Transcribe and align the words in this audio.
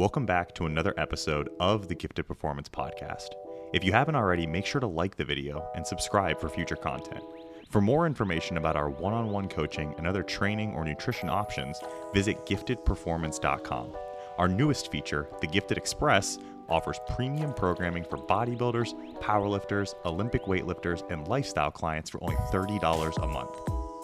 Welcome 0.00 0.24
back 0.24 0.54
to 0.54 0.64
another 0.64 0.94
episode 0.96 1.50
of 1.60 1.88
the 1.88 1.94
Gifted 1.94 2.26
Performance 2.26 2.70
Podcast. 2.70 3.34
If 3.74 3.84
you 3.84 3.92
haven't 3.92 4.14
already, 4.14 4.46
make 4.46 4.64
sure 4.64 4.80
to 4.80 4.86
like 4.86 5.14
the 5.14 5.26
video 5.26 5.70
and 5.74 5.86
subscribe 5.86 6.40
for 6.40 6.48
future 6.48 6.74
content. 6.74 7.22
For 7.68 7.82
more 7.82 8.06
information 8.06 8.56
about 8.56 8.76
our 8.76 8.88
one 8.88 9.12
on 9.12 9.28
one 9.28 9.46
coaching 9.46 9.94
and 9.98 10.06
other 10.06 10.22
training 10.22 10.72
or 10.72 10.86
nutrition 10.86 11.28
options, 11.28 11.82
visit 12.14 12.46
giftedperformance.com. 12.46 13.92
Our 14.38 14.48
newest 14.48 14.90
feature, 14.90 15.28
the 15.42 15.46
Gifted 15.46 15.76
Express, 15.76 16.38
offers 16.70 16.98
premium 17.14 17.52
programming 17.52 18.04
for 18.04 18.16
bodybuilders, 18.16 18.94
powerlifters, 19.18 19.92
Olympic 20.06 20.44
weightlifters, 20.44 21.02
and 21.10 21.28
lifestyle 21.28 21.70
clients 21.70 22.08
for 22.08 22.22
only 22.22 22.36
$30 22.36 23.22
a 23.22 23.26
month. 23.26 23.54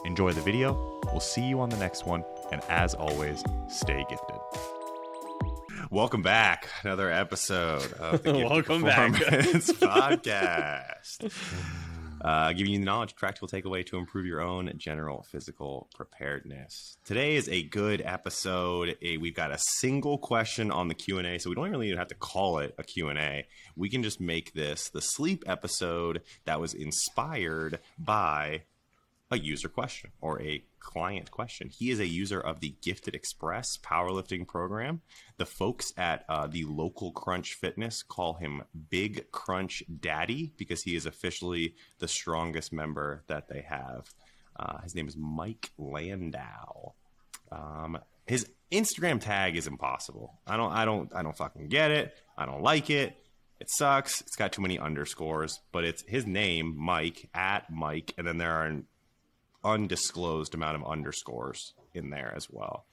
Enjoy 0.05 0.31
the 0.35 0.43
video. 0.43 1.01
We'll 1.07 1.21
see 1.21 1.49
you 1.49 1.59
on 1.61 1.71
the 1.71 1.79
next 1.79 2.05
one. 2.05 2.23
And 2.53 2.61
as 2.69 2.93
always, 2.93 3.43
stay 3.69 4.05
gifted. 4.11 4.37
Welcome 5.91 6.23
back. 6.23 6.69
Another 6.83 7.11
episode 7.11 7.93
of 7.95 8.23
the 8.23 8.33
Welcome 8.51 8.83
back. 8.83 9.13
Podcast. 9.13 11.33
Uh, 12.21 12.53
giving 12.53 12.73
you 12.73 12.81
the 12.81 12.85
knowledge, 12.85 13.15
practical 13.15 13.47
takeaway 13.47 13.87
to 13.87 13.97
improve 13.97 14.27
your 14.27 14.41
own 14.41 14.73
general 14.77 15.25
physical 15.31 15.89
preparedness. 15.95 16.97
Today 17.05 17.37
is 17.37 17.49
a 17.49 17.63
good 17.63 18.03
episode. 18.05 18.97
A, 19.01 19.17
we've 19.19 19.37
got 19.37 19.53
a 19.53 19.59
single 19.59 20.19
question 20.19 20.73
on 20.73 20.89
the 20.89 20.95
Q 20.95 21.19
and 21.19 21.27
A, 21.27 21.39
so 21.39 21.51
we 21.51 21.55
don't 21.55 21.71
really 21.71 21.87
even 21.87 21.99
have 21.99 22.09
to 22.09 22.17
call 22.17 22.59
it 22.59 22.75
a 22.79 22.83
Q 22.83 23.09
and 23.09 23.19
A. 23.19 23.47
We 23.77 23.89
can 23.89 24.03
just 24.03 24.21
make 24.21 24.55
this 24.55 24.89
the 24.89 25.01
sleep 25.01 25.45
episode 25.47 26.23
that 26.47 26.61
was 26.61 26.75
inspired 26.75 27.79
by 27.97 28.63
a 29.31 29.39
user 29.39 29.69
question 29.69 30.11
or 30.21 30.41
a 30.41 30.63
client 30.79 31.31
question. 31.31 31.69
He 31.69 31.91
is 31.91 31.99
a 31.99 32.07
user 32.07 32.41
of 32.41 32.61
the 32.61 32.75
Gifted 32.83 33.15
Express 33.15 33.77
powerlifting 33.77 34.47
program. 34.47 35.01
The 35.37 35.47
folks 35.47 35.93
at 35.97 36.25
uh, 36.29 36.47
the 36.47 36.65
local 36.65 37.11
Crunch 37.11 37.55
Fitness 37.55 38.03
call 38.03 38.35
him 38.35 38.63
Big 38.89 39.31
Crunch 39.33 39.83
Daddy 40.01 40.53
because 40.57 40.83
he 40.83 40.95
is 40.95 41.07
officially 41.07 41.75
the 41.99 42.09
strongest 42.09 42.73
member 42.73 43.25
that 43.27 43.49
they 43.49 43.63
have. 43.63 44.15
Uh, 44.59 44.79
his 44.83 44.95
name 44.95 45.09
is 45.09 45.17
Mike 45.17 45.71
Landau. 45.77 46.93
Um, 47.51 47.99
his 48.27 48.49
Instagram 48.71 49.21
tag 49.21 49.57
is 49.57 49.67
impossible. 49.67 50.39
I 50.47 50.57
don't, 50.57 50.73
I 50.73 50.85
don't, 50.85 51.13
I 51.15 51.23
don't 51.23 51.37
fucking 51.37 51.69
get 51.69 51.91
it. 51.91 52.15
I 52.39 52.47
don't 52.47 52.63
like 52.63 52.91
it. 52.91 53.17
It 53.59 53.71
sucks. 53.71 54.21
It's 54.21 54.37
got 54.37 54.53
too 54.53 54.63
many 54.63 54.79
underscores, 54.79 55.61
but 55.73 55.85
it's 55.85 56.05
his 56.07 56.27
name, 56.27 56.75
Mike, 56.77 57.29
at 57.35 57.71
Mike, 57.71 58.13
and 58.19 58.27
then 58.27 58.39
there 58.39 58.53
are 58.53 58.83
undisclosed 59.67 60.55
amount 60.55 60.77
of 60.77 60.87
underscores 60.87 61.75
in 61.95 62.11
there 62.11 62.33
as 62.37 62.49
well. 62.51 62.87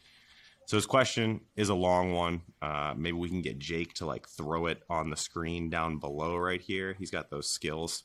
So 0.66 0.78
his 0.78 0.86
question 0.86 1.42
is 1.56 1.70
a 1.70 1.74
long 1.76 2.14
one. 2.14 2.42
Uh, 2.62 2.94
maybe 2.96 3.18
we 3.18 3.30
can 3.30 3.42
get 3.42 3.60
Jake 3.60 3.94
to 3.96 4.06
like 4.06 4.28
throw 4.28 4.68
it 4.68 4.82
on 4.90 5.10
the 5.10 5.18
screen 5.18 5.70
down 5.70 6.00
below 6.00 6.38
right 6.38 6.62
here. 6.62 6.96
He's 6.98 7.12
got 7.12 7.30
those 7.30 7.50
skills. 7.50 8.04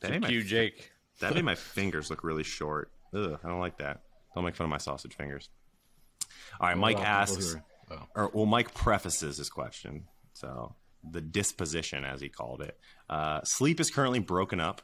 That 0.00 0.10
made 0.10 0.14
Thank 0.14 0.22
my 0.24 0.28
you, 0.30 0.42
Jake. 0.42 0.92
that 1.20 1.34
made 1.36 1.44
my 1.44 1.56
fingers 1.56 2.08
look 2.10 2.22
really 2.22 2.44
short. 2.44 2.92
Ugh, 3.14 3.38
I 3.42 3.48
don't 3.48 3.60
like 3.60 3.78
that. 3.78 4.02
Don't 4.34 4.44
make 4.44 4.54
fun 4.54 4.66
of 4.66 4.70
my 4.70 4.78
sausage 4.78 5.14
fingers. 5.16 5.48
All 6.60 6.68
right, 6.68 6.78
Mike 6.78 6.98
Well, 6.98 7.06
asks, 7.06 7.52
who 7.52 7.58
are- 7.94 8.06
or 8.14 8.30
well, 8.32 8.46
Mike 8.46 8.74
prefaces 8.74 9.38
his 9.38 9.48
question. 9.48 10.04
So 10.34 10.74
the 11.10 11.20
disposition, 11.20 12.04
as 12.04 12.20
he 12.20 12.28
called 12.28 12.62
it, 12.62 12.78
uh, 13.08 13.40
sleep 13.42 13.80
is 13.80 13.90
currently 13.90 14.18
broken 14.20 14.60
up 14.60 14.82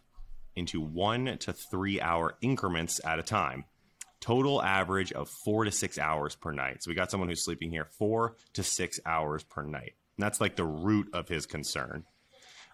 into 0.57 0.81
one 0.81 1.39
to 1.39 1.53
three 1.53 2.01
hour 2.01 2.37
increments 2.41 3.01
at 3.05 3.19
a 3.19 3.23
time. 3.23 3.65
Total 4.21 4.63
average 4.63 5.13
of 5.13 5.29
four 5.45 5.65
to 5.65 5.71
six 5.71 5.99
hours 5.99 6.35
per 6.35 6.53
night. 6.53 6.83
So 6.83 6.91
we 6.91 6.95
got 6.95 7.11
someone 7.11 7.29
who's 7.29 7.45
sleeping 7.45 7.71
here 7.71 7.85
four 7.99 8.37
to 8.55 8.63
six 8.63 8.99
hours 9.05 9.43
per 9.43 9.63
night. 9.63 9.95
And 10.17 10.25
that's 10.25 10.41
like 10.41 10.57
the 10.57 10.65
root 10.65 11.09
of 11.13 11.29
his 11.29 11.47
concern. 11.47 12.05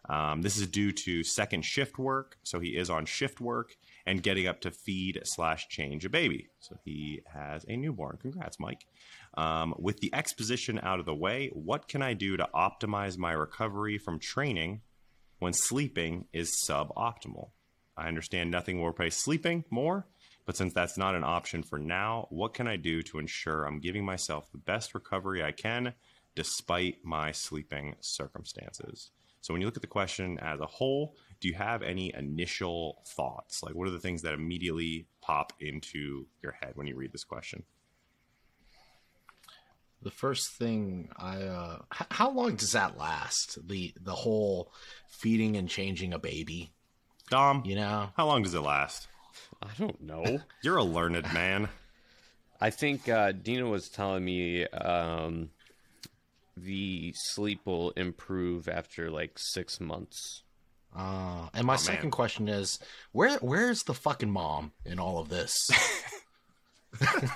Um, 0.09 0.43
this 0.43 0.57
is 0.57 0.67
due 0.67 0.93
to 0.93 1.23
second 1.23 1.65
shift 1.65 1.99
work. 1.99 2.39
So 2.43 2.59
he 2.59 2.77
is 2.77 2.89
on 2.91 3.05
shift 3.05 3.41
work 3.41 3.77
and 4.07 4.23
getting 4.23 4.47
up 4.47 4.61
to 4.63 4.71
feed 4.71 5.21
slash 5.25 5.69
change 5.69 6.05
a 6.05 6.09
baby. 6.09 6.49
So 6.61 6.77
he 6.85 7.23
has 7.33 7.65
a 7.69 7.77
newborn. 7.77 8.19
Congrats, 8.21 8.59
Mike. 8.59 8.87
Um, 9.35 9.75
with 9.79 10.01
the 10.01 10.15
exposition 10.15 10.81
out 10.83 11.01
of 11.01 11.07
the 11.07 11.15
way, 11.15 11.51
what 11.53 11.87
can 11.89 12.03
I 12.03 12.15
do 12.15 12.37
to 12.37 12.49
optimize 12.55 13.19
my 13.19 13.33
recovery 13.33 13.99
from 13.99 14.19
training 14.19 14.81
when 15.39 15.53
sleeping 15.53 16.27
is 16.33 16.65
suboptimal? 16.67 17.51
I 18.01 18.09
understand 18.09 18.51
nothing 18.51 18.81
will 18.81 18.89
replace 18.89 19.17
sleeping 19.17 19.65
more, 19.69 20.07
but 20.47 20.57
since 20.57 20.73
that's 20.73 20.97
not 20.97 21.15
an 21.15 21.23
option 21.23 21.63
for 21.63 21.79
now, 21.79 22.27
what 22.31 22.55
can 22.55 22.67
I 22.67 22.77
do 22.77 23.03
to 23.03 23.19
ensure 23.19 23.65
I'm 23.65 23.79
giving 23.79 24.05
myself 24.05 24.51
the 24.51 24.59
best 24.59 24.95
recovery 24.95 25.45
I 25.45 25.53
can 25.53 25.93
despite 26.35 27.05
my 27.05 27.31
sleeping 27.31 27.97
circumstances? 28.01 29.11
So, 29.43 29.53
when 29.53 29.61
you 29.61 29.67
look 29.67 29.77
at 29.77 29.83
the 29.83 29.87
question 29.87 30.39
as 30.39 30.61
a 30.61 30.67
whole, 30.67 31.15
do 31.41 31.49
you 31.49 31.55
have 31.55 31.83
any 31.83 32.15
initial 32.15 33.03
thoughts? 33.07 33.63
Like, 33.63 33.75
what 33.75 33.87
are 33.87 33.93
the 33.93 34.01
things 34.01 34.23
that 34.23 34.33
immediately 34.35 35.07
pop 35.21 35.53
into 35.61 36.27
your 36.43 36.53
head 36.53 36.73
when 36.75 36.87
you 36.87 36.97
read 36.97 37.13
this 37.13 37.25
question? 37.25 37.65
The 40.03 40.11
first 40.11 40.53
thing 40.53 41.11
I 41.17 41.43
uh 41.43 41.83
h- 41.95 42.07
how 42.11 42.31
long 42.31 42.57
does 42.57 42.73
that 42.73 42.97
last? 42.97 43.67
The 43.69 43.93
the 44.01 44.15
whole 44.15 44.73
feeding 45.09 45.57
and 45.57 45.69
changing 45.69 46.15
a 46.15 46.19
baby, 46.19 46.73
Dom, 47.31 47.63
you 47.65 47.77
know? 47.77 48.11
how 48.17 48.27
long 48.27 48.43
does 48.43 48.55
it 48.55 48.61
last? 48.61 49.07
I 49.63 49.69
don't 49.79 50.01
know. 50.03 50.41
You're 50.63 50.77
a 50.79 50.85
learned 50.85 51.33
man. 51.33 51.69
I 52.61 52.71
think 52.71 53.09
uh, 53.09 53.33
Dina 53.33 53.67
was 53.67 53.89
telling 53.89 54.25
me 54.25 54.67
um, 54.67 55.51
the 56.57 57.13
sleep 57.17 57.61
will 57.65 57.91
improve 57.93 58.69
after 58.69 59.11
like 59.11 59.33
six 59.39 59.81
months. 59.81 60.43
Uh 60.95 61.49
and 61.55 61.65
my 61.69 61.75
Oh, 61.75 61.77
second 61.77 62.07
man. 62.07 62.11
question 62.11 62.49
is 62.49 62.81
where 63.13 63.39
where's 63.39 63.85
the 63.85 63.95
fucking 63.95 64.29
mom 64.31 64.73
in 64.85 64.99
all 64.99 65.21
of 65.21 65.29
this? 65.29 65.55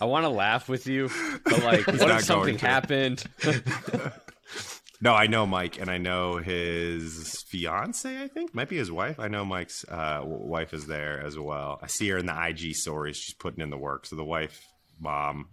I 0.00 0.04
want 0.04 0.24
to 0.24 0.28
laugh 0.28 0.68
with 0.68 0.86
you, 0.86 1.08
but 1.44 1.62
like, 1.62 1.86
what 1.86 2.10
if 2.10 2.24
something 2.24 2.58
happened? 2.58 3.24
No, 5.00 5.12
I 5.12 5.26
know 5.26 5.46
Mike, 5.46 5.80
and 5.80 5.90
I 5.90 5.98
know 5.98 6.36
his 6.36 7.42
fiance. 7.48 8.22
I 8.22 8.28
think 8.28 8.54
might 8.54 8.68
be 8.68 8.76
his 8.76 8.90
wife. 8.90 9.18
I 9.18 9.28
know 9.28 9.44
Mike's 9.44 9.84
uh, 9.88 10.20
wife 10.24 10.72
is 10.72 10.86
there 10.86 11.20
as 11.20 11.38
well. 11.38 11.78
I 11.82 11.88
see 11.88 12.08
her 12.08 12.18
in 12.18 12.26
the 12.26 12.46
IG 12.48 12.74
stories. 12.74 13.16
She's 13.16 13.34
putting 13.34 13.60
in 13.60 13.70
the 13.70 13.76
work. 13.76 14.06
So 14.06 14.16
the 14.16 14.24
wife, 14.24 14.66
mom, 15.00 15.48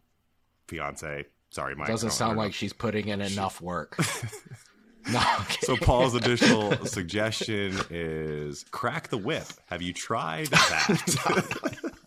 fiance. 0.68 1.26
Sorry, 1.50 1.76
Mike. 1.76 1.88
Doesn't 1.88 2.12
sound 2.12 2.38
know. 2.38 2.44
like 2.44 2.54
she's 2.54 2.74
putting 2.74 3.10
in 3.10 3.20
enough 3.20 3.62
work. 3.62 3.98
no, 5.12 5.20
okay. 5.42 5.58
So 5.62 5.76
Paul's 5.76 6.16
additional 6.16 6.86
suggestion 6.86 7.78
is 7.90 8.64
crack 8.72 9.10
the 9.10 9.18
whip. 9.18 9.48
Have 9.66 9.82
you 9.82 9.92
tried 9.92 10.48
that? 10.48 11.92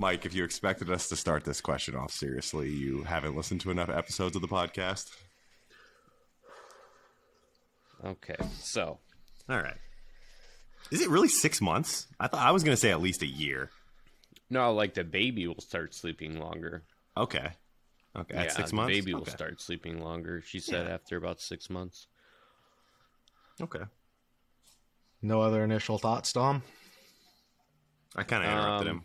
Mike, 0.00 0.24
if 0.24 0.32
you 0.34 0.44
expected 0.44 0.90
us 0.90 1.10
to 1.10 1.14
start 1.16 1.44
this 1.44 1.60
question 1.60 1.94
off 1.94 2.10
seriously, 2.10 2.70
you 2.70 3.02
haven't 3.02 3.36
listened 3.36 3.60
to 3.60 3.70
enough 3.70 3.90
episodes 3.90 4.34
of 4.34 4.40
the 4.40 4.48
podcast. 4.48 5.10
Okay, 8.02 8.36
so 8.60 8.98
All 9.48 9.58
right. 9.60 9.76
Is 10.90 11.02
it 11.02 11.10
really 11.10 11.28
six 11.28 11.60
months? 11.60 12.06
I 12.18 12.28
thought 12.28 12.40
I 12.40 12.50
was 12.52 12.64
going 12.64 12.72
to 12.72 12.80
say 12.80 12.90
at 12.90 13.02
least 13.02 13.20
a 13.22 13.26
year. 13.26 13.68
no, 14.48 14.72
like 14.72 14.94
the 14.94 15.04
baby 15.04 15.46
will 15.46 15.60
start 15.60 15.94
sleeping 15.94 16.40
longer. 16.40 16.82
Okay. 17.16 17.50
Okay. 18.16 18.34
At 18.34 18.46
yeah, 18.46 18.52
six 18.52 18.70
the 18.70 18.76
months. 18.76 18.94
baby 18.94 19.12
will 19.12 19.26
start 19.26 19.60
sleeping 19.60 20.02
longer. 20.02 20.42
She 20.46 20.60
said 20.60 20.86
Yeah. 20.86 20.94
after 20.94 21.18
about 21.18 21.42
six 21.42 21.68
months. 21.68 22.06
Okay. 23.60 23.84
no 25.20 25.42
other 25.42 25.62
initial 25.62 25.98
thoughts, 25.98 26.32
Dom? 26.32 26.62
I 28.16 28.22
kind 28.22 28.42
of 28.42 28.50
interrupted 28.50 28.88
Um, 28.88 28.96
him. 28.96 29.04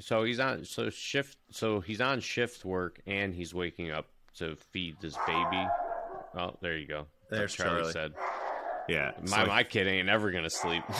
So 0.00 0.24
he's 0.24 0.40
on 0.40 0.64
so 0.64 0.90
shift 0.90 1.38
so 1.50 1.80
he's 1.80 2.00
on 2.00 2.20
shift 2.20 2.64
work 2.64 3.00
and 3.06 3.34
he's 3.34 3.54
waking 3.54 3.90
up 3.90 4.06
to 4.38 4.56
feed 4.56 4.96
this 5.00 5.16
baby. 5.26 5.66
Oh, 6.36 6.56
there 6.60 6.76
you 6.76 6.86
go. 6.86 7.06
There's 7.30 7.54
Charlie, 7.54 7.78
Charlie. 7.80 7.92
said. 7.92 8.12
Yeah. 8.88 9.12
My 9.28 9.42
so- 9.42 9.46
my 9.46 9.62
kid 9.64 9.86
ain't 9.86 10.08
ever 10.08 10.30
gonna 10.30 10.50
sleep. 10.50 10.82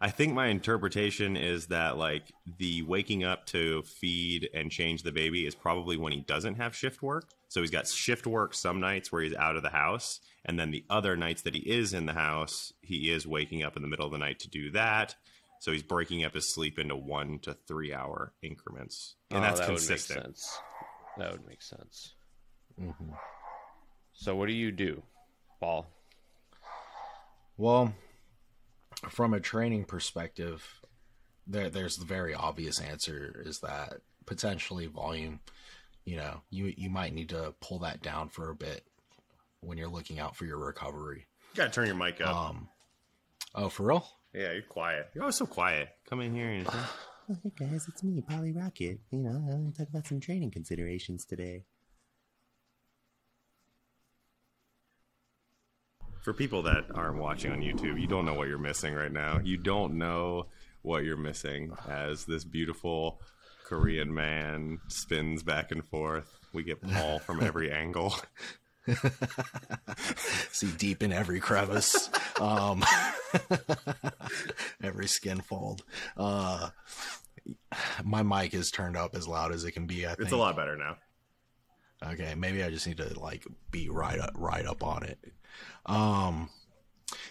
I 0.00 0.10
think 0.10 0.34
my 0.34 0.48
interpretation 0.48 1.36
is 1.36 1.68
that 1.68 1.96
like 1.96 2.32
the 2.58 2.82
waking 2.82 3.22
up 3.22 3.46
to 3.46 3.82
feed 3.82 4.50
and 4.52 4.68
change 4.68 5.04
the 5.04 5.12
baby 5.12 5.46
is 5.46 5.54
probably 5.54 5.96
when 5.96 6.12
he 6.12 6.20
doesn't 6.20 6.56
have 6.56 6.74
shift 6.74 7.02
work. 7.02 7.30
So 7.48 7.60
he's 7.60 7.70
got 7.70 7.86
shift 7.86 8.26
work 8.26 8.52
some 8.52 8.80
nights 8.80 9.12
where 9.12 9.22
he's 9.22 9.34
out 9.34 9.54
of 9.56 9.62
the 9.62 9.68
house, 9.70 10.18
and 10.44 10.58
then 10.58 10.72
the 10.72 10.84
other 10.90 11.16
nights 11.16 11.42
that 11.42 11.54
he 11.54 11.60
is 11.60 11.94
in 11.94 12.06
the 12.06 12.14
house, 12.14 12.72
he 12.82 13.12
is 13.12 13.28
waking 13.28 13.62
up 13.62 13.76
in 13.76 13.82
the 13.82 13.88
middle 13.88 14.06
of 14.06 14.10
the 14.10 14.18
night 14.18 14.40
to 14.40 14.50
do 14.50 14.72
that. 14.72 15.14
So 15.62 15.70
he's 15.70 15.84
breaking 15.84 16.24
up 16.24 16.34
his 16.34 16.52
sleep 16.52 16.76
into 16.76 16.96
one 16.96 17.38
to 17.42 17.54
three 17.54 17.94
hour 17.94 18.32
increments, 18.42 19.14
and 19.30 19.38
Oh, 19.38 19.42
that's 19.42 19.60
that 19.60 19.68
consistent. 19.68 20.18
Would 20.18 20.26
make 20.26 20.36
sense. 20.36 20.58
That 21.18 21.30
would 21.30 21.46
make 21.46 21.62
sense. 21.62 22.14
Mhm. 22.80 23.16
So 24.12 24.34
what 24.34 24.46
do 24.48 24.54
you 24.54 24.72
do, 24.72 25.04
Paul? 25.60 25.86
Well, 27.56 27.94
from 29.08 29.34
a 29.34 29.38
training 29.38 29.84
perspective, 29.84 30.82
there 31.46 31.70
there's 31.70 31.96
the 31.96 32.06
very 32.06 32.34
obvious 32.34 32.80
answer 32.80 33.40
is 33.46 33.60
that 33.60 34.00
potentially 34.26 34.86
volume. 34.86 35.38
You 36.04 36.16
know, 36.16 36.42
you 36.50 36.74
you 36.76 36.90
might 36.90 37.14
need 37.14 37.28
to 37.28 37.54
pull 37.60 37.78
that 37.78 38.02
down 38.02 38.30
for 38.30 38.50
a 38.50 38.56
bit 38.56 38.84
when 39.60 39.78
you're 39.78 39.86
looking 39.86 40.18
out 40.18 40.34
for 40.34 40.44
your 40.44 40.58
recovery. 40.58 41.28
You 41.52 41.56
gotta 41.58 41.70
turn 41.70 41.86
your 41.86 41.94
mic 41.94 42.20
up. 42.20 42.34
Um, 42.34 42.68
oh, 43.54 43.68
for 43.68 43.84
real? 43.84 44.08
Yeah, 44.34 44.52
you're 44.52 44.62
quiet. 44.62 45.08
You're 45.14 45.24
always 45.24 45.36
so 45.36 45.46
quiet. 45.46 45.88
Come 46.08 46.20
in 46.20 46.34
here 46.34 46.48
and. 46.48 46.66
Oh, 46.68 46.90
hey 47.42 47.52
guys, 47.58 47.86
it's 47.88 48.02
me, 48.02 48.20
Polly 48.20 48.52
Rocket. 48.52 49.00
You 49.10 49.18
know, 49.18 49.30
I 49.30 49.54
want 49.54 49.74
to 49.74 49.78
talk 49.78 49.88
about 49.88 50.06
some 50.06 50.20
training 50.20 50.50
considerations 50.50 51.24
today. 51.24 51.64
For 56.22 56.32
people 56.32 56.62
that 56.62 56.84
aren't 56.94 57.18
watching 57.18 57.50
on 57.50 57.60
YouTube, 57.60 58.00
you 58.00 58.06
don't 58.06 58.24
know 58.24 58.34
what 58.34 58.46
you're 58.46 58.58
missing 58.58 58.94
right 58.94 59.12
now. 59.12 59.40
You 59.42 59.56
don't 59.56 59.98
know 59.98 60.46
what 60.82 61.04
you're 61.04 61.16
missing 61.16 61.72
as 61.88 62.26
this 62.26 62.44
beautiful 62.44 63.20
Korean 63.64 64.12
man 64.14 64.78
spins 64.88 65.42
back 65.42 65.72
and 65.72 65.84
forth. 65.84 66.30
We 66.52 66.62
get 66.62 66.80
Paul 66.82 67.18
from 67.18 67.42
every 67.42 67.72
angle. 67.72 68.14
See 70.50 70.70
deep 70.76 71.02
in 71.02 71.12
every 71.12 71.40
crevice, 71.40 72.10
um, 72.40 72.84
every 74.82 75.06
skin 75.06 75.40
fold. 75.40 75.84
Uh, 76.16 76.70
my 78.04 78.22
mic 78.22 78.54
is 78.54 78.70
turned 78.70 78.96
up 78.96 79.14
as 79.14 79.28
loud 79.28 79.52
as 79.52 79.64
it 79.64 79.72
can 79.72 79.86
be. 79.86 80.06
I 80.06 80.10
think. 80.10 80.22
It's 80.22 80.32
a 80.32 80.36
lot 80.36 80.56
better 80.56 80.76
now. 80.76 80.96
Okay, 82.04 82.34
maybe 82.34 82.62
I 82.62 82.70
just 82.70 82.86
need 82.86 82.96
to 82.96 83.18
like 83.18 83.44
be 83.70 83.88
right 83.88 84.18
up, 84.18 84.32
right 84.34 84.66
up 84.66 84.82
on 84.82 85.04
it. 85.04 85.18
Um, 85.86 86.50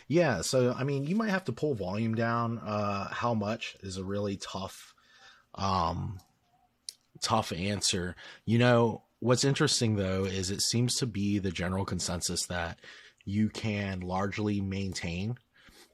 yeah. 0.07 0.41
So 0.41 0.73
I 0.77 0.83
mean, 0.83 1.05
you 1.05 1.15
might 1.15 1.29
have 1.29 1.45
to 1.45 1.51
pull 1.51 1.75
volume 1.75 2.15
down. 2.15 2.59
Uh, 2.59 3.09
how 3.09 3.33
much 3.33 3.75
is 3.81 3.97
a 3.97 4.03
really 4.03 4.37
tough, 4.37 4.93
um, 5.55 6.19
tough 7.21 7.51
answer. 7.51 8.15
You 8.45 8.59
know, 8.59 9.03
what's 9.19 9.43
interesting 9.43 9.95
though 9.95 10.25
is 10.25 10.51
it 10.51 10.61
seems 10.61 10.95
to 10.97 11.05
be 11.05 11.39
the 11.39 11.51
general 11.51 11.85
consensus 11.85 12.45
that 12.47 12.79
you 13.25 13.49
can 13.49 13.99
largely 13.99 14.61
maintain 14.61 15.37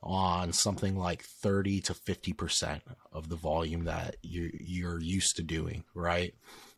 on 0.04 0.54
something 0.54 0.96
like 0.98 1.24
30 1.24 1.82
to 1.82 1.94
50% 1.94 2.82
of 3.12 3.30
the 3.30 3.36
volume 3.36 3.86
that 3.86 4.16
you 4.22 4.52
you're 4.60 5.02
used 5.02 5.36
to 5.38 5.44
doing, 5.44 5.84
right? 5.94 6.34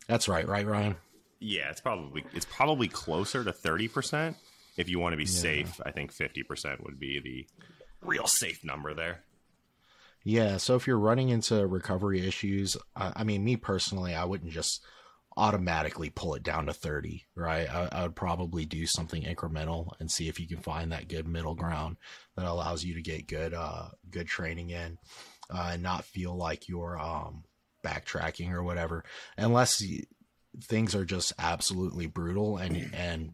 That's 0.06 0.28
right, 0.28 0.46
right, 0.48 0.66
Ryan? 0.66 0.96
Yeah, 1.38 1.70
it's 1.70 1.80
probably 1.80 2.24
it's 2.34 2.46
probably 2.46 2.88
closer 2.88 3.44
to 3.44 3.52
thirty 3.52 3.88
percent. 3.88 4.36
If 4.76 4.88
you 4.88 4.98
want 4.98 5.12
to 5.14 5.16
be 5.16 5.24
Yeah. 5.24 5.28
safe, 5.40 5.80
I 5.86 5.90
think 5.90 6.12
fifty 6.12 6.42
percent 6.42 6.82
would 6.84 6.98
be 6.98 7.20
the 7.20 7.46
real 8.06 8.26
safe 8.26 8.62
number 8.64 8.92
there. 8.94 9.24
Yeah, 10.22 10.58
so 10.58 10.76
if 10.76 10.86
you're 10.86 10.98
running 10.98 11.30
into 11.30 11.66
recovery 11.66 12.26
issues, 12.26 12.76
I, 12.94 13.12
I 13.16 13.24
mean, 13.24 13.42
me 13.42 13.56
personally, 13.56 14.14
I 14.14 14.24
wouldn't 14.24 14.52
just 14.52 14.82
automatically 15.40 16.10
pull 16.10 16.34
it 16.34 16.42
down 16.42 16.66
to 16.66 16.72
30, 16.72 17.24
right? 17.34 17.66
I, 17.74 17.88
I 17.90 18.02
would 18.02 18.14
probably 18.14 18.66
do 18.66 18.84
something 18.84 19.22
incremental 19.22 19.92
and 19.98 20.10
see 20.10 20.28
if 20.28 20.38
you 20.38 20.46
can 20.46 20.58
find 20.58 20.92
that 20.92 21.08
good 21.08 21.26
middle 21.26 21.54
ground 21.54 21.96
that 22.36 22.44
allows 22.44 22.84
you 22.84 22.94
to 22.94 23.02
get 23.02 23.26
good, 23.26 23.54
uh, 23.54 23.88
good 24.10 24.26
training 24.26 24.68
in, 24.68 24.98
uh, 25.48 25.70
and 25.72 25.82
not 25.82 26.04
feel 26.04 26.36
like 26.36 26.68
you're, 26.68 27.00
um, 27.00 27.44
backtracking 27.82 28.52
or 28.52 28.62
whatever, 28.62 29.02
unless 29.38 29.80
y 29.80 30.02
things 30.64 30.94
are 30.94 31.06
just 31.06 31.32
absolutely 31.38 32.06
brutal 32.06 32.58
and, 32.58 32.90
and, 32.92 33.32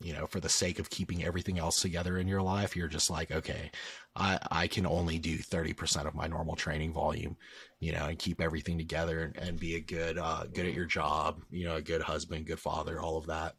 you 0.00 0.14
know, 0.14 0.26
for 0.26 0.40
the 0.40 0.48
sake 0.48 0.78
of 0.78 0.90
keeping 0.90 1.22
everything 1.22 1.58
else 1.58 1.80
together 1.80 2.16
in 2.16 2.26
your 2.26 2.40
life, 2.40 2.74
you're 2.74 2.88
just 2.88 3.10
like, 3.10 3.30
okay, 3.30 3.70
I, 4.16 4.38
I 4.50 4.66
can 4.66 4.86
only 4.86 5.18
do 5.18 5.38
30% 5.38 6.06
of 6.06 6.14
my 6.14 6.26
normal 6.26 6.56
training 6.56 6.92
volume, 6.92 7.36
you 7.80 7.92
know, 7.92 8.06
and 8.06 8.18
keep 8.18 8.40
everything 8.40 8.78
together 8.78 9.20
and, 9.20 9.36
and 9.36 9.60
be 9.60 9.74
a 9.76 9.80
good, 9.80 10.18
uh, 10.18 10.44
good 10.52 10.66
at 10.66 10.74
your 10.74 10.86
job, 10.86 11.42
you 11.50 11.66
know, 11.66 11.76
a 11.76 11.82
good 11.82 12.00
husband, 12.00 12.46
good 12.46 12.58
father, 12.58 13.00
all 13.00 13.18
of 13.18 13.26
that. 13.26 13.56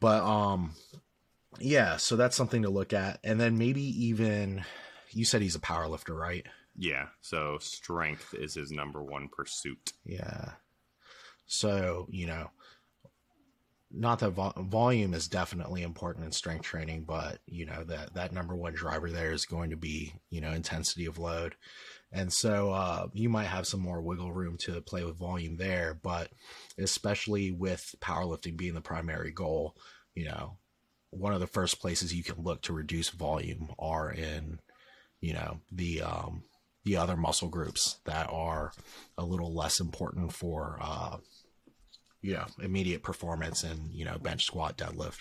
But, 0.00 0.22
um, 0.22 0.74
yeah, 1.58 1.96
so 1.96 2.16
that's 2.16 2.36
something 2.36 2.62
to 2.62 2.70
look 2.70 2.92
at. 2.92 3.18
And 3.24 3.40
then 3.40 3.56
maybe 3.56 3.82
even, 4.06 4.64
you 5.10 5.24
said 5.24 5.40
he's 5.40 5.54
a 5.54 5.60
power 5.60 5.88
lifter, 5.88 6.14
right? 6.14 6.46
Yeah, 6.76 7.06
so 7.20 7.58
strength 7.60 8.34
is 8.34 8.54
his 8.54 8.70
number 8.70 9.02
one 9.02 9.28
pursuit. 9.28 9.92
Yeah. 10.04 10.52
So, 11.46 12.06
you 12.10 12.26
know, 12.26 12.50
not 13.94 14.20
that 14.20 14.30
vo- 14.30 14.52
volume 14.56 15.14
is 15.14 15.28
definitely 15.28 15.82
important 15.82 16.24
in 16.24 16.32
strength 16.32 16.64
training, 16.64 17.04
but 17.04 17.38
you 17.46 17.66
know 17.66 17.84
that 17.84 18.14
that 18.14 18.32
number 18.32 18.56
one 18.56 18.72
driver 18.72 19.10
there 19.10 19.32
is 19.32 19.44
going 19.44 19.70
to 19.70 19.76
be 19.76 20.14
you 20.30 20.40
know 20.40 20.52
intensity 20.52 21.06
of 21.06 21.18
load, 21.18 21.54
and 22.12 22.32
so 22.32 22.72
uh, 22.72 23.06
you 23.12 23.28
might 23.28 23.44
have 23.44 23.66
some 23.66 23.80
more 23.80 24.00
wiggle 24.00 24.32
room 24.32 24.56
to 24.58 24.80
play 24.80 25.04
with 25.04 25.16
volume 25.16 25.56
there, 25.56 25.98
but 26.02 26.30
especially 26.78 27.50
with 27.50 27.94
powerlifting 28.00 28.56
being 28.56 28.74
the 28.74 28.80
primary 28.80 29.30
goal, 29.30 29.76
you 30.14 30.24
know, 30.24 30.56
one 31.10 31.34
of 31.34 31.40
the 31.40 31.46
first 31.46 31.80
places 31.80 32.14
you 32.14 32.22
can 32.22 32.42
look 32.42 32.62
to 32.62 32.72
reduce 32.72 33.10
volume 33.10 33.68
are 33.78 34.10
in, 34.10 34.60
you 35.20 35.34
know, 35.34 35.60
the 35.70 36.02
um, 36.02 36.42
the 36.84 36.96
other 36.96 37.16
muscle 37.16 37.48
groups 37.48 37.98
that 38.04 38.28
are 38.30 38.72
a 39.16 39.24
little 39.24 39.54
less 39.54 39.80
important 39.80 40.32
for 40.32 40.78
uh, 40.80 41.18
you 42.22 42.34
know 42.34 42.46
immediate 42.62 43.02
performance 43.02 43.64
and 43.64 43.92
you 43.92 44.04
know 44.04 44.16
bench 44.18 44.44
squat 44.44 44.78
deadlift 44.78 45.18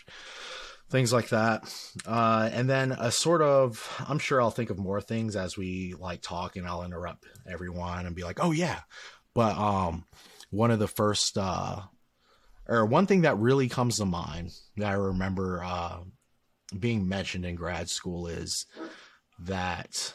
things 0.91 1.13
like 1.13 1.29
that. 1.29 1.73
Uh, 2.05 2.49
and 2.51 2.69
then 2.69 2.91
a 2.91 3.11
sort 3.11 3.41
of 3.41 4.03
i'm 4.07 4.19
sure 4.19 4.41
i'll 4.41 4.51
think 4.51 4.69
of 4.69 4.77
more 4.77 5.01
things 5.01 5.35
as 5.35 5.57
we 5.57 5.95
like 5.97 6.21
talk 6.21 6.57
and 6.57 6.67
i'll 6.67 6.83
interrupt 6.83 7.25
everyone 7.49 8.05
and 8.05 8.15
be 8.15 8.23
like 8.23 8.43
oh 8.43 8.51
yeah. 8.51 8.81
But 9.33 9.57
um 9.57 10.05
one 10.49 10.71
of 10.71 10.79
the 10.79 10.87
first 10.87 11.37
uh 11.37 11.81
or 12.67 12.85
one 12.85 13.07
thing 13.07 13.21
that 13.21 13.37
really 13.37 13.69
comes 13.69 13.97
to 13.97 14.05
mind 14.05 14.51
that 14.77 14.87
i 14.87 14.93
remember 14.93 15.63
uh 15.63 15.99
being 16.77 17.07
mentioned 17.07 17.45
in 17.45 17.55
grad 17.55 17.89
school 17.89 18.27
is 18.27 18.65
that 19.39 20.13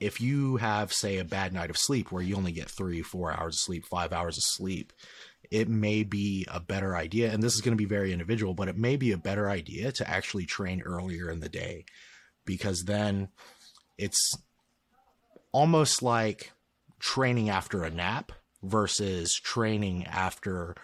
if 0.00 0.20
you 0.20 0.56
have 0.56 0.92
say 0.92 1.18
a 1.18 1.24
bad 1.24 1.52
night 1.52 1.70
of 1.70 1.76
sleep 1.76 2.10
where 2.10 2.22
you 2.22 2.36
only 2.36 2.52
get 2.52 2.70
three 2.70 3.02
four 3.02 3.32
hours 3.32 3.56
of 3.56 3.60
sleep 3.60 3.84
five 3.86 4.12
hours 4.12 4.36
of 4.36 4.42
sleep 4.44 4.92
it 5.50 5.68
may 5.68 6.02
be 6.02 6.46
a 6.50 6.60
better 6.60 6.96
idea 6.96 7.32
and 7.32 7.42
this 7.42 7.54
is 7.54 7.60
going 7.60 7.76
to 7.76 7.82
be 7.82 7.84
very 7.84 8.12
individual 8.12 8.54
but 8.54 8.68
it 8.68 8.76
may 8.76 8.96
be 8.96 9.12
a 9.12 9.18
better 9.18 9.48
idea 9.48 9.92
to 9.92 10.08
actually 10.08 10.44
train 10.44 10.82
earlier 10.82 11.30
in 11.30 11.40
the 11.40 11.48
day 11.48 11.84
because 12.44 12.84
then 12.84 13.28
it's 13.98 14.34
almost 15.52 16.02
like 16.02 16.52
training 16.98 17.50
after 17.50 17.82
a 17.82 17.90
nap 17.90 18.32
versus 18.62 19.34
training 19.34 20.06
after 20.06 20.74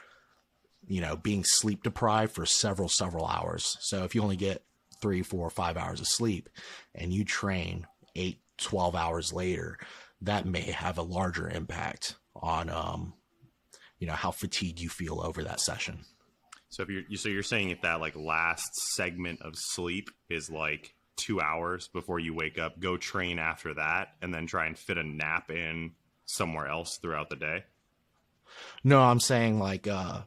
you 0.87 1.01
know 1.01 1.17
being 1.17 1.45
sleep 1.45 1.83
deprived 1.83 2.35
for 2.35 2.47
several 2.47 2.89
several 2.89 3.27
hours. 3.27 3.77
So 3.81 4.05
if 4.05 4.15
you 4.15 4.23
only 4.23 4.37
get 4.37 4.65
three 5.01 5.23
four 5.23 5.51
five 5.51 5.77
hours 5.77 6.01
of 6.01 6.07
sleep 6.07 6.49
and 6.95 7.13
you 7.13 7.25
train 7.25 7.87
eight 8.15 8.41
12 8.59 8.95
hours 8.95 9.33
later 9.33 9.79
that 10.21 10.47
may 10.47 10.63
have 10.71 10.99
a 10.99 11.03
larger 11.03 11.49
impact 11.49 12.17
on 12.37 12.69
um 12.71 13.13
you 13.99 14.07
know 14.07 14.13
how 14.15 14.31
fatigued 14.31 14.81
you 14.81 14.89
feel 14.89 15.21
over 15.21 15.43
that 15.45 15.61
session 15.61 16.01
So 16.71 16.83
if 16.83 16.89
you're 16.89 17.03
so 17.17 17.29
you're 17.29 17.43
saying 17.43 17.71
if 17.71 17.83
that 17.83 18.01
like 18.01 18.17
last 18.17 18.75
segment 18.95 19.41
of 19.43 19.55
sleep 19.57 20.11
is 20.31 20.51
like 20.51 20.95
two 21.17 21.41
hours 21.41 21.89
before 21.89 22.19
you 22.19 22.35
wake 22.35 22.59
up, 22.59 22.81
go 22.81 22.97
train 22.97 23.39
after 23.39 23.75
that, 23.75 24.09
and 24.23 24.33
then 24.35 24.47
try 24.47 24.67
and 24.67 24.77
fit 24.79 24.97
a 24.97 25.03
nap 25.05 25.51
in 25.51 25.93
somewhere 26.25 26.67
else 26.67 26.99
throughout 27.03 27.29
the 27.31 27.37
day. 27.37 27.65
no 28.85 29.01
i'm 29.01 29.21
saying 29.21 29.59
like 29.59 29.87
uh 29.87 30.23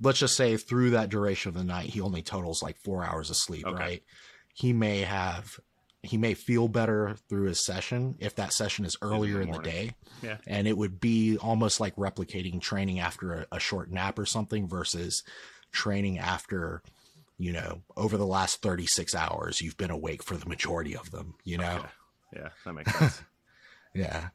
let's 0.00 0.18
just 0.18 0.36
say 0.36 0.56
through 0.56 0.90
that 0.90 1.08
duration 1.08 1.48
of 1.48 1.54
the 1.54 1.64
night 1.64 1.90
he 1.90 2.00
only 2.00 2.22
totals 2.22 2.62
like 2.62 2.76
four 2.78 3.04
hours 3.04 3.30
of 3.30 3.36
sleep 3.36 3.66
Okay. 3.66 3.76
right 3.76 4.02
he 4.54 4.72
may 4.72 5.00
have 5.00 5.58
he 6.04 6.16
may 6.16 6.34
feel 6.34 6.68
better 6.68 7.16
through 7.28 7.44
his 7.46 7.64
session 7.64 8.14
if 8.18 8.34
that 8.36 8.52
session 8.52 8.84
is 8.84 8.96
earlier 9.02 9.40
in 9.40 9.48
the 9.50 9.54
morning. 9.54 9.70
day 9.72 9.94
Yeah. 10.22 10.36
and 10.46 10.66
it 10.68 10.76
would 10.76 11.00
be 11.00 11.36
almost 11.38 11.80
like 11.80 11.96
replicating 11.96 12.60
training 12.60 13.00
after 13.00 13.32
a, 13.32 13.46
a 13.52 13.60
short 13.60 13.90
nap 13.90 14.18
or 14.18 14.26
something 14.26 14.68
versus 14.68 15.22
training 15.72 16.18
after 16.18 16.82
you 17.38 17.52
know 17.52 17.82
over 17.96 18.16
the 18.16 18.26
last 18.26 18.62
36 18.62 19.14
hours 19.14 19.60
you've 19.60 19.76
been 19.76 19.90
awake 19.90 20.22
for 20.22 20.36
the 20.36 20.46
majority 20.48 20.96
of 20.96 21.10
them 21.10 21.34
you 21.44 21.58
know 21.58 21.84
Yeah, 22.32 22.40
yeah, 22.42 22.48
that 22.64 22.72
makes 22.72 22.94
sense. 22.98 23.22
yeah 23.94 24.28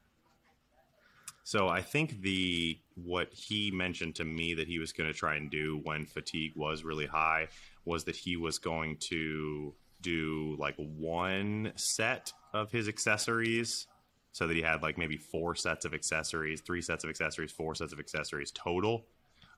So 1.43 1.67
I 1.67 1.81
think 1.81 2.21
the 2.21 2.77
what 2.95 3.29
he 3.33 3.71
mentioned 3.71 4.15
to 4.15 4.25
me 4.25 4.53
that 4.55 4.67
he 4.67 4.79
was 4.79 4.91
going 4.91 5.11
to 5.11 5.17
try 5.17 5.35
and 5.35 5.49
do 5.49 5.79
when 5.83 6.05
fatigue 6.05 6.53
was 6.55 6.83
really 6.83 7.07
high 7.07 7.47
was 7.85 8.03
that 8.03 8.15
he 8.15 8.35
was 8.35 8.57
going 8.59 8.97
to 9.09 9.73
do 10.01 10.55
like 10.59 10.75
one 10.77 11.73
set 11.75 12.33
of 12.53 12.71
his 12.71 12.87
accessories 12.87 13.87
so 14.31 14.47
that 14.47 14.55
he 14.55 14.61
had 14.61 14.81
like 14.81 14.97
maybe 14.97 15.17
four 15.17 15.55
sets 15.55 15.85
of 15.85 15.93
accessories, 15.93 16.61
three 16.61 16.81
sets 16.81 17.03
of 17.03 17.09
accessories, 17.09 17.51
four 17.51 17.75
sets 17.75 17.93
of 17.93 17.99
accessories 17.99 18.51
total 18.51 19.05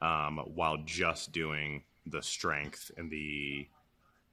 um, 0.02 0.40
while 0.56 0.78
just 0.86 1.32
doing 1.32 1.84
the 2.06 2.22
strength 2.22 2.92
and 2.98 3.12
the 3.12 3.68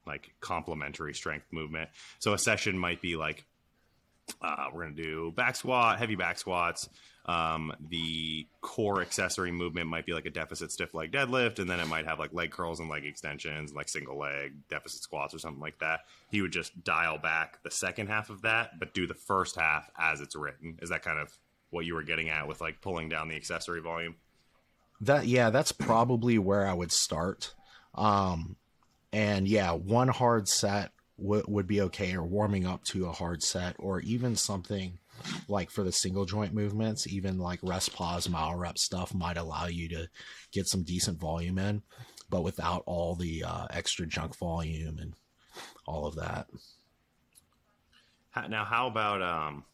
like 0.07 0.33
complementary 0.41 1.15
strength 1.15 1.47
movement. 1.53 1.91
So 2.19 2.33
a 2.33 2.39
session 2.39 2.79
might 2.79 3.03
be 3.03 3.17
like 3.17 3.45
Uh, 4.43 4.67
we're 4.73 4.83
gonna 4.85 4.95
do 4.95 5.33
back 5.37 5.57
squat, 5.57 5.99
heavy 5.99 6.15
back 6.15 6.39
squats. 6.39 6.89
Um, 7.29 7.75
the 7.91 8.47
core 8.63 9.03
accessory 9.03 9.53
movement 9.53 9.87
might 9.87 10.07
be 10.07 10.15
like 10.15 10.25
a 10.25 10.31
deficit 10.31 10.73
stiff 10.73 10.95
leg 10.95 11.13
deadlift, 11.13 11.59
and 11.59 11.69
then 11.69 11.79
it 11.79 11.87
might 11.87 12.07
have 12.07 12.19
like 12.19 12.33
leg 12.33 12.51
curls 12.51 12.81
and 12.81 12.89
leg 12.89 13.05
extensions, 13.05 13.75
like 13.75 13.91
single 13.91 14.19
leg 14.19 14.55
deficit 14.71 15.03
squats 15.03 15.35
or 15.35 15.39
something 15.39 15.61
like 15.61 15.79
that. 15.81 16.01
He 16.31 16.41
would 16.41 16.53
just 16.53 16.83
dial 16.85 17.19
back 17.19 17.63
the 17.63 17.71
second 17.71 18.07
half 18.07 18.31
of 18.31 18.41
that, 18.43 18.79
but 18.79 18.95
do 18.95 19.07
the 19.07 19.13
first 19.13 19.57
half 19.57 19.91
as 19.99 20.23
it's 20.23 20.35
written. 20.35 20.79
Is 20.81 20.89
that 20.89 21.03
kind 21.03 21.19
of 21.19 21.37
what 21.69 21.85
you 21.85 21.95
were 21.95 22.03
getting 22.03 22.31
at 22.31 22.49
with 22.49 22.63
like 22.63 22.81
pulling 22.81 23.11
down 23.11 23.29
the 23.29 23.37
accessory 23.37 23.83
volume? 23.83 24.17
That 25.03 25.27
yeah, 25.27 25.51
that's 25.51 25.73
probably 25.73 26.39
where 26.39 26.67
I 26.67 26.73
would 26.73 26.93
start. 26.93 27.55
Um, 27.95 28.57
and 29.13 29.47
yeah, 29.47 29.73
one 29.73 30.09
hard 30.09 30.49
set 30.49 30.93
w- 31.21 31.45
would 31.47 31.67
be 31.67 31.83
okay, 31.83 32.15
or 32.17 32.25
warming 32.25 32.67
up 32.67 32.85
to 32.85 33.07
a 33.07 33.13
hard 33.13 33.43
set, 33.43 33.77
or 33.79 34.01
even 34.01 34.35
something 34.35 34.99
like 35.49 35.71
for 35.71 35.83
the 35.83 35.93
single 35.93 36.25
joint 36.25 36.55
movements, 36.55 37.07
even 37.07 37.39
like 37.39 37.61
rest 37.63 37.93
pause, 37.95 38.29
myo 38.29 38.55
rep 38.55 38.79
stuff 38.79 39.15
might 39.15 39.37
allow 39.37 39.67
you 39.67 39.89
to 39.89 40.09
get 40.53 40.67
some 40.67 40.83
decent 40.83 41.19
volume 41.19 41.59
in, 41.59 41.83
but 42.31 42.43
without 42.43 42.83
all 42.87 43.15
the 43.15 43.45
uh, 43.45 43.67
extra 43.71 44.07
junk 44.07 44.37
volume 44.37 44.99
and 44.99 45.15
all 45.87 46.07
of 46.07 46.17
that. 46.17 46.47
Now, 48.49 48.65
how 48.65 48.87
about 48.87 49.23
um? 49.23 49.65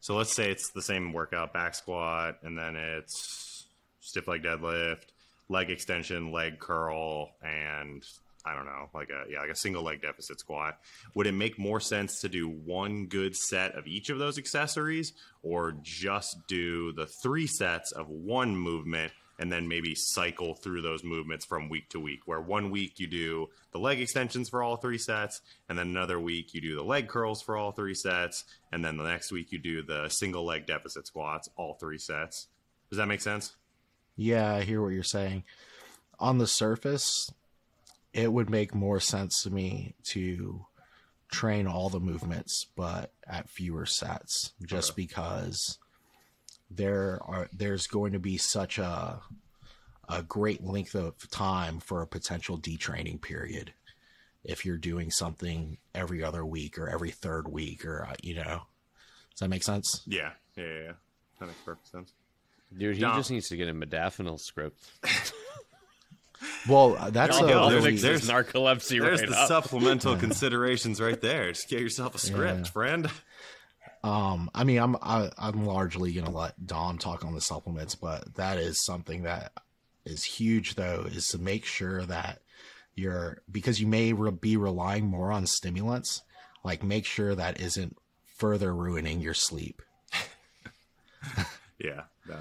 So 0.00 0.16
let's 0.16 0.34
say 0.34 0.50
it's 0.50 0.70
the 0.70 0.82
same 0.82 1.12
workout: 1.12 1.54
back 1.54 1.74
squat, 1.74 2.38
and 2.42 2.58
then 2.58 2.76
it's 2.76 3.64
stiff 4.00 4.28
leg 4.28 4.42
deadlift, 4.42 5.06
leg 5.48 5.70
extension, 5.70 6.30
leg 6.30 6.58
curl, 6.58 7.30
and 7.42 8.04
I 8.44 8.54
don't 8.54 8.66
know, 8.66 8.90
like 8.92 9.08
a 9.08 9.30
yeah, 9.30 9.40
like 9.40 9.50
a 9.50 9.56
single 9.56 9.82
leg 9.82 10.02
deficit 10.02 10.38
squat. 10.38 10.78
Would 11.14 11.26
it 11.26 11.32
make 11.32 11.58
more 11.58 11.80
sense 11.80 12.20
to 12.20 12.28
do 12.28 12.48
one 12.48 13.06
good 13.06 13.34
set 13.34 13.74
of 13.74 13.86
each 13.86 14.10
of 14.10 14.18
those 14.18 14.38
accessories, 14.38 15.14
or 15.42 15.74
just 15.82 16.46
do 16.46 16.92
the 16.92 17.06
three 17.22 17.46
sets 17.46 17.92
of 17.92 18.08
one 18.08 18.56
movement? 18.56 19.12
And 19.36 19.50
then 19.50 19.66
maybe 19.66 19.96
cycle 19.96 20.54
through 20.54 20.82
those 20.82 21.02
movements 21.02 21.44
from 21.44 21.68
week 21.68 21.88
to 21.88 21.98
week. 21.98 22.20
Where 22.24 22.40
one 22.40 22.70
week 22.70 23.00
you 23.00 23.08
do 23.08 23.48
the 23.72 23.80
leg 23.80 24.00
extensions 24.00 24.48
for 24.48 24.62
all 24.62 24.76
three 24.76 24.96
sets, 24.96 25.40
and 25.68 25.76
then 25.76 25.88
another 25.88 26.20
week 26.20 26.54
you 26.54 26.60
do 26.60 26.76
the 26.76 26.84
leg 26.84 27.08
curls 27.08 27.42
for 27.42 27.56
all 27.56 27.72
three 27.72 27.96
sets, 27.96 28.44
and 28.70 28.84
then 28.84 28.96
the 28.96 29.02
next 29.02 29.32
week 29.32 29.50
you 29.50 29.58
do 29.58 29.82
the 29.82 30.08
single 30.08 30.44
leg 30.44 30.66
deficit 30.66 31.08
squats, 31.08 31.48
all 31.56 31.74
three 31.80 31.98
sets. 31.98 32.46
Does 32.90 32.98
that 32.98 33.08
make 33.08 33.20
sense? 33.20 33.56
Yeah, 34.14 34.54
I 34.54 34.62
hear 34.62 34.80
what 34.80 34.92
you're 34.92 35.02
saying. 35.02 35.42
On 36.20 36.38
the 36.38 36.46
surface, 36.46 37.28
it 38.14 38.32
would 38.32 38.48
make 38.48 38.74
more 38.74 39.00
sense 39.00 39.42
to 39.42 39.50
me 39.50 39.94
to 40.04 40.64
train 41.30 41.66
all 41.66 41.88
the 41.90 42.00
movements, 42.00 42.66
but 42.76 43.12
at 43.26 43.50
fewer 43.50 43.84
sets, 43.84 44.52
just 44.64 44.92
Okay. 44.92 45.02
because 45.02 45.78
there 46.70 47.18
are 47.24 47.48
there's 47.52 47.86
going 47.86 48.12
to 48.12 48.18
be 48.18 48.36
such 48.38 48.78
a 48.78 49.20
a 50.08 50.22
great 50.22 50.62
length 50.62 50.94
of 50.94 51.14
time 51.30 51.80
for 51.80 52.00
a 52.02 52.06
potential 52.06 52.58
detraining 52.58 53.20
period 53.20 53.72
if 54.44 54.64
you're 54.64 54.76
doing 54.76 55.10
something 55.10 55.78
every 55.94 56.22
other 56.22 56.44
week 56.44 56.78
or 56.78 56.88
every 56.88 57.10
third 57.10 57.48
week 57.48 57.84
or 57.86 58.04
uh, 58.10 58.14
you 58.22 58.34
know 58.34 58.62
does 59.30 59.40
that 59.40 59.48
make 59.48 59.62
sense 59.62 60.02
Yeah, 60.06 60.32
yeah, 60.56 60.64
yeah. 60.64 60.78
yeah. 60.84 60.92
That 61.40 61.46
makes 61.46 61.60
perfect 61.64 61.88
sense. 61.88 62.12
Dude, 62.76 62.96
he 62.96 63.00
Dom. 63.02 63.16
just 63.16 63.30
needs 63.30 63.48
to 63.48 63.56
get 63.56 63.68
a 63.68 63.74
modafinil 63.74 64.38
script. 64.40 64.78
well 66.68 66.96
uh, 66.98 67.10
that's 67.10 67.38
There 67.38 67.46
a 67.46 67.48
you 67.48 67.54
go. 67.54 67.60
Really- 67.70 67.80
There's- 67.96 68.02
fix 68.02 68.26
there's- 68.26 68.28
narcolepsy 68.52 69.00
There's 69.00 69.20
right 69.20 69.28
the 69.30 69.36
up. 69.36 69.48
supplemental 69.48 70.16
considerations 70.26 71.00
right 71.00 71.20
there. 71.20 71.52
Just 71.52 71.68
get 71.68 71.80
yourself 71.80 72.14
a 72.14 72.18
script, 72.18 72.58
Yeah. 72.66 72.70
friend. 72.72 73.10
Um, 74.02 74.50
I 74.54 74.64
mean, 74.64 74.78
I'm 74.78 74.96
I, 74.96 75.30
I'm 75.38 75.64
largely 75.64 76.12
gonna 76.12 76.30
let 76.30 76.66
Dom 76.66 76.98
talk 76.98 77.24
on 77.24 77.34
the 77.34 77.40
supplements, 77.40 77.94
but 77.94 78.34
that 78.34 78.58
is 78.58 78.84
something 78.84 79.22
that 79.22 79.52
is 80.04 80.24
huge, 80.24 80.74
though, 80.74 81.06
is 81.10 81.26
to 81.28 81.38
make 81.38 81.64
sure 81.64 82.02
that 82.04 82.40
you're 82.94 83.38
because 83.50 83.80
you 83.80 83.86
may 83.86 84.12
re- 84.12 84.30
be 84.30 84.56
relying 84.58 85.06
more 85.06 85.32
on 85.32 85.46
stimulants. 85.46 86.22
Like, 86.62 86.82
make 86.82 87.06
sure 87.06 87.34
that 87.34 87.60
isn't 87.60 87.96
further 88.36 88.74
ruining 88.74 89.20
your 89.20 89.34
sleep. 89.34 89.80
Yeah, 91.78 92.02
no. 92.28 92.36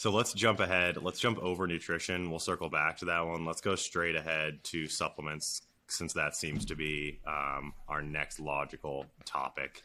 So 0.00 0.10
let's 0.10 0.32
jump 0.32 0.60
ahead. 0.60 0.96
Let's 1.02 1.20
jump 1.20 1.38
over 1.40 1.66
nutrition. 1.66 2.30
We'll 2.30 2.38
circle 2.38 2.70
back 2.70 2.96
to 3.00 3.04
that 3.04 3.26
one. 3.26 3.44
Let's 3.44 3.60
go 3.60 3.74
straight 3.74 4.16
ahead 4.16 4.64
to 4.64 4.88
supplements, 4.88 5.60
since 5.88 6.14
that 6.14 6.34
seems 6.34 6.64
to 6.64 6.74
be 6.74 7.20
um, 7.26 7.74
our 7.86 8.00
next 8.00 8.40
logical 8.40 9.04
topic. 9.26 9.82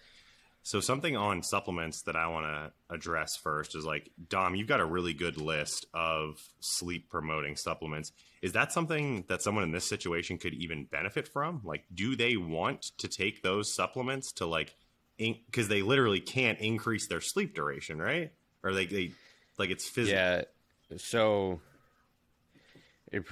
So 0.64 0.80
something 0.80 1.18
on 1.18 1.44
supplements 1.44 2.04
that 2.04 2.16
I 2.16 2.28
want 2.28 2.46
to 2.46 2.96
address 2.96 3.36
first 3.36 3.76
is 3.76 3.84
like 3.84 4.10
Dom, 4.30 4.56
you've 4.56 4.70
got 4.70 4.80
a 4.80 4.86
really 4.86 5.14
good 5.14 5.36
list 5.36 5.86
of 5.94 6.42
sleep 6.62 7.10
promoting 7.10 7.58
supplements. 7.58 8.14
Is 8.42 8.54
that 8.54 8.72
something 8.72 9.26
that 9.28 9.42
someone 9.42 9.66
in 9.66 9.74
this 9.74 9.86
situation 9.86 10.38
could 10.38 10.54
even 10.54 10.86
benefit 10.86 11.28
from? 11.28 11.60
Like, 11.66 11.84
do 11.94 12.16
they 12.16 12.38
want 12.38 12.84
to 13.00 13.10
take 13.10 13.44
those 13.44 13.76
supplements 13.76 14.32
to 14.32 14.46
like, 14.46 14.76
because 15.18 15.68
they 15.68 15.82
literally 15.82 16.22
can't 16.22 16.60
increase 16.60 17.10
their 17.10 17.20
sleep 17.20 17.54
duration, 17.54 18.00
right? 18.00 18.32
Or 18.64 18.74
they, 18.74 18.86
they 18.86 19.12
like 19.58 19.70
it's 19.70 19.90
physical. 19.90 20.20
Yeah. 20.20 20.44
So 20.98 21.62
it, 23.12 23.24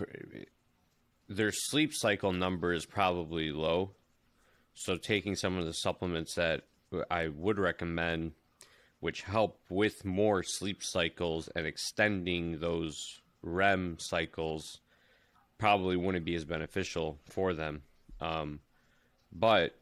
their 1.29 1.51
sleep 1.51 1.93
cycle 1.93 2.33
number 2.33 2.73
is 2.73 2.85
probably 2.85 3.51
low. 3.51 3.91
So 4.73 4.97
taking 4.97 5.35
some 5.35 5.57
of 5.57 5.65
the 5.65 5.73
supplements 5.73 6.35
that 6.35 6.63
I 7.09 7.27
would 7.27 7.59
recommend, 7.59 8.33
which 8.99 9.21
help 9.21 9.59
with 9.69 10.05
more 10.05 10.43
sleep 10.43 10.81
cycles 10.81 11.49
and 11.55 11.65
extending 11.65 12.59
those 12.59 13.21
REM 13.41 13.97
cycles, 13.99 14.79
probably 15.57 15.95
wouldn't 15.95 16.25
be 16.25 16.35
as 16.35 16.45
beneficial 16.45 17.19
for 17.29 17.53
them. 17.53 17.83
Um, 18.19 18.59
but 19.31 19.75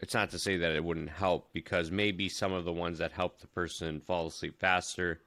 it's 0.00 0.14
not 0.14 0.30
to 0.30 0.38
say 0.38 0.58
that 0.58 0.72
it 0.72 0.84
wouldn't 0.84 1.10
help 1.10 1.52
because 1.52 1.90
maybe 1.90 2.28
some 2.28 2.52
of 2.52 2.64
the 2.64 2.72
ones 2.72 2.98
that 2.98 3.12
help 3.12 3.40
the 3.40 3.46
person 3.46 4.00
fall 4.00 4.26
asleep 4.26 4.58
faster 4.58 5.20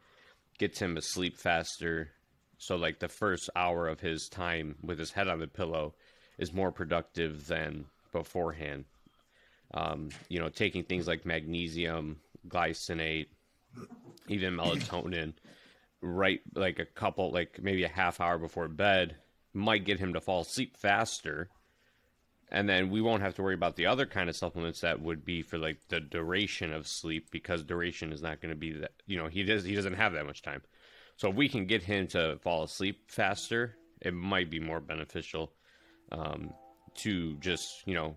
gets 0.57 0.79
him 0.79 0.97
asleep 0.97 1.37
faster. 1.37 2.09
So 2.57 2.75
like 2.75 2.99
the 2.99 3.07
first 3.07 3.49
hour 3.55 3.87
of 3.87 3.99
his 3.99 4.27
time 4.27 4.75
with 4.81 4.99
his 4.99 5.11
head 5.11 5.27
on 5.27 5.39
the 5.39 5.47
pillow 5.47 5.93
is 6.37 6.53
more 6.53 6.71
productive 6.71 7.47
than 7.47 7.85
beforehand. 8.11 8.85
Um, 9.73 10.09
you 10.29 10.39
know, 10.39 10.49
taking 10.49 10.83
things 10.83 11.07
like 11.07 11.25
magnesium, 11.25 12.17
glycinate, 12.47 13.27
even 14.27 14.55
melatonin, 14.55 15.33
right 16.01 16.39
like 16.55 16.79
a 16.79 16.85
couple 16.85 17.31
like 17.31 17.59
maybe 17.61 17.83
a 17.83 17.89
half 17.89 18.21
hour 18.21 18.37
before 18.37 18.67
bed 18.67 19.15
might 19.53 19.85
get 19.85 19.99
him 19.99 20.13
to 20.13 20.21
fall 20.21 20.41
asleep 20.41 20.77
faster 20.77 21.49
and 22.50 22.68
then 22.68 22.89
we 22.89 23.01
won't 23.01 23.22
have 23.22 23.36
to 23.36 23.44
worry 23.44 23.54
about 23.54 23.75
the 23.75 23.86
other 23.86 24.06
kind 24.06 24.30
of 24.30 24.36
supplements 24.36 24.82
that 24.82 25.01
would 25.01 25.25
be 25.25 25.42
for 25.42 25.58
like 25.58 25.77
the 25.89 26.00
duration 26.00 26.72
of 26.72 26.88
sleep 26.88 27.30
because 27.32 27.63
duration 27.63 28.13
is 28.13 28.22
not 28.22 28.42
going 28.42 28.54
to 28.54 28.60
be 28.60 28.72
that 28.72 28.92
you 29.06 29.18
know 29.18 29.27
he 29.27 29.44
does 29.44 29.63
he 29.63 29.75
doesn't 29.75 29.96
have 29.96 30.13
that 30.13 30.25
much 30.25 30.42
time. 30.42 30.62
So 31.18 31.30
if 31.30 31.36
we 31.36 31.50
can 31.50 31.66
get 31.66 31.84
him 31.84 32.08
to 32.08 32.38
fall 32.42 32.63
asleep 32.63 33.12
faster 33.12 33.75
it 34.01 34.13
might 34.13 34.50
be 34.50 34.60
more 34.60 34.80
beneficial 34.80 35.51
um, 36.12 36.54
to 36.96 37.36
just 37.38 37.86
you 37.86 37.96
know 37.96 38.16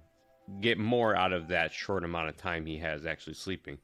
get 0.60 0.78
more 0.78 1.14
out 1.14 1.32
of 1.32 1.48
that 1.48 1.72
short 1.72 2.04
amount 2.04 2.28
of 2.28 2.36
time 2.36 2.66
he 2.66 2.78
has 2.78 3.06
actually 3.06 3.34
sleeping. 3.34 3.78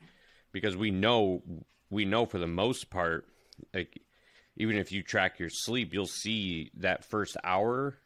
Because 0.53 0.77
we 0.77 0.91
know 0.91 1.43
we 1.91 2.05
know 2.05 2.25
for 2.25 2.39
the 2.39 2.47
most 2.47 2.89
part 2.91 3.27
like 3.75 4.01
even 4.59 4.77
if 4.79 4.93
you 4.93 5.03
track 5.03 5.39
your 5.39 5.51
sleep 5.51 5.93
you'll 5.93 6.07
see 6.07 6.71
that 6.77 7.05
first 7.05 7.37
hour 7.43 7.99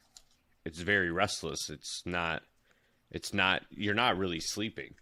it's 0.65 0.81
very 0.81 1.11
restless. 1.11 1.71
It's 1.71 2.03
not 2.07 2.43
it's 3.11 3.33
not 3.35 3.63
you're 3.71 3.95
not 3.95 4.19
really 4.19 4.41
sleeping. 4.41 4.95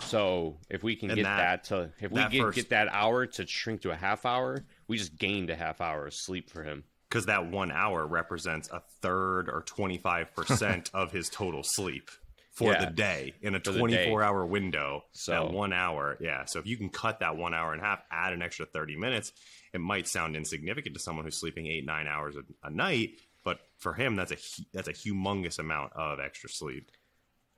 So 0.00 0.58
if 0.68 0.82
we 0.82 0.96
can 0.96 1.10
And 1.10 1.16
get 1.16 1.22
that- 1.24 1.36
that, 1.36 1.64
to 1.64 1.90
if 2.00 2.10
we 2.10 2.20
get, 2.28 2.40
first- 2.42 2.56
get 2.56 2.68
that 2.70 2.88
hour 2.88 3.26
to 3.26 3.46
shrink 3.46 3.82
to 3.82 3.90
a 3.90 3.96
half 3.96 4.26
hour, 4.26 4.64
we 4.88 4.98
just 4.98 5.16
gained 5.16 5.50
a 5.50 5.56
half 5.56 5.80
hour 5.80 6.06
of 6.06 6.14
sleep 6.14 6.50
for 6.50 6.62
him. 6.64 6.84
because 7.08 7.26
that 7.26 7.46
one 7.46 7.70
hour 7.70 8.04
represents 8.04 8.68
a 8.70 8.80
third 9.00 9.48
or 9.48 9.62
25% 9.62 10.90
of 10.94 11.12
his 11.12 11.28
total 11.28 11.62
sleep 11.62 12.10
for 12.50 12.72
Yeah. 12.72 12.84
the 12.86 12.90
day 12.90 13.32
in 13.42 13.54
a 13.54 13.60
For 13.60 13.72
24 13.78 14.22
hour 14.24 14.44
window. 14.44 15.04
So- 15.12 15.30
that 15.32 15.50
one 15.52 15.72
hour, 15.72 16.16
yeah. 16.20 16.46
So 16.46 16.58
if 16.58 16.66
you 16.66 16.76
can 16.76 16.88
cut 16.88 17.20
that 17.20 17.36
one 17.36 17.54
hour 17.54 17.72
in 17.72 17.80
half, 17.80 18.02
add 18.10 18.32
an 18.32 18.42
extra 18.42 18.66
30 18.66 18.96
minutes, 18.96 19.30
it 19.72 19.80
might 19.80 20.08
sound 20.08 20.34
insignificant 20.36 20.96
to 20.96 21.00
someone 21.00 21.24
who's 21.24 21.38
sleeping 21.38 21.66
eight, 21.68 21.84
nine 21.86 22.08
hours 22.08 22.34
a, 22.36 22.66
a 22.66 22.70
night. 22.70 23.10
But 23.46 23.60
for 23.78 23.94
him, 23.94 24.16
that's 24.16 24.32
a 24.32 24.38
that's 24.74 24.88
a 24.88 24.92
humongous 24.92 25.60
amount 25.60 25.92
of 25.94 26.18
extra 26.18 26.50
sleep. 26.50 26.90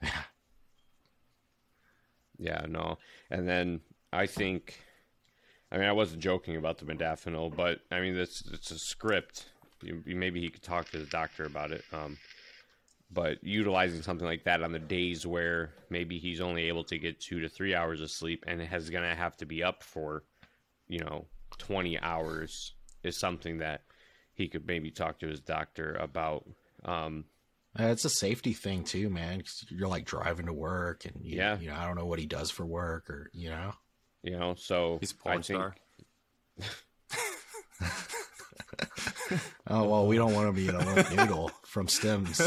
Yeah, 2.38 2.64
no. 2.68 2.98
And 3.30 3.48
then 3.48 3.80
I 4.12 4.26
think 4.26 4.78
I 5.72 5.78
mean 5.78 5.86
I 5.88 5.92
wasn't 5.92 6.22
joking 6.22 6.56
about 6.56 6.78
the 6.78 6.84
modafinil, 6.84 7.56
but 7.56 7.80
I 7.90 8.00
mean 8.00 8.16
it's 8.16 8.42
it's 8.52 8.70
a 8.70 8.78
script. 8.78 9.46
You, 9.82 10.02
you- 10.06 10.16
maybe 10.16 10.40
he 10.40 10.48
could 10.50 10.62
talk 10.62 10.88
to 10.90 10.98
the 10.98 11.06
doctor 11.06 11.44
about 11.44 11.72
it. 11.72 11.84
Um, 11.92 12.16
but 13.10 13.42
utilizing 13.42 14.02
something 14.02 14.26
like 14.26 14.44
that 14.44 14.62
on 14.62 14.72
the 14.72 14.78
days 14.78 15.26
where 15.26 15.72
maybe 15.90 16.18
he's 16.18 16.40
only 16.40 16.64
able 16.68 16.84
to 16.84 16.98
get 16.98 17.20
two 17.20 17.40
to 17.40 17.48
three 17.48 17.74
hours 17.74 18.00
of 18.02 18.10
sleep 18.10 18.44
and 18.46 18.60
has 18.60 18.90
to 18.90 18.98
have 19.16 19.36
to 19.38 19.46
be 19.46 19.62
up 19.62 19.82
for, 19.82 20.24
you 20.88 20.98
know, 21.00 21.26
20 21.58 21.98
hours 22.00 22.74
is 23.02 23.16
something 23.16 23.58
that 23.58 23.82
he 24.38 24.48
could 24.48 24.66
maybe 24.66 24.90
talk 24.90 25.18
to 25.18 25.26
his 25.28 25.40
doctor 25.40 25.92
about. 25.94 26.48
Um, 26.84 27.26
Uh, 27.78 27.84
It's 27.92 28.04
a 28.06 28.10
safety 28.10 28.54
thing 28.54 28.82
too, 28.82 29.10
man. 29.10 29.40
'cause 29.42 29.66
you're 29.68 29.86
like 29.88 30.04
driving 30.06 30.46
to 30.46 30.52
work, 30.54 31.04
and 31.04 31.22
you, 31.24 31.36
Yeah. 31.36 31.58
you 31.58 31.68
know, 31.68 31.76
I 31.76 31.86
don't 31.86 31.96
know 31.96 32.06
what 32.06 32.18
he 32.18 32.26
does 32.26 32.50
for 32.50 32.64
work, 32.64 33.10
or 33.10 33.30
you 33.34 33.50
know, 33.50 33.74
you 34.22 34.30
know, 34.32 34.54
so 34.54 34.98
He's 35.00 35.12
a 35.12 35.16
porn 35.16 35.38
I 35.38 35.42
think, 35.42 35.58
star. 35.58 35.76
oh 39.68 39.84
well, 39.84 40.06
we 40.06 40.16
don't 40.16 40.34
want 40.34 40.48
to 40.48 40.52
be 40.52 40.68
an 40.68 40.78
limp 40.94 41.10
noodle 41.12 41.50
from 41.62 41.86
stims. 41.86 42.38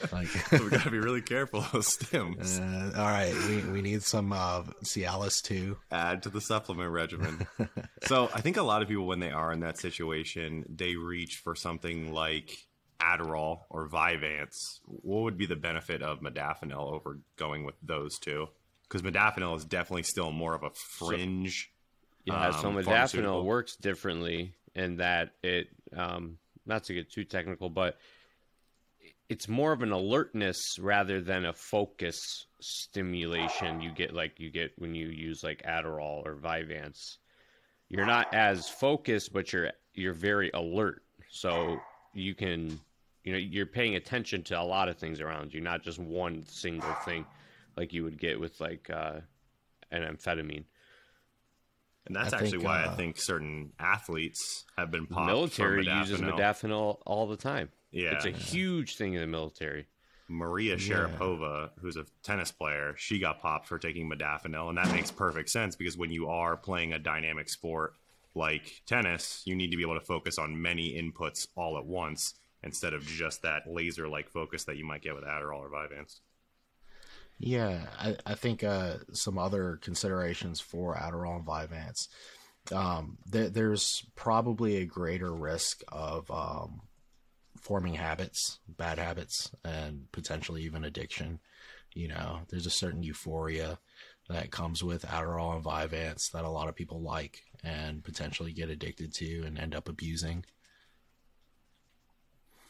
Like, 0.12 0.28
we 0.52 0.70
got 0.70 0.84
to 0.84 0.90
be 0.90 0.98
really 0.98 1.20
careful 1.20 1.60
of 1.60 1.72
those 1.72 1.96
stims. 1.96 2.58
uh, 2.60 2.98
all 2.98 3.06
right, 3.06 3.34
we 3.48 3.70
we 3.70 3.82
need 3.82 4.02
some 4.02 4.32
uh, 4.32 4.62
Cialis 4.84 5.42
too. 5.42 5.76
Add 5.90 6.22
to 6.22 6.30
the 6.30 6.40
supplement 6.40 6.90
regimen. 6.90 7.46
so 8.04 8.30
I 8.34 8.40
think 8.40 8.56
a 8.56 8.62
lot 8.62 8.82
of 8.82 8.88
people, 8.88 9.06
when 9.06 9.20
they 9.20 9.30
are 9.30 9.52
in 9.52 9.60
that 9.60 9.78
situation, 9.78 10.64
they 10.68 10.96
reach 10.96 11.36
for 11.36 11.54
something 11.54 12.12
like 12.12 12.66
Adderall 13.00 13.60
or 13.70 13.88
Vyvanse. 13.88 14.80
What 14.86 15.22
would 15.22 15.38
be 15.38 15.46
the 15.46 15.56
benefit 15.56 16.02
of 16.02 16.20
modafinil 16.20 16.92
over 16.92 17.18
going 17.36 17.64
with 17.64 17.76
those 17.82 18.18
two? 18.18 18.48
Because 18.84 19.02
modafinil 19.02 19.56
is 19.56 19.64
definitely 19.64 20.04
still 20.04 20.32
more 20.32 20.54
of 20.54 20.62
a 20.62 20.70
fringe. 20.70 21.70
Yeah, 22.24 22.50
so 22.52 22.68
um, 22.68 22.76
modafinil 22.76 23.44
works 23.44 23.76
differently 23.76 24.54
in 24.74 24.96
that 24.98 25.32
it, 25.42 25.68
um, 25.96 26.38
not 26.68 26.84
to 26.84 26.94
get 26.94 27.10
too 27.10 27.24
technical, 27.24 27.70
but 27.70 27.98
it's 29.28 29.48
more 29.48 29.72
of 29.72 29.82
an 29.82 29.92
alertness 29.92 30.78
rather 30.78 31.20
than 31.20 31.44
a 31.44 31.52
focus 31.52 32.46
stimulation 32.60 33.80
you 33.80 33.90
get 33.92 34.14
like 34.14 34.40
you 34.40 34.50
get 34.50 34.72
when 34.78 34.94
you 34.94 35.08
use 35.08 35.42
like 35.42 35.62
Adderall 35.62 36.24
or 36.24 36.34
Vyvanse. 36.34 37.18
You're 37.88 38.06
not 38.06 38.32
as 38.34 38.68
focused, 38.68 39.32
but 39.32 39.52
you're 39.52 39.70
you're 39.94 40.14
very 40.14 40.50
alert. 40.54 41.02
So 41.30 41.78
you 42.14 42.34
can, 42.34 42.80
you 43.24 43.32
know, 43.32 43.38
you're 43.38 43.66
paying 43.66 43.96
attention 43.96 44.42
to 44.44 44.60
a 44.60 44.62
lot 44.62 44.88
of 44.88 44.96
things 44.96 45.20
around 45.20 45.52
you, 45.52 45.60
not 45.60 45.82
just 45.82 45.98
one 45.98 46.42
single 46.46 46.92
thing, 47.04 47.26
like 47.76 47.92
you 47.92 48.04
would 48.04 48.18
get 48.18 48.40
with 48.40 48.60
like 48.60 48.88
uh, 48.90 49.20
an 49.90 50.02
amphetamine. 50.02 50.64
And 52.06 52.16
that's 52.16 52.32
I 52.32 52.36
actually 52.38 52.50
think, 52.52 52.64
why 52.64 52.82
I 52.84 52.86
uh, 52.86 52.96
think 52.96 53.18
certain 53.18 53.72
athletes 53.78 54.64
have 54.78 54.90
been 54.90 55.06
popped. 55.06 55.26
military 55.26 55.84
modafinil. 55.84 55.98
uses 56.00 56.20
modafinil 56.20 56.98
all 57.04 57.26
the 57.26 57.36
time. 57.36 57.68
Yeah, 57.90 58.14
It's 58.14 58.24
a 58.24 58.30
huge 58.30 58.96
thing 58.96 59.14
in 59.14 59.20
the 59.20 59.26
military. 59.26 59.86
Maria 60.28 60.76
Yeah. 60.76 61.06
Sharapova, 61.08 61.70
who's 61.80 61.96
a 61.96 62.04
tennis 62.22 62.50
player, 62.52 62.94
she 62.98 63.18
got 63.18 63.40
popped 63.40 63.66
for 63.66 63.78
taking 63.78 64.10
modafinil, 64.10 64.68
and 64.68 64.76
that 64.78 64.90
makes 64.92 65.10
perfect 65.10 65.48
sense 65.50 65.74
because 65.76 65.96
when 65.96 66.10
you 66.10 66.28
are 66.28 66.56
playing 66.56 66.92
a 66.92 66.98
dynamic 66.98 67.48
sport 67.48 67.94
like 68.34 68.82
tennis, 68.86 69.42
you 69.46 69.56
need 69.56 69.70
to 69.70 69.76
be 69.76 69.82
able 69.82 69.98
to 69.98 70.04
focus 70.04 70.38
on 70.38 70.60
many 70.60 71.00
inputs 71.00 71.48
all 71.56 71.78
at 71.78 71.86
once 71.86 72.34
instead 72.62 72.92
of 72.92 73.06
just 73.06 73.42
that 73.42 73.62
laser-like 73.66 74.28
focus 74.28 74.64
that 74.64 74.76
you 74.76 74.84
might 74.84 75.00
get 75.02 75.14
with 75.14 75.24
Adderall 75.24 75.60
or 75.60 75.70
Vyvanse. 75.70 76.20
Yeah, 77.38 77.86
I, 77.98 78.16
I 78.26 78.34
think 78.34 78.64
uh, 78.64 78.96
some 79.12 79.38
other 79.38 79.78
considerations 79.80 80.60
for 80.60 80.96
Adderall 80.96 81.36
and 81.36 81.46
Vyvanse. 81.46 82.08
Um, 82.72 83.18
there, 83.24 83.48
there's 83.48 84.04
probably 84.16 84.76
a 84.76 84.84
greater 84.84 85.32
risk 85.32 85.82
of 85.88 86.30
um, 86.30 86.82
forming 87.60 87.94
habits, 87.94 88.58
bad 88.68 88.98
habits, 88.98 89.52
and 89.64 90.10
potentially 90.10 90.62
even 90.62 90.84
addiction. 90.84 91.38
You 91.94 92.08
know, 92.08 92.40
there's 92.48 92.66
a 92.66 92.70
certain 92.70 93.02
euphoria 93.02 93.78
that 94.28 94.50
comes 94.50 94.82
with 94.82 95.06
Adderall 95.06 95.54
and 95.54 95.64
Vyvanse 95.64 96.32
that 96.32 96.44
a 96.44 96.50
lot 96.50 96.68
of 96.68 96.74
people 96.74 97.00
like 97.00 97.42
and 97.64 98.04
potentially 98.04 98.52
get 98.52 98.68
addicted 98.68 99.14
to 99.14 99.42
and 99.46 99.58
end 99.58 99.74
up 99.74 99.88
abusing. 99.88 100.44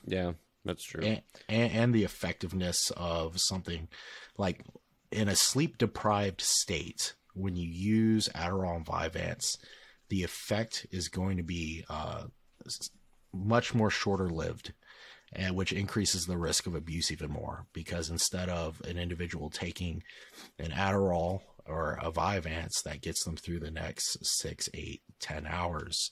Yeah, 0.07 0.33
that's 0.65 0.85
true. 0.85 1.03
and, 1.03 1.23
and, 1.49 1.73
and 1.73 1.95
the 1.95 2.05
effectiveness 2.05 2.93
of 2.97 3.41
something 3.41 3.89
like 4.37 4.65
in 5.11 5.29
a 5.29 5.37
sleep 5.37 5.79
deprived 5.79 6.41
state 6.41 7.15
when 7.35 7.57
you 7.57 7.69
use 7.69 8.29
Adderall 8.35 8.77
and 8.77 8.87
Vyvanse, 8.87 9.57
the 10.09 10.23
effect 10.23 10.87
is 10.91 11.09
going 11.09 11.37
to 11.37 11.43
be 11.43 11.85
uh, 11.89 12.25
much 13.33 13.75
more 13.75 13.91
shorter 13.91 14.29
lived, 14.29 14.73
and 15.33 15.55
which 15.55 15.73
increases 15.73 16.27
the 16.27 16.39
risk 16.39 16.67
of 16.67 16.75
abuse 16.75 17.11
even 17.13 17.31
more 17.31 17.67
because 17.73 18.11
instead 18.11 18.49
of 18.49 18.81
an 18.83 18.99
individual 18.99 19.51
taking 19.51 20.03
an 20.59 20.71
Adderall 20.71 21.41
or 21.67 21.99
a 22.03 22.11
Vyvanse 22.11 22.83
that 22.85 23.03
gets 23.03 23.25
them 23.25 23.37
through 23.37 23.61
the 23.61 23.71
next 23.71 24.17
six, 24.23 24.69
eight, 24.75 25.03
ten 25.21 25.47
hours, 25.47 26.11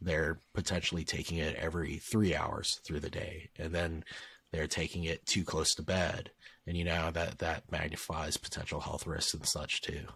they're 0.00 0.38
potentially 0.54 1.04
taking 1.04 1.38
it 1.38 1.56
every 1.56 1.96
three 1.96 2.34
hours 2.34 2.80
through 2.84 3.00
the 3.00 3.10
day, 3.10 3.50
and 3.58 3.74
then 3.74 4.04
they're 4.52 4.66
taking 4.66 5.04
it 5.04 5.26
too 5.26 5.44
close 5.44 5.74
to 5.74 5.82
bed, 5.82 6.30
and 6.66 6.76
you 6.76 6.84
know 6.84 7.10
that 7.10 7.38
that 7.38 7.70
magnifies 7.70 8.36
potential 8.36 8.80
health 8.80 9.06
risks 9.06 9.34
and 9.34 9.46
such 9.46 9.82
too. 9.82 10.06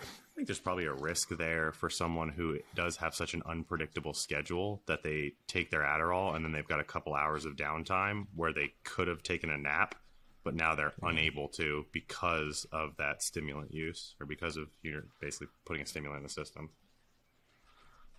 I 0.00 0.40
think 0.40 0.46
there's 0.46 0.60
probably 0.60 0.86
a 0.86 0.92
risk 0.92 1.30
there 1.36 1.72
for 1.72 1.90
someone 1.90 2.28
who 2.28 2.58
does 2.76 2.96
have 2.98 3.12
such 3.12 3.34
an 3.34 3.42
unpredictable 3.44 4.14
schedule 4.14 4.82
that 4.86 5.02
they 5.02 5.32
take 5.48 5.72
their 5.72 5.80
Adderall 5.80 6.36
and 6.36 6.44
then 6.44 6.52
they've 6.52 6.68
got 6.68 6.78
a 6.78 6.84
couple 6.84 7.12
hours 7.12 7.44
of 7.44 7.56
downtime 7.56 8.26
where 8.36 8.52
they 8.52 8.72
could 8.84 9.08
have 9.08 9.24
taken 9.24 9.50
a 9.50 9.58
nap, 9.58 9.96
but 10.44 10.54
now 10.54 10.76
they're 10.76 10.92
unable 11.02 11.48
to 11.48 11.86
because 11.90 12.66
of 12.70 12.96
that 12.98 13.20
stimulant 13.20 13.74
use 13.74 14.14
or 14.20 14.26
because 14.26 14.56
of 14.56 14.68
you 14.82 14.92
know 14.92 15.02
basically 15.20 15.48
putting 15.64 15.82
a 15.82 15.86
stimulant 15.86 16.18
in 16.18 16.22
the 16.22 16.28
system. 16.28 16.70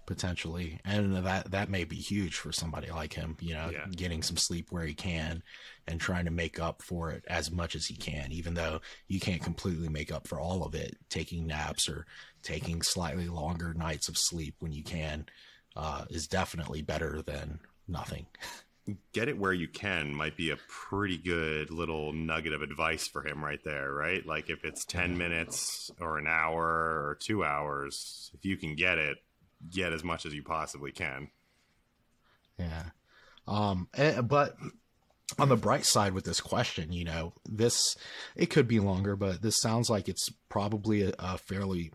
Potentially 0.09 0.79
and 0.83 1.15
that 1.23 1.51
that 1.51 1.69
may 1.69 1.83
be 1.83 1.95
huge 1.95 2.35
for 2.35 2.51
somebody 2.51 2.89
like 2.89 3.13
him 3.13 3.37
you 3.39 3.53
know 3.53 3.69
Yeah. 3.71 3.85
getting 3.91 4.23
some 4.23 4.37
sleep 4.37 4.71
where 4.71 4.83
he 4.83 4.95
can 4.95 5.43
and 5.87 6.01
trying 6.01 6.25
to 6.25 6.31
make 6.31 6.59
up 6.59 6.81
for 6.81 7.11
it 7.11 7.23
as 7.27 7.51
much 7.51 7.75
as 7.75 7.85
he 7.85 7.95
can 7.95 8.31
even 8.31 8.55
though 8.55 8.81
you 9.07 9.19
can't 9.19 9.43
completely 9.43 9.87
make 9.87 10.11
up 10.11 10.27
for 10.27 10.39
all 10.39 10.63
of 10.65 10.73
it 10.73 10.97
taking 11.11 11.45
naps 11.45 11.87
or 11.87 12.07
taking 12.41 12.81
slightly 12.81 13.27
longer 13.27 13.75
nights 13.75 14.09
of 14.09 14.17
sleep 14.17 14.55
when 14.61 14.71
you 14.71 14.83
can 14.83 15.27
uh, 15.75 16.05
is 16.09 16.27
definitely 16.27 16.81
better 16.81 17.21
than 17.21 17.59
nothing 17.87 18.25
Get 19.13 19.27
it 19.27 19.37
where 19.37 19.53
you 19.53 19.67
can 19.67 20.15
might 20.15 20.35
be 20.35 20.49
a 20.49 20.57
pretty 20.67 21.19
good 21.19 21.69
little 21.69 22.11
nugget 22.11 22.53
of 22.53 22.63
advice 22.63 23.07
for 23.07 23.21
him 23.21 23.45
right 23.45 23.63
there, 23.63 23.93
right? 23.93 24.25
Like 24.25 24.49
if 24.49 24.65
it's 24.65 24.83
10 24.83 25.15
minutes 25.15 25.91
or 26.01 26.17
an 26.17 26.25
hour 26.25 26.65
or 26.65 27.17
2 27.21 27.43
hours, 27.43 28.31
if 28.33 28.45
you 28.45 28.57
can 28.57 28.75
get 28.75 28.97
it, 28.97 29.17
get 29.67 29.93
as 29.93 30.03
much 30.03 30.25
as 30.25 30.33
you 30.33 30.43
possibly 30.43 30.91
can. 30.91 31.29
Yeah. 32.57 32.83
Um, 33.47 33.87
eh, 33.95 34.21
but 34.21 34.55
on 35.37 35.49
the 35.49 35.55
bright 35.55 35.85
side 35.85 36.13
with 36.13 36.25
this 36.25 36.41
question, 36.41 36.91
you 36.91 37.05
know, 37.05 37.33
this 37.47 37.95
it 38.35 38.47
could 38.47 38.67
be 38.67 38.79
longer, 38.79 39.15
but 39.15 39.41
this 39.41 39.59
sounds 39.59 39.89
like 39.89 40.07
it's 40.07 40.29
probably 40.49 41.03
a, 41.03 41.13
a 41.19 41.37
fairly 41.37 41.91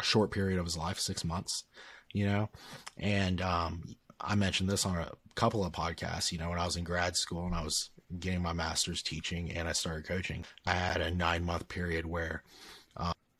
short 0.00 0.30
period 0.30 0.58
of 0.58 0.64
his 0.64 0.76
life, 0.76 0.98
six 0.98 1.24
months, 1.24 1.64
you 2.12 2.26
know, 2.26 2.50
and 2.96 3.40
um, 3.40 3.96
I 4.20 4.34
mentioned 4.34 4.68
this 4.68 4.86
on 4.86 4.96
a 4.96 5.12
couple 5.34 5.64
of 5.64 5.72
podcasts. 5.72 6.32
You 6.32 6.38
know, 6.38 6.50
when 6.50 6.58
I 6.58 6.64
was 6.64 6.76
in 6.76 6.84
grad 6.84 7.16
school 7.16 7.46
and 7.46 7.54
I 7.54 7.62
was 7.62 7.90
getting 8.18 8.42
my 8.42 8.52
master's 8.52 9.02
teaching 9.02 9.50
and 9.52 9.68
I 9.68 9.72
started 9.72 10.06
coaching, 10.06 10.44
I 10.66 10.72
had 10.72 11.00
a 11.00 11.10
nine 11.10 11.44
month 11.44 11.68
period 11.68 12.06
where 12.06 12.42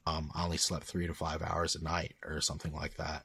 um, 0.07 0.31
I 0.35 0.45
only 0.45 0.57
slept 0.57 0.85
three 0.85 1.07
to 1.07 1.15
five 1.15 1.43
hours 1.43 1.77
a 1.77 1.83
night 1.83 2.15
or 2.25 2.41
something 2.41 2.73
like 2.73 2.97
that. 2.97 3.25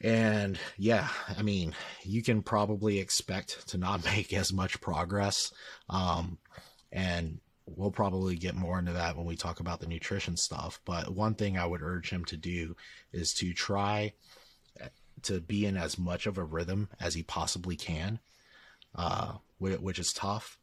And 0.00 0.58
yeah, 0.76 1.08
I 1.36 1.42
mean, 1.42 1.74
you 2.02 2.22
can 2.22 2.42
probably 2.42 2.98
expect 2.98 3.68
to 3.68 3.78
not 3.78 4.04
make 4.16 4.32
as 4.32 4.52
much 4.52 4.80
progress. 4.80 5.52
Um, 5.88 6.38
and 6.92 7.40
we'll 7.66 7.90
probably 7.90 8.36
get 8.36 8.54
more 8.54 8.78
into 8.78 8.92
that 8.92 9.16
when 9.16 9.26
we 9.26 9.36
talk 9.36 9.60
about 9.60 9.80
the 9.80 9.86
nutrition 9.86 10.36
stuff. 10.36 10.80
But 10.84 11.14
one 11.14 11.34
thing 11.34 11.58
I 11.58 11.66
would 11.66 11.82
urge 11.82 12.10
him 12.10 12.24
to 12.26 12.36
do 12.36 12.76
is 13.12 13.34
to 13.34 13.52
try 13.52 14.12
to 15.22 15.40
be 15.40 15.66
in 15.66 15.76
as 15.76 15.98
much 15.98 16.26
of 16.26 16.38
a 16.38 16.44
rhythm 16.44 16.88
as 17.00 17.14
he 17.14 17.22
possibly 17.22 17.76
can, 17.76 18.18
uh, 18.94 19.34
which 19.58 19.98
is 19.98 20.12
tough. 20.12 20.58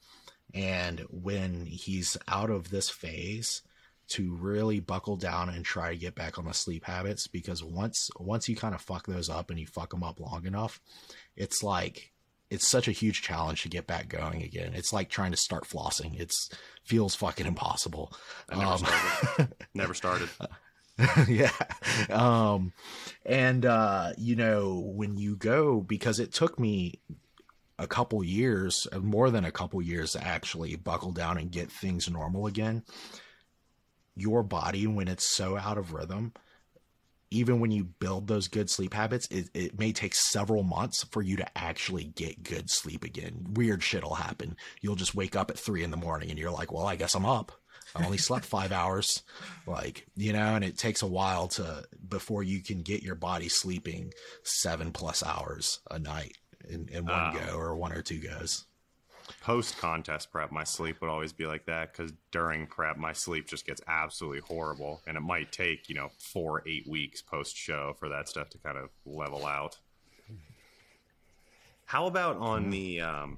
And 0.54 1.02
when 1.10 1.66
he's 1.66 2.18
out 2.28 2.50
of 2.50 2.70
this 2.70 2.90
phase, 2.90 3.62
to 4.10 4.36
really 4.36 4.80
buckle 4.80 5.18
down 5.18 5.50
and 5.50 5.66
try 5.66 5.92
to 5.92 5.98
get 5.98 6.16
back 6.16 6.38
on 6.38 6.46
the 6.46 6.54
sleep 6.54 6.86
habits 6.86 7.28
because 7.28 7.64
once 7.64 8.10
once 8.20 8.48
you 8.48 8.56
kind 8.56 8.76
of 8.76 8.82
fuck 8.82 9.08
those 9.08 9.30
up 9.30 9.50
and 9.50 9.60
you 9.60 9.68
fuck 9.68 9.92
them 9.92 10.04
up 10.04 10.20
long 10.20 10.46
enough, 10.46 10.80
it's 11.36 11.64
like 11.64 12.12
it's 12.52 12.68
such 12.68 12.88
a 12.88 12.92
huge 12.92 13.22
challenge 13.24 13.64
to 13.64 13.70
get 13.70 13.88
back 13.88 14.08
going 14.08 14.44
again. 14.44 14.74
It's 14.76 14.94
like 14.94 15.10
trying 15.10 15.32
to 15.32 15.38
start 15.38 15.68
flossing. 15.68 16.20
It's 16.20 16.50
feels 16.84 17.16
fucking 17.16 17.48
impossible. 17.48 18.14
I 18.50 18.56
never 18.56 18.72
Um, 18.72 18.78
started. 18.78 19.54
never 19.74 19.94
started. 19.96 20.30
yeah. 21.28 21.52
Um, 22.10 22.72
and, 23.26 23.66
uh, 23.66 24.14
you 24.18 24.36
know, 24.36 24.80
when 24.96 25.18
you 25.18 25.36
go, 25.36 25.82
because 25.82 26.20
it 26.20 26.32
took 26.32 26.60
me 26.60 27.00
a 27.80 27.88
couple 27.88 28.24
years, 28.24 28.88
uh, 28.94 29.00
more 29.00 29.30
than 29.32 29.44
a 29.44 29.52
couple 29.52 29.82
years 29.82 30.12
to 30.14 30.24
actually 30.26 30.76
buckle 30.76 31.12
down 31.12 31.38
and 31.38 31.52
get 31.52 31.72
things 31.72 32.10
normal 32.10 32.46
again. 32.48 32.84
Your 34.16 34.44
body, 34.44 34.88
when 34.88 35.08
it's 35.08 35.28
so 35.28 35.58
out 35.58 35.78
of 35.78 35.94
rhythm, 35.94 36.34
even 37.32 37.60
when 37.60 37.72
you 37.72 37.84
build 37.84 38.28
those 38.28 38.48
good 38.48 38.70
sleep 38.70 38.94
habits, 38.94 39.28
it, 39.28 39.50
it 39.54 39.78
may 39.80 39.92
take 39.92 40.16
several 40.16 40.64
months 40.64 41.04
for 41.12 41.22
you 41.22 41.36
to 41.38 41.58
actually 41.58 42.06
get 42.06 42.44
good 42.44 42.70
sleep 42.70 43.04
again. 43.04 43.48
Weird 43.54 43.84
shit 43.84 44.04
will 44.04 44.16
happen. 44.16 44.56
You'll 44.82 44.96
just 44.96 45.16
wake 45.16 45.36
up 45.36 45.50
at 45.50 45.60
three 45.60 45.84
in 45.84 45.92
the 45.92 45.98
morning 45.98 46.30
and 46.30 46.40
you're 46.40 46.52
like, 46.52 46.72
well, 46.72 46.86
I 46.86 46.96
guess 46.96 47.16
I'm 47.16 47.26
up. 47.26 47.52
I 47.96 48.06
only 48.06 48.18
slept 48.18 48.46
five 48.46 48.72
hours. 48.72 49.24
Like, 49.68 50.06
you 50.16 50.34
know, 50.34 50.56
and 50.56 50.64
it 50.64 50.78
takes 50.78 51.02
a 51.02 51.08
while 51.08 51.48
to, 51.50 51.84
before 52.08 52.44
you 52.44 52.62
can 52.62 52.84
get 52.84 53.04
your 53.04 53.16
body 53.16 53.50
sleeping 53.50 54.14
seven 54.44 54.92
plus 54.92 55.24
hours 55.24 55.80
a 55.92 56.00
night 56.00 56.38
in, 56.70 56.88
in 56.90 57.06
one 57.06 57.14
Wow. 57.14 57.34
go 57.48 57.58
or 57.58 57.76
one 57.76 57.92
or 57.92 58.02
two 58.02 58.20
goes. 58.20 58.66
Post 59.42 59.78
contest 59.78 60.32
prep, 60.32 60.52
my 60.52 60.64
sleep 60.64 61.02
would 61.02 61.10
always 61.10 61.34
be 61.34 61.46
like 61.46 61.66
that 61.66 61.92
because 61.92 62.14
during 62.32 62.68
prep, 62.68 62.98
my 62.98 63.14
sleep 63.14 63.48
just 63.48 63.66
gets 63.66 63.82
absolutely 63.88 64.42
horrible, 64.42 65.02
and 65.08 65.18
it 65.18 65.22
might 65.22 65.52
take 65.52 65.90
you 65.90 65.96
know 65.96 66.10
four 66.18 66.64
eight 66.68 66.88
weeks 66.88 67.22
post 67.22 67.56
show 67.56 67.96
for 67.98 68.10
that 68.10 68.28
stuff 68.28 68.50
to 68.50 68.58
kind 68.58 68.78
of 68.78 68.90
level 69.06 69.46
out. 69.46 69.78
How 71.86 72.08
about 72.08 72.38
on 72.38 72.70
the 72.72 73.02
um, 73.02 73.38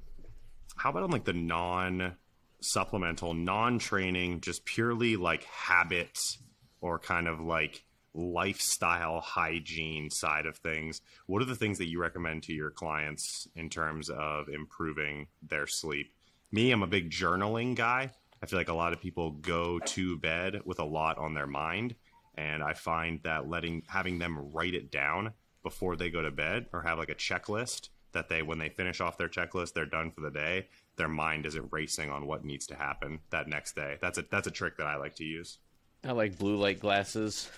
how 0.78 0.90
about 0.90 1.04
on 1.04 1.12
like 1.12 1.26
the 1.26 1.34
non 1.34 2.16
supplemental, 2.62 3.34
non 3.34 3.80
training, 3.80 4.42
just 4.42 4.66
purely 4.66 5.16
like 5.16 5.44
habits 5.44 6.38
or 6.82 7.00
kind 7.00 7.28
of 7.28 7.40
like 7.40 7.84
lifestyle 8.14 9.22
hygiene 9.22 10.10
side 10.10 10.46
of 10.46 10.58
things? 10.58 11.02
What 11.26 11.42
are 11.42 11.46
the 11.46 11.56
things 11.56 11.78
that 11.78 11.88
you 11.88 12.00
recommend 12.00 12.44
to 12.44 12.54
your 12.54 12.72
clients 12.72 13.48
in 13.56 13.70
terms 13.70 14.10
of 14.10 14.50
improving 14.50 15.28
their 15.42 15.68
sleep? 15.68 16.14
Me, 16.52 16.72
I'm 16.72 16.84
a 16.84 16.88
big 16.88 17.10
journaling 17.10 17.76
guy. 17.76 18.12
I 18.42 18.46
feel 18.46 18.60
like 18.60 18.70
a 18.70 18.74
lot 18.74 18.94
of 18.94 19.02
people 19.02 19.32
go 19.32 19.80
to 19.80 20.18
bed 20.18 20.62
with 20.66 20.80
a 20.80 20.86
lot 20.86 21.18
on 21.18 21.34
their 21.34 21.48
mind, 21.48 21.96
and 22.36 22.62
I 22.62 22.74
find 22.74 23.20
that 23.24 23.50
letting 23.50 23.84
having 23.88 24.20
them 24.20 24.52
write 24.54 24.76
it 24.76 24.92
down 24.92 25.34
before 25.64 25.96
they 25.96 26.10
go 26.10 26.22
to 26.22 26.32
bed 26.32 26.68
or 26.72 26.82
have 26.84 27.00
like 27.00 27.10
a 27.10 27.16
checklist 27.16 27.90
that 28.14 28.30
they 28.30 28.42
when 28.42 28.58
they 28.58 28.70
finish 28.70 29.02
off 29.02 29.18
their 29.18 29.28
checklist 29.28 29.74
they're 29.74 29.86
done 29.86 30.12
for 30.12 30.22
the 30.22 30.32
day 30.32 30.68
their 30.96 31.10
mind 31.10 31.46
isn't 31.46 31.68
racing 31.72 32.10
on 32.10 32.26
what 32.26 32.46
needs 32.46 32.66
to 32.68 32.76
happen 32.76 33.20
that 33.32 33.50
next 33.50 33.76
day 33.76 33.98
that's 34.02 34.18
a 34.18 34.24
that's 34.32 34.48
a 34.48 34.52
trick 34.52 34.78
that 34.78 34.88
i 34.88 34.96
like 34.96 35.14
to 35.14 35.26
use 35.26 35.58
I 36.04 36.12
like 36.12 36.38
blue 36.38 36.56
light 36.56 36.80
glasses. 36.80 37.50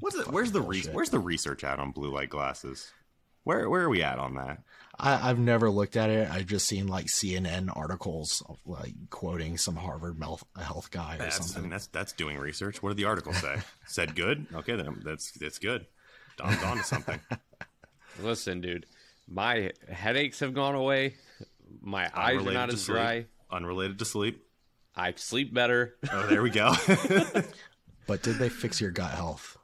What's 0.00 0.16
it 0.16 0.28
where's 0.28 0.52
the 0.52 0.60
re- 0.60 0.84
where's 0.92 1.10
the 1.10 1.18
research 1.18 1.64
at 1.64 1.78
on 1.78 1.92
blue 1.92 2.12
light 2.12 2.30
glasses 2.30 2.92
where 3.44 3.68
where 3.70 3.82
are 3.82 3.88
we 3.88 4.02
at 4.02 4.18
on 4.18 4.34
that 4.34 4.62
I, 4.98 5.30
I've 5.30 5.38
never 5.38 5.70
looked 5.70 5.96
at 5.96 6.10
it. 6.10 6.30
I've 6.30 6.46
just 6.46 6.66
seen 6.66 6.86
like 6.86 7.06
CNN 7.06 7.74
articles 7.74 8.42
of, 8.48 8.58
like 8.64 8.94
quoting 9.10 9.58
some 9.58 9.76
Harvard 9.76 10.16
health, 10.20 10.44
health 10.60 10.90
guy 10.90 11.16
or 11.16 11.18
that's, 11.18 11.38
I 11.38 11.42
something. 11.42 11.62
mean, 11.62 11.70
that's 11.70 11.86
that's 11.88 12.12
doing 12.12 12.38
research. 12.38 12.82
What 12.82 12.90
did 12.90 12.98
the 12.98 13.04
article 13.04 13.32
say? 13.32 13.56
Said 13.86 14.14
good. 14.14 14.46
Okay, 14.54 14.76
then 14.76 15.02
that's 15.04 15.32
that's 15.32 15.58
good. 15.58 15.86
Dom's 16.36 16.62
on 16.62 16.78
to 16.78 16.84
something. 16.84 17.20
Listen, 18.22 18.60
dude, 18.60 18.86
my 19.28 19.72
headaches 19.90 20.40
have 20.40 20.54
gone 20.54 20.74
away. 20.74 21.14
My 21.80 22.10
eyes 22.14 22.44
are 22.46 22.52
not 22.52 22.72
as 22.72 22.86
dry. 22.86 23.26
Unrelated 23.50 23.98
to 23.98 24.04
sleep. 24.04 24.44
I 24.96 25.12
sleep 25.16 25.52
better. 25.52 25.96
Oh, 26.12 26.26
there 26.28 26.42
we 26.42 26.50
go. 26.50 26.72
but 28.06 28.22
did 28.22 28.36
they 28.38 28.48
fix 28.48 28.80
your 28.80 28.92
gut 28.92 29.10
health? 29.10 29.56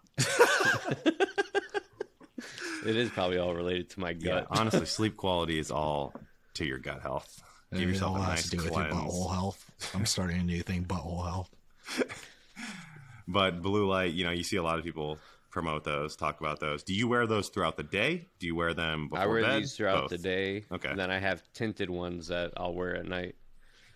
It 2.86 2.96
is 2.96 3.10
probably 3.10 3.36
all 3.38 3.54
related 3.54 3.90
to 3.90 4.00
my 4.00 4.10
yeah, 4.10 4.40
gut. 4.40 4.46
honestly, 4.50 4.86
sleep 4.86 5.16
quality 5.16 5.58
is 5.58 5.70
all 5.70 6.14
to 6.54 6.64
your 6.64 6.78
gut 6.78 7.02
health. 7.02 7.42
Give 7.72 7.82
it 7.82 7.92
yourself 7.92 8.16
all 8.16 8.22
a 8.22 8.24
has 8.24 8.28
nice 8.28 8.42
to 8.44 8.50
do 8.50 8.56
with 8.56 8.72
your 8.72 8.72
cleanse. 8.72 8.94
butthole 8.94 9.30
health. 9.32 9.70
I'm 9.94 10.06
starting 10.06 10.40
a 10.40 10.42
new 10.42 10.62
thing, 10.62 10.84
butthole 10.84 11.24
health. 11.26 11.50
But 13.28 13.62
blue 13.62 13.86
light, 13.88 14.12
you 14.12 14.24
know, 14.24 14.32
you 14.32 14.42
see 14.42 14.56
a 14.56 14.62
lot 14.62 14.78
of 14.80 14.84
people 14.84 15.16
promote 15.50 15.84
those, 15.84 16.16
talk 16.16 16.40
about 16.40 16.58
those. 16.58 16.82
Do 16.82 16.92
you 16.92 17.06
wear 17.06 17.28
those 17.28 17.48
throughout 17.48 17.76
the 17.76 17.84
day? 17.84 18.26
Do 18.40 18.46
you 18.48 18.56
wear 18.56 18.74
them 18.74 19.08
before 19.08 19.22
I 19.22 19.26
wear 19.28 19.42
bed? 19.42 19.62
these 19.62 19.76
throughout 19.76 20.02
Both. 20.02 20.10
the 20.10 20.18
day. 20.18 20.64
Okay. 20.72 20.88
And 20.88 20.98
then 20.98 21.12
I 21.12 21.18
have 21.18 21.40
tinted 21.52 21.90
ones 21.90 22.26
that 22.26 22.52
I'll 22.56 22.74
wear 22.74 22.96
at 22.96 23.06
night. 23.06 23.36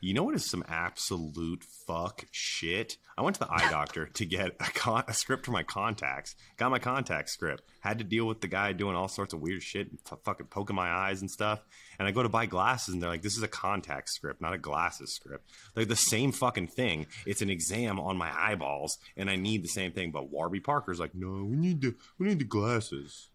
You 0.04 0.12
know 0.12 0.24
what 0.24 0.34
is 0.34 0.50
some 0.50 0.62
absolute 0.68 1.64
fuck 1.64 2.26
shit? 2.30 2.98
I 3.16 3.22
went 3.22 3.36
to 3.36 3.40
the 3.40 3.50
eye 3.50 3.70
doctor 3.70 4.04
to 4.04 4.26
get 4.26 4.48
a, 4.60 4.64
con- 4.64 5.04
a 5.08 5.14
script 5.14 5.46
for 5.46 5.52
my 5.52 5.62
contacts. 5.62 6.36
Got 6.58 6.72
my 6.72 6.78
contact 6.78 7.30
script. 7.30 7.62
Had 7.80 7.96
to 8.00 8.04
deal 8.04 8.26
with 8.26 8.42
the 8.42 8.46
guy 8.46 8.74
doing 8.74 8.96
all 8.96 9.08
sorts 9.08 9.32
of 9.32 9.40
weird 9.40 9.62
shit, 9.62 9.88
f- 10.12 10.18
fucking 10.22 10.48
poking 10.48 10.76
my 10.76 10.90
eyes 10.90 11.22
and 11.22 11.30
stuff. 11.30 11.62
And 11.98 12.06
I 12.06 12.10
go 12.10 12.22
to 12.22 12.28
buy 12.28 12.44
glasses, 12.44 12.92
and 12.92 13.02
they're 13.02 13.08
like, 13.08 13.22
"This 13.22 13.38
is 13.38 13.42
a 13.42 13.48
contact 13.48 14.10
script, 14.10 14.42
not 14.42 14.52
a 14.52 14.58
glasses 14.58 15.14
script." 15.14 15.48
They're 15.74 15.86
the 15.86 15.96
same 15.96 16.32
fucking 16.32 16.66
thing. 16.66 17.06
It's 17.24 17.40
an 17.40 17.48
exam 17.48 17.98
on 17.98 18.18
my 18.18 18.30
eyeballs, 18.38 18.98
and 19.16 19.30
I 19.30 19.36
need 19.36 19.64
the 19.64 19.68
same 19.68 19.92
thing. 19.92 20.10
But 20.10 20.28
Warby 20.28 20.60
Parker's 20.60 21.00
like, 21.00 21.14
"No, 21.14 21.44
we 21.44 21.56
need 21.56 21.80
the 21.80 21.94
we 22.18 22.26
need 22.26 22.40
the 22.40 22.44
glasses." 22.44 23.30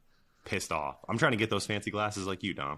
Pissed 0.46 0.72
off. 0.72 0.98
I'm 1.10 1.18
trying 1.18 1.32
to 1.32 1.38
get 1.38 1.50
those 1.50 1.66
fancy 1.66 1.90
glasses 1.90 2.28
like 2.28 2.44
you, 2.44 2.54
Dom. 2.54 2.78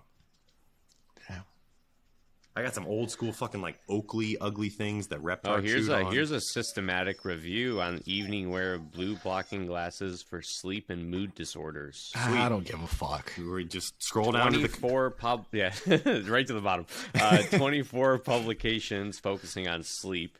Damn. 2.55 2.63
I 2.63 2.65
got 2.65 2.75
some 2.75 2.85
old 2.85 3.11
school 3.11 3.31
fucking 3.31 3.61
like 3.61 3.79
Oakley 3.87 4.37
ugly 4.39 4.69
things 4.69 5.07
that 5.07 5.21
rep. 5.21 5.41
Oh, 5.45 5.61
here's 5.61 5.87
a 5.87 6.03
here's 6.05 6.31
a 6.31 6.41
systematic 6.41 7.23
review 7.25 7.81
on 7.81 8.01
evening 8.05 8.49
wear 8.49 8.73
of 8.73 8.91
blue 8.91 9.15
blocking 9.15 9.67
glasses 9.67 10.21
for 10.21 10.41
sleep 10.41 10.89
and 10.89 11.09
mood 11.09 11.35
disorders. 11.35 12.11
I 12.15 12.49
don't 12.49 12.65
give 12.65 12.81
a 12.81 12.87
fuck. 12.87 13.31
We 13.37 13.65
just 13.65 14.01
scroll 14.01 14.31
down 14.31 14.53
to 14.53 14.59
the 14.59 14.67
four 14.67 15.11
pub 15.11 15.45
yeah 15.51 15.73
right 16.25 16.45
to 16.47 16.53
the 16.53 16.61
bottom 16.61 16.85
uh, 17.15 17.37
24 17.51 18.19
publications 18.19 19.19
focusing 19.19 19.67
on 19.67 19.83
sleep 19.83 20.37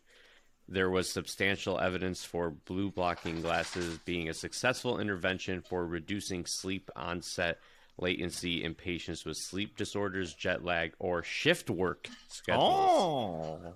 there 0.68 0.90
was 0.90 1.10
substantial 1.10 1.80
evidence 1.80 2.24
for 2.24 2.50
blue 2.50 2.92
blocking 2.92 3.42
glasses 3.42 3.98
being 4.06 4.30
a 4.30 4.34
successful 4.34 5.00
intervention 5.00 5.62
for 5.62 5.86
reducing 5.86 6.46
sleep 6.46 6.90
onset 6.96 7.60
latency 8.02 8.64
in 8.64 8.74
patients 8.74 9.24
with 9.26 9.38
sleep 9.38 9.78
disorders 9.78 10.34
jet 10.34 10.64
lag 10.64 10.94
or 11.00 11.24
shift 11.24 11.70
work 11.70 12.10
schedules 12.28 12.70
Oh, 12.70 13.74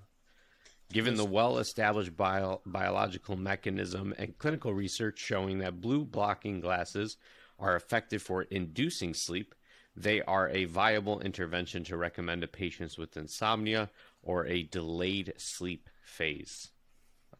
Given 0.92 1.16
the 1.16 1.24
well 1.24 1.58
established 1.58 2.16
bio- 2.16 2.60
biological 2.64 3.36
mechanism 3.36 4.14
and 4.18 4.38
clinical 4.38 4.72
research 4.72 5.18
showing 5.18 5.58
that 5.58 5.80
blue 5.80 6.04
blocking 6.04 6.60
glasses 6.60 7.16
are 7.58 7.74
effective 7.74 8.22
for 8.22 8.42
inducing 8.42 9.12
sleep, 9.12 9.54
they 9.96 10.22
are 10.22 10.48
a 10.50 10.66
viable 10.66 11.18
intervention 11.20 11.82
to 11.84 11.96
recommend 11.96 12.42
to 12.42 12.46
patients 12.48 12.96
with 12.96 13.16
insomnia 13.16 13.90
or 14.22 14.46
a 14.46 14.62
delayed 14.62 15.32
sleep 15.38 15.88
phase. 16.04 16.68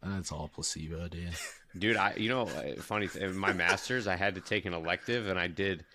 That's 0.03 0.31
all 0.31 0.49
placebo, 0.53 1.07
dude. 1.07 1.33
Dude, 1.77 1.95
I 1.97 2.15
you 2.17 2.29
know 2.29 2.47
funny 2.79 3.07
th- 3.07 3.23
in 3.23 3.37
my 3.37 3.53
masters 3.53 4.07
I 4.07 4.15
had 4.17 4.35
to 4.35 4.41
take 4.41 4.65
an 4.65 4.73
elective 4.73 5.27
and 5.29 5.39
I 5.39 5.47
did 5.47 5.85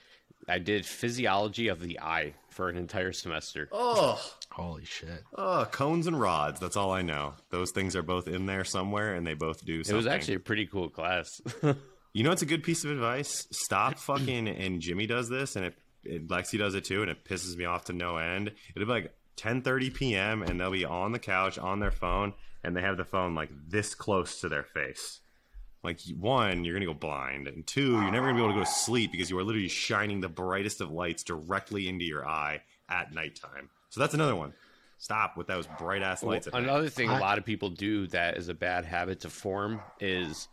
I 0.49 0.59
did 0.59 0.85
physiology 0.85 1.69
of 1.69 1.81
the 1.81 2.01
eye 2.01 2.35
for 2.51 2.69
an 2.69 2.77
entire 2.77 3.13
semester. 3.13 3.69
oh, 3.73 4.21
Holy 4.51 4.85
shit. 4.85 5.23
oh, 5.37 5.67
cones 5.71 6.07
and 6.07 6.21
rods. 6.21 6.61
That's 6.61 6.77
all 6.77 6.93
I 6.93 7.03
know. 7.03 7.35
Those 7.51 7.71
things 7.71 7.97
are 7.97 8.03
both 8.03 8.29
in 8.29 8.47
there 8.47 8.65
somewhere, 8.65 9.15
and 9.15 9.27
they 9.27 9.35
both 9.35 9.65
do 9.65 9.81
It 9.81 9.93
was 9.93 10.07
actually 10.07 10.35
a 10.35 10.41
pretty 10.41 10.67
cool 10.67 10.89
class. 10.89 11.41
You 12.15 12.25
know, 12.25 12.31
it's 12.31 12.43
a 12.43 12.47
good 12.47 12.63
piece 12.63 12.85
of 12.85 12.91
advice. 12.91 13.49
Stop 13.53 13.99
fucking. 13.99 14.47
And 14.47 14.83
Jimmy 14.83 15.07
does 15.07 15.31
this, 15.31 15.57
and 15.57 15.65
it, 15.65 15.75
it 16.05 16.29
Lexi 16.29 16.59
does 16.59 16.75
it 16.75 16.85
too, 16.85 17.01
and 17.01 17.11
it 17.11 17.25
pisses 17.25 17.57
me 17.57 17.65
off 17.65 17.87
to 17.87 17.95
no 17.95 18.19
end. 18.19 18.53
It'll 18.77 18.85
be 18.85 18.93
like 18.93 19.15
10:30 19.39 19.95
p.m. 19.95 20.43
and 20.43 20.61
they'll 20.61 20.71
be 20.71 20.85
on 20.85 21.13
the 21.13 21.19
couch 21.19 21.59
on 21.59 21.81
their 21.81 21.91
phone, 21.91 22.35
and 22.63 22.77
they 22.77 22.83
have 22.83 22.99
the 22.99 23.05
phone 23.07 23.35
like 23.35 23.49
this 23.67 23.95
close 23.95 24.41
to 24.43 24.51
their 24.51 24.63
face. 24.63 25.21
Like 25.83 26.01
one, 26.19 26.65
you're 26.65 26.75
gonna 26.75 26.87
go 26.87 26.95
blind, 26.95 27.49
and 27.49 27.67
two, 27.67 27.93
you're 27.93 28.11
never 28.13 28.27
gonna 28.27 28.35
be 28.39 28.41
able 28.45 28.53
to 28.55 28.59
go 28.61 28.65
to 28.65 28.71
sleep 28.71 29.11
because 29.13 29.29
you 29.31 29.39
are 29.39 29.43
literally 29.43 29.69
shining 29.69 30.21
the 30.21 30.29
brightest 30.29 30.81
of 30.81 30.91
lights 30.93 31.25
directly 31.25 31.89
into 31.89 32.05
your 32.05 32.27
eye 32.27 32.61
at 32.89 33.13
nighttime. 33.13 33.69
So 33.91 34.01
that's 34.01 34.15
another 34.15 34.37
one. 34.37 34.53
Stop 34.99 35.37
with 35.37 35.49
those 35.49 35.67
bright 35.79 36.03
ass 36.03 36.23
lights. 36.23 36.47
at 36.47 36.53
night. 36.53 36.63
Another 36.63 36.89
thing 36.89 37.11
I- 37.11 37.19
a 37.19 37.21
lot 37.21 37.37
of 37.39 37.45
people 37.45 37.71
do 37.71 38.07
that 38.09 38.37
is 38.37 38.49
a 38.49 38.55
bad 38.55 38.85
habit 38.85 39.21
to 39.21 39.31
form 39.31 39.81
is 39.99 40.47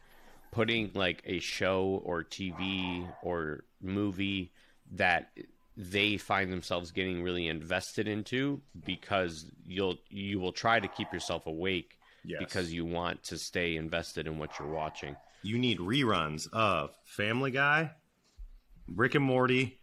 putting 0.52 0.90
like 0.96 1.22
a 1.26 1.38
show 1.40 2.02
or 2.04 2.24
TV 2.24 3.08
or 3.22 3.64
movie 3.80 4.52
that 4.94 5.30
they 5.78 6.18
find 6.18 6.52
themselves 6.52 6.90
getting 6.92 7.22
really 7.22 7.48
invested 7.48 8.08
into 8.08 8.60
because 8.84 9.46
you'll 9.68 9.98
you 10.10 10.40
will 10.40 10.52
try 10.52 10.80
to 10.80 10.88
keep 10.88 11.14
yourself 11.14 11.46
awake 11.46 11.99
Yes. 12.30 12.40
because 12.40 12.72
you 12.72 12.86
want 12.86 13.24
to 13.24 13.38
stay 13.38 13.76
invested 13.76 14.28
in 14.28 14.38
what 14.38 14.52
you're 14.60 14.70
watching. 14.72 15.16
you 15.42 15.58
need 15.58 15.80
reruns 15.80 16.48
of 16.54 16.92
Family 17.04 17.52
Guy, 17.52 17.92
Rick 18.88 19.16
and 19.16 19.26
Morty. 19.26 19.80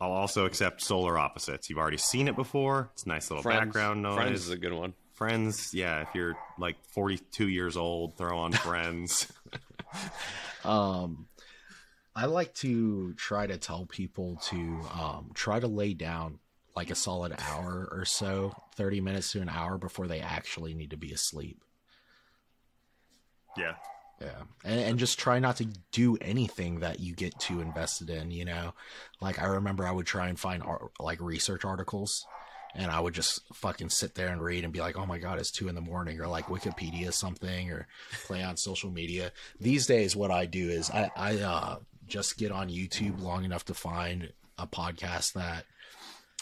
I'll 0.00 0.12
also 0.12 0.46
accept 0.46 0.82
Solar 0.82 1.18
Opposites. 1.18 1.68
You've 1.68 1.78
already 1.78 1.98
seen 1.98 2.26
it 2.26 2.34
before. 2.34 2.90
It's 2.94 3.04
a 3.04 3.08
nice 3.08 3.30
little 3.30 3.42
Friends, 3.42 3.66
background 3.66 4.02
noise. 4.02 4.16
Friends 4.16 4.40
is 4.46 4.50
a 4.50 4.56
good 4.56 4.72
one. 4.72 4.94
Friends, 5.12 5.74
yeah. 5.74 6.00
If 6.00 6.08
you're 6.14 6.34
like 6.58 6.76
42 6.94 7.48
years 7.48 7.76
old, 7.76 8.16
throw 8.16 8.38
on 8.38 8.52
Friends. 8.52 9.30
Um, 10.64 11.26
I 12.14 12.26
like 12.26 12.54
to 12.56 13.14
try 13.14 13.46
to 13.46 13.56
tell 13.56 13.86
people 13.86 14.36
to 14.50 14.80
um, 14.94 15.30
try 15.34 15.58
to 15.58 15.66
lay 15.66 15.94
down 15.94 16.38
like 16.76 16.90
a 16.90 16.94
solid 16.94 17.34
hour 17.38 17.88
or 17.90 18.04
so, 18.04 18.54
30 18.76 19.00
minutes 19.00 19.32
to 19.32 19.40
an 19.40 19.48
hour 19.48 19.78
before 19.78 20.06
they 20.06 20.20
actually 20.20 20.74
need 20.74 20.90
to 20.90 20.96
be 20.96 21.12
asleep. 21.12 21.62
Yeah. 23.56 23.74
Yeah. 24.20 24.42
And, 24.64 24.80
and 24.80 24.98
just 24.98 25.18
try 25.18 25.38
not 25.38 25.56
to 25.56 25.66
do 25.92 26.16
anything 26.20 26.80
that 26.80 27.00
you 27.00 27.14
get 27.14 27.38
too 27.38 27.60
invested 27.60 28.10
in, 28.10 28.30
you 28.30 28.44
know? 28.44 28.74
Like, 29.20 29.40
I 29.40 29.46
remember 29.46 29.86
I 29.86 29.92
would 29.92 30.06
try 30.06 30.28
and 30.28 30.38
find 30.38 30.62
ar- 30.62 30.90
like 31.00 31.20
research 31.20 31.64
articles 31.64 32.26
and 32.74 32.90
I 32.90 33.00
would 33.00 33.14
just 33.14 33.42
fucking 33.54 33.88
sit 33.88 34.14
there 34.14 34.28
and 34.28 34.42
read 34.42 34.62
and 34.62 34.72
be 34.72 34.80
like, 34.80 34.96
oh 34.96 35.06
my 35.06 35.18
God, 35.18 35.38
it's 35.38 35.50
two 35.50 35.68
in 35.68 35.74
the 35.74 35.80
morning 35.80 36.20
or 36.20 36.28
like 36.28 36.46
Wikipedia 36.46 37.12
something 37.12 37.70
or 37.70 37.88
play 38.26 38.42
on 38.42 38.56
social 38.56 38.90
media. 38.90 39.32
These 39.58 39.86
days, 39.86 40.14
what 40.14 40.30
I 40.30 40.46
do 40.46 40.68
is 40.68 40.90
I, 40.90 41.10
I, 41.16 41.38
uh, 41.38 41.76
just 42.06 42.36
get 42.36 42.50
on 42.52 42.68
YouTube 42.68 43.22
long 43.22 43.44
enough 43.44 43.64
to 43.66 43.74
find 43.74 44.32
a 44.58 44.66
podcast 44.66 45.32
that 45.34 45.64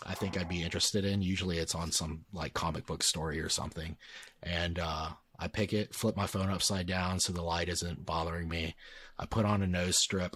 I 0.07 0.15
think 0.15 0.39
I'd 0.39 0.49
be 0.49 0.63
interested 0.63 1.05
in. 1.05 1.23
Usually 1.23 1.59
it's 1.59 1.75
on 1.75 1.91
some 1.91 2.25
like 2.33 2.55
comic 2.55 2.87
book 2.87 3.03
story 3.03 3.41
or 3.41 3.49
something. 3.49 3.97
And, 4.43 4.79
uh, 4.79 5.11
I 5.41 5.47
pick 5.47 5.73
it, 5.73 5.95
flip 5.95 6.17
my 6.17 6.27
phone 6.27 6.51
upside 6.51 6.87
down 6.89 7.21
so 7.21 7.33
the 7.33 7.43
light 7.43 7.69
isn't 7.69 8.05
bothering 8.05 8.49
me. 8.49 8.75
I 9.19 9.27
put 9.27 9.45
on 9.45 9.63
a 9.63 9.69
nose 9.69 9.97
strip. 9.97 10.35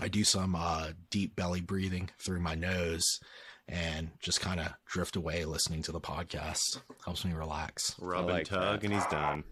I 0.00 0.08
do 0.08 0.24
some 0.24 0.54
uh, 0.54 0.88
deep 1.10 1.36
belly 1.36 1.60
breathing 1.60 2.08
through 2.18 2.40
my 2.40 2.54
nose 2.54 3.20
and 3.68 4.10
just 4.20 4.40
kind 4.40 4.58
of 4.60 4.72
drift 4.86 5.16
away 5.16 5.44
listening 5.44 5.82
to 5.82 5.92
the 5.92 6.00
podcast. 6.00 6.80
Helps 7.04 7.24
me 7.26 7.32
relax. 7.34 7.94
Rub 8.00 8.26
like 8.26 8.38
and 8.38 8.46
tug, 8.48 8.80
that. 8.80 8.84
and 8.86 8.94
he's 8.94 9.06
done. 9.06 9.44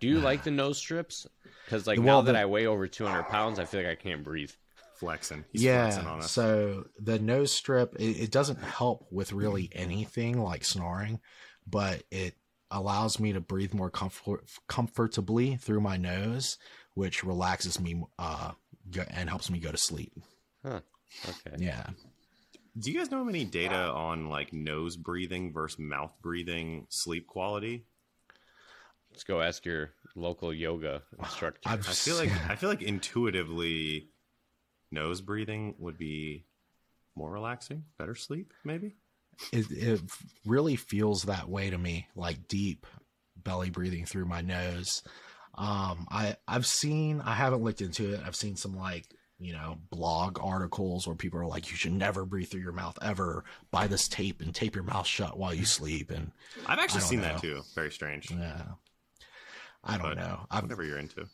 Do 0.00 0.08
you 0.08 0.18
like 0.18 0.42
the 0.44 0.50
nose 0.50 0.76
strips? 0.78 1.26
Because 1.64 1.86
like 1.86 1.98
Well, 1.98 2.06
now 2.06 2.20
that 2.22 2.32
the- 2.32 2.38
I 2.40 2.44
weigh 2.44 2.66
over 2.66 2.86
200 2.86 3.28
pounds, 3.28 3.58
I 3.58 3.64
feel 3.64 3.80
like 3.80 3.90
I 3.90 3.94
can't 3.94 4.24
breathe. 4.24 4.50
Flexing. 5.02 5.44
He's 5.50 5.64
flexing 5.64 6.06
on 6.06 6.18
yeah. 6.18 6.24
us. 6.24 6.30
So 6.30 6.84
the 6.96 7.18
nose 7.18 7.50
strip, 7.50 7.96
it, 7.98 8.22
it 8.22 8.30
doesn't 8.30 8.62
help 8.62 9.08
with 9.10 9.32
really 9.32 9.68
anything 9.72 10.40
like 10.40 10.64
snoring, 10.64 11.18
but 11.66 12.04
it 12.12 12.36
allows 12.70 13.18
me 13.18 13.32
to 13.32 13.40
breathe 13.40 13.74
more 13.74 13.90
comfort, 13.90 14.44
comfortably 14.68 15.56
through 15.56 15.80
my 15.80 15.96
nose, 15.96 16.56
which 16.94 17.24
relaxes 17.24 17.80
me 17.80 18.00
uh, 18.16 18.52
and 19.10 19.28
helps 19.28 19.50
me 19.50 19.58
go 19.58 19.72
to 19.72 19.76
sleep. 19.76 20.12
Huh. 20.64 20.82
Okay. 21.28 21.56
Yeah. 21.58 21.84
Do 22.78 22.92
you 22.92 22.96
guys 22.96 23.10
know 23.10 23.28
any 23.28 23.44
data 23.44 23.74
on 23.74 24.28
like 24.28 24.52
nose 24.52 24.96
breathing 24.96 25.52
versus 25.52 25.80
mouth 25.80 26.14
breathing 26.22 26.86
sleep 26.90 27.26
quality? 27.26 27.86
Let's 29.10 29.24
go 29.24 29.42
ask 29.42 29.66
your 29.66 29.90
local 30.14 30.54
yoga 30.54 31.02
instructor. 31.18 31.60
I 31.66 31.76
feel 31.76 32.16
like 32.16 32.30
I 32.48 32.54
feel 32.54 32.70
like 32.70 32.82
intuitively 32.82 34.11
nose 34.92 35.20
breathing 35.20 35.74
would 35.78 35.98
be 35.98 36.44
more 37.16 37.30
relaxing, 37.30 37.84
better 37.98 38.14
sleep, 38.14 38.52
maybe. 38.64 38.94
it, 39.52 39.66
it 39.70 40.00
really 40.46 40.76
feels 40.76 41.24
that 41.24 41.48
way 41.48 41.70
to 41.70 41.78
me, 41.78 42.06
like 42.14 42.46
deep 42.48 42.86
belly 43.36 43.70
breathing 43.70 44.04
through 44.06 44.26
my 44.26 44.40
nose. 44.40 45.02
Um, 45.54 46.06
I 46.10 46.36
I've 46.46 46.66
seen, 46.66 47.20
I 47.20 47.34
haven't 47.34 47.62
looked 47.62 47.80
into 47.80 48.14
it. 48.14 48.20
I've 48.24 48.36
seen 48.36 48.56
some 48.56 48.76
like 48.76 49.06
you 49.38 49.52
know 49.52 49.76
blog 49.90 50.38
articles 50.40 51.06
where 51.06 51.16
people 51.16 51.40
are 51.40 51.46
like, 51.46 51.70
you 51.70 51.76
should 51.76 51.92
never 51.92 52.24
breathe 52.24 52.48
through 52.48 52.60
your 52.62 52.72
mouth 52.72 52.96
ever. 53.02 53.44
Buy 53.70 53.86
this 53.88 54.06
tape 54.08 54.40
and 54.40 54.54
tape 54.54 54.74
your 54.74 54.84
mouth 54.84 55.06
shut 55.06 55.36
while 55.38 55.52
you 55.52 55.64
sleep. 55.64 56.10
And 56.10 56.30
I've 56.66 56.78
actually 56.78 57.00
seen 57.02 57.20
know. 57.20 57.28
that 57.28 57.40
too. 57.40 57.62
Very 57.74 57.90
strange. 57.90 58.30
yeah, 58.30 58.62
I 59.84 59.98
don't 59.98 60.14
But 60.14 60.16
know. 60.18 60.46
I've, 60.50 60.62
Whatever 60.62 60.84
you're 60.84 60.98
into. 60.98 61.26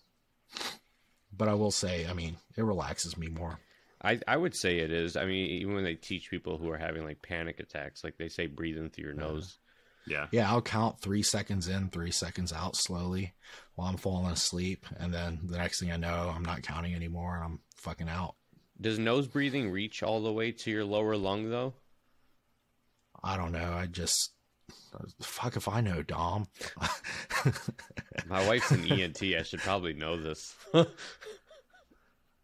But 1.37 1.49
I 1.49 1.55
will 1.55 1.71
say, 1.71 2.07
I 2.07 2.13
mean, 2.13 2.37
it 2.57 2.63
relaxes 2.63 3.17
me 3.17 3.29
more. 3.29 3.59
I, 4.03 4.21
I 4.29 4.37
would 4.37 4.55
say 4.55 4.79
it 4.79 4.93
is. 4.93 5.17
I 5.17 5.25
mean, 5.25 5.51
even 5.51 5.75
when 5.75 5.85
they 5.85 5.95
teach 5.95 6.31
people 6.31 6.57
who 6.57 6.71
are 6.71 6.79
having 6.79 7.05
like 7.05 7.23
panic 7.23 7.59
attacks, 7.61 8.05
like 8.05 8.17
they 8.17 8.29
say 8.29 8.47
breathe 8.47 8.77
in 8.77 8.91
through 8.91 9.05
your 9.05 9.15
nose. 9.15 9.59
Yeah. 10.07 10.27
Yeah, 10.31 10.51
I'll 10.51 10.63
count 10.63 11.01
three 11.01 11.23
seconds 11.23 11.69
in, 11.69 11.89
three 11.91 12.13
seconds 12.13 12.53
out 12.53 12.77
slowly 12.77 13.35
while 13.75 13.89
I'm 13.89 13.97
falling 13.97 14.33
asleep, 14.33 14.87
and 14.99 15.13
then 15.13 15.41
the 15.45 15.59
next 15.59 15.81
thing 15.81 15.93
I 15.93 15.97
know, 15.97 16.33
I'm 16.35 16.45
not 16.45 16.63
counting 16.63 16.95
anymore, 16.95 17.37
and 17.37 17.45
I'm 17.45 17.61
fucking 17.77 18.09
out. 18.09 18.35
Does 18.81 18.99
nose 18.99 19.27
breathing 19.27 19.71
reach 19.71 20.03
all 20.03 20.23
the 20.23 20.33
way 20.33 20.53
to 20.53 20.71
your 20.71 20.85
lower 20.85 21.17
lung 21.17 21.51
though? 21.51 21.75
I 23.23 23.37
don't 23.37 23.53
know. 23.53 23.73
I 23.73 23.87
just 23.87 24.31
fuck 25.21 25.57
if 25.57 25.69
I 25.69 25.81
know, 25.81 26.03
Dom. 26.03 26.47
My 28.27 28.47
wife's 28.47 28.71
an 28.71 28.91
ENT. 28.91 29.23
I 29.23 29.43
should 29.43 29.61
probably 29.61 29.93
know 29.95 30.17
this. 30.17 30.55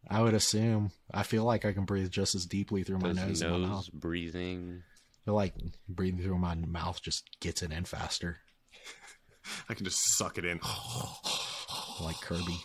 I 0.08 0.20
would 0.20 0.34
assume. 0.34 0.90
I 1.12 1.22
feel 1.22 1.44
like 1.44 1.64
I 1.64 1.72
can 1.72 1.84
breathe 1.84 2.10
just 2.10 2.34
as 2.34 2.46
deeply 2.46 2.82
through 2.82 2.98
my 2.98 3.12
nose, 3.12 3.40
nose, 3.40 3.42
and 3.42 3.62
my 3.62 3.68
mouth. 3.68 3.92
breathing? 3.92 4.82
I 4.86 5.24
feel 5.24 5.34
like 5.34 5.54
breathing 5.88 6.22
through 6.22 6.38
my 6.38 6.54
mouth 6.54 7.00
just 7.02 7.40
gets 7.40 7.62
it 7.62 7.72
in 7.72 7.84
faster, 7.84 8.38
I 9.68 9.74
can 9.74 9.84
just 9.84 10.16
suck 10.16 10.36
it 10.38 10.44
in. 10.44 10.60
like 12.00 12.20
Kirby. 12.20 12.58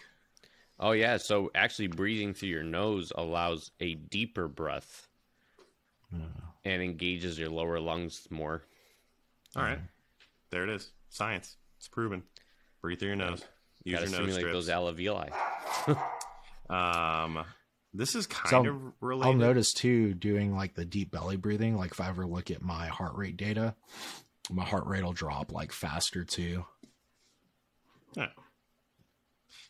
Oh 0.80 0.92
yeah, 0.92 1.18
so 1.18 1.52
actually 1.56 1.88
breathing 1.88 2.34
through 2.34 2.50
your 2.50 2.64
nose 2.64 3.12
allows 3.16 3.72
a 3.80 3.96
deeper 3.96 4.48
breath 4.48 5.08
and 6.66 6.82
engages 6.82 7.38
your 7.38 7.50
lower 7.50 7.80
lungs 7.80 8.28
more. 8.30 8.64
All 9.56 9.64
right. 9.64 9.80
There 10.52 10.64
it 10.64 10.70
is. 10.70 10.92
Science. 11.10 11.56
It's 11.78 11.88
proven. 11.88 12.24
Breathe 12.82 13.00
through 13.00 13.10
your 13.10 13.16
nose. 13.18 13.44
Use 13.84 13.96
Gotta 14.00 14.10
your 14.12 14.20
nose 14.20 14.34
stimulate 14.34 14.42
strips. 14.42 14.68
those 14.68 14.70
alveoli. 14.70 15.32
Um, 16.70 17.44
this 17.96 18.14
is 18.14 18.28
kind 18.28 18.50
So 18.68 18.70
of 18.70 18.94
related. 19.02 19.28
I'll 19.28 19.34
notice 19.36 19.74
too, 19.74 20.14
doing 20.14 20.56
like 20.56 20.76
the 20.76 20.86
deep 20.86 21.10
belly 21.10 21.36
breathing. 21.36 21.76
Like 21.76 21.92
if 21.92 22.00
I 22.00 22.10
ever 22.10 22.28
look 22.28 22.52
at 22.52 22.62
my 22.62 22.86
heart 22.88 23.16
rate 23.16 23.38
data, 23.38 23.74
my 24.52 24.64
heart 24.64 24.86
rate 24.86 25.04
will 25.04 25.14
drop 25.14 25.52
like 25.52 25.72
faster 25.72 26.24
too. 26.24 26.66
Yeah. 28.16 28.28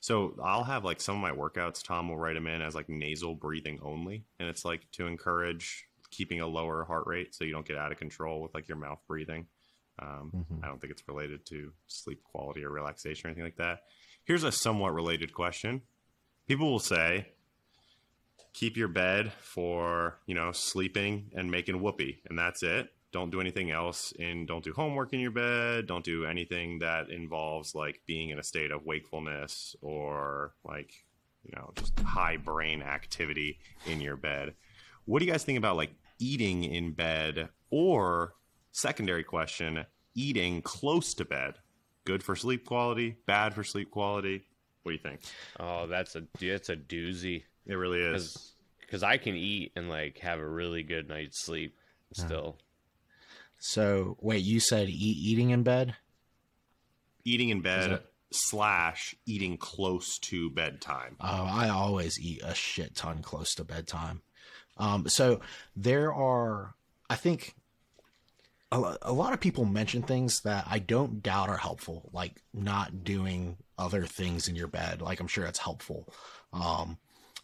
So 0.02 0.36
I'll 0.44 0.66
have 0.66 0.84
like 0.84 1.00
some 1.00 1.16
of 1.16 1.22
my 1.22 1.32
workouts. 1.32 1.82
Tom 1.82 2.10
will 2.10 2.18
write 2.18 2.34
them 2.36 2.48
in 2.48 2.62
as 2.62 2.76
like 2.76 2.90
nasal 2.90 3.34
breathing 3.36 3.80
only, 3.82 4.26
and 4.40 4.50
it's 4.50 4.66
like 4.66 4.92
to 4.94 5.08
encourage 5.08 5.86
keeping 6.12 6.42
a 6.42 6.48
lower 6.48 6.84
heart 6.84 7.04
rate 7.08 7.34
so 7.34 7.46
you 7.46 7.54
don't 7.54 7.66
get 7.66 7.78
out 7.78 7.94
of 7.94 7.98
control 7.98 8.42
with 8.42 8.54
like 8.54 8.68
your 8.68 8.78
mouth 8.78 9.00
breathing. 9.08 9.48
Um, 10.02 10.32
Mhm. 10.34 10.64
I 10.64 10.68
don't 10.68 10.80
think 10.80 10.92
it's 10.92 11.08
related 11.08 11.46
to 11.48 11.74
sleep 11.88 12.24
quality 12.24 12.64
or 12.64 12.70
relaxation 12.70 13.28
or 13.28 13.30
anything 13.30 13.44
like 13.44 13.58
that. 13.58 13.84
Here's 14.24 14.44
a 14.44 14.52
somewhat 14.52 14.94
related 14.94 15.34
question. 15.34 15.82
People 16.48 16.72
will 16.72 16.80
say, 16.80 17.34
keep 18.54 18.78
your 18.78 18.88
bed 18.88 19.32
for, 19.34 20.20
you 20.26 20.36
know, 20.36 20.52
sleeping 20.52 21.32
and 21.36 21.52
making 21.52 21.82
whoopee, 21.82 22.22
and 22.30 22.38
that's 22.38 22.64
it. 22.64 22.92
Don't 23.12 23.30
do 23.32 23.42
anything 23.42 23.72
else 23.72 24.14
and 24.20 24.48
don't 24.48 24.64
do 24.64 24.72
homework 24.74 25.14
in 25.14 25.20
your 25.20 25.32
bed. 25.32 25.88
Don't 25.88 26.06
do 26.06 26.26
anything 26.26 26.80
that 26.80 27.10
involves 27.10 27.74
like 27.74 28.02
being 28.06 28.30
in 28.30 28.38
a 28.40 28.44
state 28.44 28.72
of 28.72 28.86
wakefulness 28.86 29.76
or 29.82 30.54
like, 30.64 31.06
you 31.44 31.52
know, 31.56 31.72
just 31.76 31.98
high 32.02 32.38
brain 32.38 32.82
activity 32.84 33.60
in 33.88 34.00
your 34.00 34.16
bed. 34.16 34.54
What 35.06 35.20
do 35.20 35.26
you 35.26 35.32
guys 35.32 35.44
think 35.44 35.58
about 35.58 35.76
like 35.76 35.92
eating 36.20 36.64
in 36.64 36.92
bed 36.92 37.50
or 37.72 38.36
secondary 38.72 39.24
question, 39.24 39.86
eating 40.16 40.62
close 40.62 41.14
to 41.16 41.26
bed? 41.26 41.56
Good 42.06 42.24
for 42.24 42.36
sleep 42.36 42.66
quality, 42.66 43.18
bad 43.26 43.54
for 43.54 43.64
sleep 43.64 43.92
quality. 43.92 44.44
What 44.84 44.92
do 44.92 44.94
you 44.96 45.02
think? 45.02 45.22
Oh, 45.60 45.88
that's 45.88 46.16
a 46.16 46.24
that's 46.40 46.70
a 46.70 46.76
doozy. 46.76 47.44
It 47.66 47.76
really 47.76 48.00
is. 48.00 48.54
Because 48.80 49.04
I 49.04 49.18
can 49.18 49.36
eat 49.36 49.74
and 49.76 49.90
like 49.90 50.18
have 50.20 50.40
a 50.40 50.48
really 50.48 50.82
good 50.84 51.08
night's 51.10 51.44
sleep 51.44 51.76
still. 52.14 52.58
So 53.60 54.18
wait, 54.22 54.44
you 54.44 54.60
said 54.60 54.90
eat, 54.90 55.18
eating 55.18 55.52
in 55.52 55.64
bed? 55.64 55.96
Eating 57.26 57.50
in 57.50 57.62
bed 57.62 57.92
it- 57.92 58.06
slash 58.32 59.14
eating 59.26 59.58
close 59.58 60.18
to 60.20 60.50
bedtime. 60.50 61.18
Oh, 61.20 61.48
I 61.52 61.70
always 61.70 62.20
eat 62.20 62.42
a 62.44 62.56
shit 62.56 62.96
ton 62.96 63.22
close 63.22 63.54
to 63.56 63.64
bedtime. 63.64 64.22
Um, 64.78 65.10
so 65.10 65.42
there 65.76 66.14
are, 66.14 66.74
I 67.10 67.16
think, 67.16 67.54
a, 68.72 68.98
a 69.04 69.14
lot 69.14 69.34
of 69.34 69.40
people 69.40 69.66
mention 69.66 70.02
things 70.02 70.42
that 70.42 70.66
I 70.70 70.80
don't 70.80 71.24
doubt 71.24 71.50
are 71.50 71.58
helpful, 71.58 72.10
like 72.14 72.42
not 72.54 73.04
doing 73.04 73.58
other 73.78 74.06
things 74.06 74.48
in 74.48 74.56
your 74.56 74.68
bed. 74.68 75.02
Like 75.02 75.20
I'm 75.20 75.28
sure 75.28 75.46
it's 75.46 75.60
helpful, 75.60 76.14
um, 76.54 76.98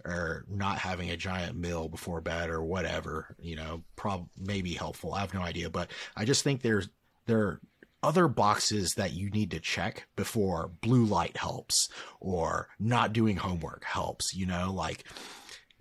or 0.04 0.46
not 0.50 0.78
having 0.78 1.10
a 1.10 1.18
giant 1.18 1.56
meal 1.58 1.88
before 1.90 2.22
bed 2.22 2.50
or 2.50 2.64
whatever. 2.64 3.36
You 3.40 3.56
know, 3.56 3.84
prob 3.96 4.30
maybe 4.38 4.74
helpful. 4.74 5.14
I 5.14 5.22
have 5.22 5.34
no 5.34 5.42
idea, 5.42 5.70
but 5.70 5.90
I 6.16 6.26
just 6.26 6.44
think 6.44 6.62
there's 6.62 6.90
there 7.26 7.40
are 7.40 7.62
other 8.04 8.28
boxes 8.28 8.94
that 8.94 9.14
you 9.14 9.32
need 9.32 9.50
to 9.50 9.60
check 9.60 10.08
before 10.16 10.70
blue 10.82 11.06
light 11.06 11.38
helps 11.38 11.90
or 12.20 12.68
not 12.80 13.14
doing 13.14 13.38
homework 13.38 13.84
helps, 13.84 14.36
you 14.36 14.46
know, 14.46 14.72
like 14.72 15.06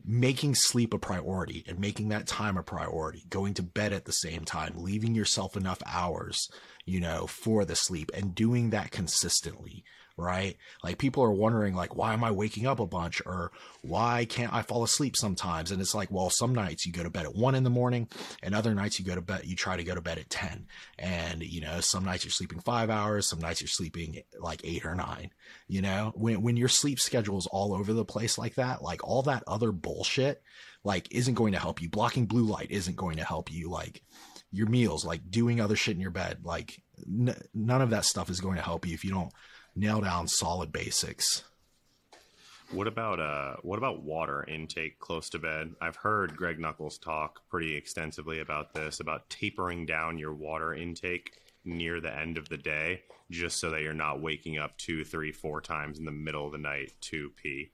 making 0.04 0.54
sleep 0.54 0.92
a 0.92 0.98
priority 0.98 1.64
and 1.66 1.78
making 1.78 2.10
that 2.10 2.26
time 2.26 2.56
a 2.56 2.62
priority, 2.62 3.24
going 3.30 3.54
to 3.54 3.62
bed 3.62 3.92
at 3.92 4.04
the 4.04 4.12
same 4.12 4.44
time, 4.44 4.74
leaving 4.76 5.14
yourself 5.14 5.56
enough 5.56 5.82
hours, 5.86 6.50
you 6.84 7.00
know, 7.00 7.26
for 7.26 7.64
the 7.64 7.76
sleep 7.76 8.10
and 8.14 8.34
doing 8.34 8.70
that 8.70 8.90
consistently 8.90 9.84
right? 10.16 10.56
Like 10.82 10.98
people 10.98 11.22
are 11.22 11.32
wondering 11.32 11.74
like 11.74 11.96
why 11.96 12.12
am 12.12 12.22
I 12.22 12.30
waking 12.30 12.66
up 12.66 12.80
a 12.80 12.86
bunch 12.86 13.20
or 13.26 13.52
why 13.82 14.26
can't 14.28 14.52
I 14.52 14.62
fall 14.62 14.84
asleep 14.84 15.16
sometimes? 15.16 15.70
And 15.70 15.80
it's 15.80 15.94
like, 15.94 16.10
well, 16.10 16.30
some 16.30 16.54
nights 16.54 16.86
you 16.86 16.92
go 16.92 17.02
to 17.02 17.10
bed 17.10 17.26
at 17.26 17.34
1 17.34 17.54
in 17.54 17.64
the 17.64 17.70
morning 17.70 18.08
and 18.42 18.54
other 18.54 18.74
nights 18.74 18.98
you 18.98 19.04
go 19.04 19.14
to 19.14 19.20
bed 19.20 19.42
you 19.44 19.56
try 19.56 19.76
to 19.76 19.84
go 19.84 19.94
to 19.94 20.00
bed 20.00 20.18
at 20.18 20.30
10. 20.30 20.66
And 20.98 21.42
you 21.42 21.60
know, 21.60 21.80
some 21.80 22.04
nights 22.04 22.24
you're 22.24 22.30
sleeping 22.30 22.60
5 22.60 22.90
hours, 22.90 23.28
some 23.28 23.40
nights 23.40 23.60
you're 23.60 23.68
sleeping 23.68 24.22
like 24.38 24.60
8 24.64 24.86
or 24.86 24.94
9. 24.94 25.30
You 25.68 25.82
know, 25.82 26.12
when 26.14 26.42
when 26.42 26.56
your 26.56 26.68
sleep 26.68 27.00
schedule 27.00 27.38
is 27.38 27.48
all 27.50 27.74
over 27.74 27.92
the 27.92 28.04
place 28.04 28.38
like 28.38 28.54
that, 28.54 28.82
like 28.82 29.02
all 29.04 29.22
that 29.22 29.44
other 29.46 29.72
bullshit 29.72 30.42
like 30.84 31.08
isn't 31.10 31.34
going 31.34 31.52
to 31.52 31.58
help 31.58 31.82
you. 31.82 31.88
Blocking 31.88 32.26
blue 32.26 32.44
light 32.44 32.70
isn't 32.70 32.96
going 32.96 33.16
to 33.16 33.24
help 33.24 33.50
you 33.52 33.70
like 33.70 34.02
your 34.52 34.68
meals, 34.68 35.04
like 35.04 35.30
doing 35.30 35.60
other 35.60 35.74
shit 35.74 35.96
in 35.96 36.00
your 36.00 36.10
bed, 36.10 36.38
like 36.44 36.80
n- 37.06 37.34
none 37.52 37.82
of 37.82 37.90
that 37.90 38.04
stuff 38.04 38.30
is 38.30 38.40
going 38.40 38.56
to 38.56 38.62
help 38.62 38.86
you 38.86 38.94
if 38.94 39.04
you 39.04 39.10
don't 39.10 39.32
nail 39.76 40.00
down 40.00 40.28
solid 40.28 40.72
basics. 40.72 41.44
What 42.70 42.86
about 42.86 43.20
uh 43.20 43.56
what 43.62 43.78
about 43.78 44.02
water 44.02 44.44
intake 44.48 44.98
close 44.98 45.28
to 45.30 45.38
bed? 45.38 45.74
I've 45.80 45.96
heard 45.96 46.36
Greg 46.36 46.58
Knuckols 46.58 47.00
talk 47.00 47.48
pretty 47.48 47.76
extensively 47.76 48.40
about 48.40 48.74
this, 48.74 49.00
about 49.00 49.28
tapering 49.28 49.86
down 49.86 50.18
your 50.18 50.32
water 50.32 50.74
intake 50.74 51.32
near 51.64 52.00
the 52.00 52.14
end 52.14 52.36
of 52.36 52.48
the 52.48 52.56
day, 52.56 53.02
just 53.30 53.58
so 53.58 53.70
that 53.70 53.82
you're 53.82 53.94
not 53.94 54.20
waking 54.20 54.58
up 54.58 54.76
two, 54.76 55.04
three, 55.04 55.32
four 55.32 55.60
times 55.60 55.98
in 55.98 56.04
the 56.04 56.12
middle 56.12 56.46
of 56.46 56.52
the 56.52 56.58
night 56.58 56.92
to 57.00 57.30
pee. 57.30 57.70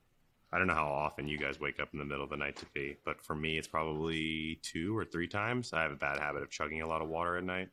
I 0.52 0.58
don't 0.58 0.66
know 0.66 0.74
how 0.74 0.88
often 0.88 1.28
you 1.28 1.38
guys 1.38 1.60
wake 1.60 1.78
up 1.80 1.90
in 1.92 1.98
the 1.98 2.04
middle 2.04 2.24
of 2.24 2.30
the 2.30 2.36
night 2.36 2.56
to 2.56 2.66
pee, 2.66 2.96
but 3.04 3.22
for 3.22 3.36
me, 3.36 3.56
it's 3.56 3.68
probably 3.68 4.58
two 4.62 4.96
or 4.96 5.04
three 5.04 5.28
times. 5.28 5.72
I 5.72 5.82
have 5.82 5.92
a 5.92 5.96
bad 5.96 6.18
habit 6.18 6.42
of 6.42 6.50
chugging 6.50 6.82
a 6.82 6.88
lot 6.88 7.02
of 7.02 7.08
water 7.08 7.36
at 7.36 7.44
night. 7.44 7.68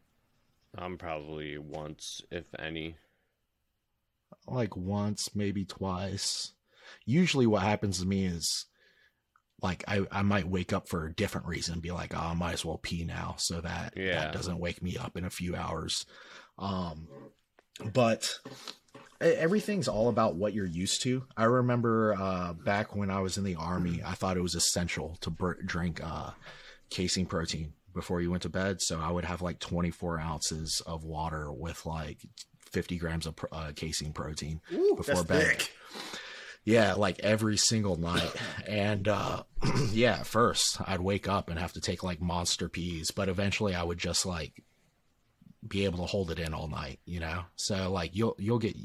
I'm 0.77 0.97
probably 0.97 1.57
once, 1.57 2.21
if 2.29 2.45
any. 2.59 2.95
Like 4.47 4.75
once, 4.77 5.35
maybe 5.35 5.65
twice. 5.65 6.53
Usually 7.05 7.45
what 7.47 7.63
happens 7.63 7.99
to 7.99 8.05
me 8.07 8.25
is 8.25 8.65
like 9.61 9.83
I, 9.87 10.05
I 10.11 10.21
might 10.21 10.47
wake 10.47 10.71
up 10.73 10.87
for 10.87 11.05
a 11.05 11.13
different 11.13 11.47
reason, 11.47 11.73
and 11.73 11.81
be 11.81 11.91
like, 11.91 12.13
oh, 12.15 12.19
I 12.19 12.33
might 12.33 12.53
as 12.53 12.63
well 12.65 12.77
pee 12.77 13.03
now 13.03 13.35
so 13.37 13.61
that 13.61 13.93
Yeah. 13.97 14.15
that 14.21 14.33
doesn't 14.33 14.59
wake 14.59 14.81
me 14.81 14.97
up 14.97 15.17
in 15.17 15.25
a 15.25 15.29
few 15.29 15.55
hours. 15.55 16.05
Um 16.57 17.07
but 17.93 18.39
everything's 19.21 19.87
all 19.87 20.09
about 20.09 20.35
what 20.35 20.53
you're 20.53 20.65
used 20.65 21.01
to. 21.03 21.25
I 21.35 21.45
remember 21.45 22.15
uh, 22.19 22.53
back 22.53 22.95
when 22.95 23.09
I 23.09 23.19
was 23.19 23.37
in 23.37 23.43
the 23.43 23.55
army, 23.55 24.01
I 24.05 24.13
thought 24.13 24.37
it 24.37 24.41
was 24.43 24.55
essential 24.55 25.17
to 25.21 25.29
br- 25.29 25.61
drink 25.65 26.01
uh, 26.03 26.31
casein 26.89 27.25
protein 27.25 27.73
before 27.93 28.21
you 28.21 28.29
went 28.29 28.43
to 28.43 28.49
bed. 28.49 28.81
So 28.81 28.99
I 28.99 29.11
would 29.11 29.25
have 29.25 29.41
like 29.41 29.59
24 29.59 30.19
ounces 30.19 30.81
of 30.85 31.03
water 31.03 31.51
with 31.51 31.85
like 31.85 32.19
50 32.67 32.97
grams 32.97 33.25
of 33.25 33.35
uh, 33.51 33.71
casein 33.75 34.13
protein 34.13 34.61
before 34.95 35.23
bed. 35.23 35.67
Yeah, 36.63 36.95
like 36.95 37.19
every 37.19 37.55
single 37.55 37.95
night. 37.95 38.29
And 38.67 39.07
uh 39.07 39.43
yeah, 39.91 40.23
first 40.23 40.81
I'd 40.85 40.99
wake 40.99 41.27
up 41.27 41.49
and 41.49 41.57
have 41.57 41.73
to 41.73 41.81
take 41.81 42.03
like 42.03 42.21
monster 42.21 42.67
pees, 42.67 43.11
but 43.11 43.29
eventually 43.29 43.73
I 43.73 43.83
would 43.83 43.97
just 43.97 44.25
like 44.25 44.63
be 45.65 45.85
able 45.85 45.99
to 45.99 46.05
hold 46.05 46.29
it 46.29 46.39
in 46.39 46.53
all 46.53 46.67
night, 46.67 46.99
you 47.05 47.19
know? 47.19 47.43
So 47.55 47.89
like 47.89 48.11
you'll 48.13 48.35
you'll 48.37 48.59
get 48.59 48.75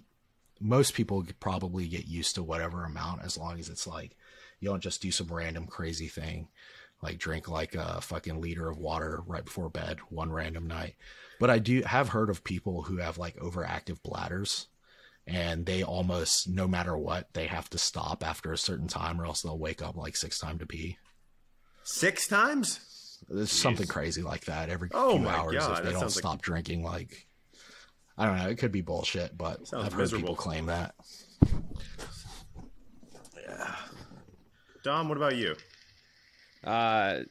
most 0.61 0.95
people 0.95 1.27
probably 1.41 1.89
get 1.89 2.07
used 2.07 2.37
to 2.37 2.43
whatever 2.43 2.85
amount 2.85 3.23
as 3.25 3.37
long 3.37 3.59
as 3.59 3.69
it's 3.69 3.87
like 3.87 4.17
you 4.61 4.69
don't 4.69 4.81
just 4.83 5.03
do 5.03 5.11
some 5.11 5.27
random 5.27 5.67
crazy 5.67 6.07
thing 6.07 6.47
like 7.03 7.19
drink 7.19 7.49
like 7.49 7.75
a 7.75 8.01
fucking 8.01 8.41
liter 8.41 8.69
of 8.69 8.79
water 8.79 9.23
right 9.27 9.45
before 9.45 9.69
bed 9.69 9.99
one 10.09 10.31
random 10.31 10.67
night. 10.67 10.95
But 11.43 11.51
I 11.51 11.59
do 11.59 11.83
have 11.83 12.11
heard 12.11 12.31
of 12.31 12.45
people 12.45 12.83
who 12.83 12.99
have 12.99 13.19
like 13.19 13.35
overactive 13.39 14.01
bladders 14.05 14.69
and 15.27 15.67
they 15.67 15.83
almost 15.83 16.49
no 16.49 16.69
matter 16.69 16.97
what 16.97 17.35
they 17.35 17.49
have 17.49 17.69
to 17.71 17.79
stop 17.79 18.25
after 18.25 18.53
a 18.53 18.57
certain 18.57 18.87
time 18.87 19.21
or 19.21 19.27
else 19.27 19.43
they'll 19.43 19.59
wake 19.59 19.83
up 19.83 19.97
like 19.97 20.15
six 20.17 20.39
times 20.39 20.61
to 20.61 20.67
pee. 20.67 20.99
Six 21.83 22.29
times? 22.29 23.19
There's 23.29 23.51
something 23.51 23.89
crazy 23.89 24.23
like 24.23 24.45
that 24.45 24.69
every 24.69 24.89
Oh 24.95 25.19
few 25.19 25.29
hours 25.29 25.57
God, 25.57 25.79
if 25.81 25.85
they 25.85 25.91
don't 25.91 25.99
sounds 26.03 26.15
like- 26.15 26.23
stop 26.23 26.43
drinking. 26.43 26.85
Like, 26.85 27.27
I 28.17 28.25
don't 28.27 28.39
know, 28.39 28.49
it 28.49 28.59
could 28.59 28.71
be 28.71 28.81
bullshit, 28.83 29.37
but 29.37 29.67
Sounds 29.67 29.87
I've 29.87 29.93
heard 29.95 29.99
miserable. 29.99 30.23
people 30.23 30.37
claim 30.37 30.67
that. 30.67 30.95
yeah 33.49 33.75
Dom, 34.85 35.09
what 35.09 35.19
about 35.19 35.35
you? 35.35 35.57
Uh, 36.63 37.23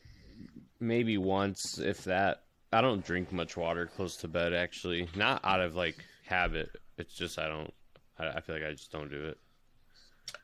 maybe 0.82 1.18
once, 1.18 1.80
if 1.80 2.04
that. 2.04 2.44
I 2.74 2.82
don't 2.82 3.04
drink 3.06 3.32
much 3.32 3.58
water 3.58 3.86
close 3.86 4.16
to 4.18 4.28
bed. 4.28 4.54
Actually, 4.54 5.08
not 5.16 5.42
out 5.44 5.60
of 5.60 5.76
like 5.76 5.98
habit. 6.26 6.70
It's 6.98 7.14
just 7.14 7.38
I 7.38 7.48
don't. 7.48 7.74
I, 8.18 8.30
I 8.30 8.42
feel 8.42 8.56
like 8.56 8.66
I 8.66 8.72
just 8.72 8.92
don't 8.92 9.10
do 9.10 9.26
it. 9.26 9.38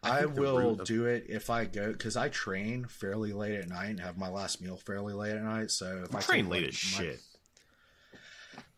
I, 0.04 0.22
think 0.22 0.36
the 0.36 0.42
will 0.42 0.80
of- 0.82 0.84
do 0.86 1.06
it 1.06 1.26
if 1.30 1.50
I 1.50 1.66
go 1.66 1.92
because 1.94 2.18
I 2.18 2.30
train 2.30 2.86
fairly 2.86 3.32
late 3.32 3.60
at 3.60 3.70
night 3.70 3.90
and 3.92 4.00
have 4.00 4.18
my 4.18 4.28
last 4.28 4.62
meal 4.62 4.76
fairly 4.76 5.14
late 5.14 5.36
at 5.36 5.44
night. 5.44 5.72
So 5.72 6.04
if 6.04 6.14
I 6.16 6.20
train 6.20 6.46
take, 6.46 6.52
late 6.52 6.68
as 6.68 6.94
my- 6.98 7.04
shit. 7.04 7.20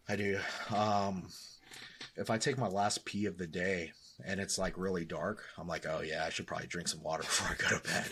I 0.07 0.15
do. 0.15 0.39
Um, 0.75 1.27
if 2.15 2.29
I 2.29 2.37
take 2.37 2.57
my 2.57 2.67
last 2.67 3.05
pee 3.05 3.25
of 3.27 3.37
the 3.37 3.45
day 3.47 3.91
and 4.25 4.39
it's 4.39 4.57
like 4.57 4.77
really 4.77 5.05
dark, 5.05 5.43
I'm 5.57 5.67
like, 5.67 5.85
oh 5.87 6.01
yeah, 6.01 6.25
I 6.25 6.29
should 6.29 6.47
probably 6.47 6.67
drink 6.67 6.87
some 6.87 7.01
water 7.03 7.23
before 7.23 7.55
I 7.55 7.69
go 7.69 7.77
to 7.77 7.83
bed. 7.87 8.05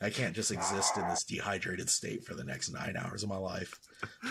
I 0.00 0.10
can't 0.10 0.34
just 0.34 0.50
exist 0.50 0.96
in 0.96 1.08
this 1.08 1.24
dehydrated 1.24 1.88
state 1.88 2.24
for 2.24 2.34
the 2.34 2.44
next 2.44 2.70
nine 2.70 2.96
hours 2.96 3.22
of 3.22 3.28
my 3.28 3.38
life. 3.38 3.78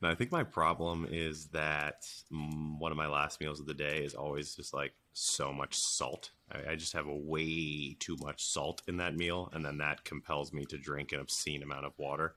No, 0.00 0.08
I 0.08 0.14
think 0.14 0.30
my 0.30 0.44
problem 0.44 1.08
is 1.10 1.46
that 1.48 2.06
mm, 2.32 2.78
one 2.78 2.92
of 2.92 2.98
my 2.98 3.08
last 3.08 3.40
meals 3.40 3.58
of 3.58 3.66
the 3.66 3.74
day 3.74 4.04
is 4.04 4.14
always 4.14 4.54
just 4.54 4.72
like 4.72 4.92
so 5.12 5.52
much 5.52 5.74
salt. 5.74 6.30
I, 6.52 6.72
I 6.72 6.76
just 6.76 6.92
have 6.92 7.08
a 7.08 7.16
way 7.16 7.96
too 7.98 8.16
much 8.20 8.44
salt 8.44 8.82
in 8.86 8.98
that 8.98 9.16
meal, 9.16 9.50
and 9.52 9.64
then 9.64 9.78
that 9.78 10.04
compels 10.04 10.52
me 10.52 10.64
to 10.66 10.78
drink 10.78 11.12
an 11.12 11.20
obscene 11.20 11.62
amount 11.62 11.86
of 11.86 11.98
water. 11.98 12.36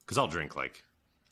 Because 0.00 0.18
I'll 0.18 0.28
drink 0.28 0.56
like 0.56 0.84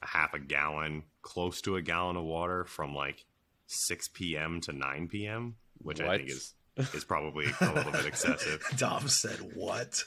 a 0.03 0.07
half 0.07 0.33
a 0.33 0.39
gallon, 0.39 1.03
close 1.21 1.61
to 1.63 1.77
a 1.77 1.83
gallon 1.83 2.17
of 2.17 2.25
water 2.25 2.65
from 2.65 2.95
like 2.95 3.27
6 3.67 4.09
p.m. 4.09 4.61
to 4.63 4.73
9 4.73 5.09
p.m., 5.09 5.57
which 5.79 6.01
I 6.01 6.17
think 6.17 6.31
is 6.31 6.55
is 6.77 7.05
probably 7.05 7.47
a 7.61 7.73
little 7.73 7.93
bit 7.93 8.07
excessive. 8.07 8.65
Dom 8.77 9.09
said, 9.09 9.39
"What?" 9.55 10.05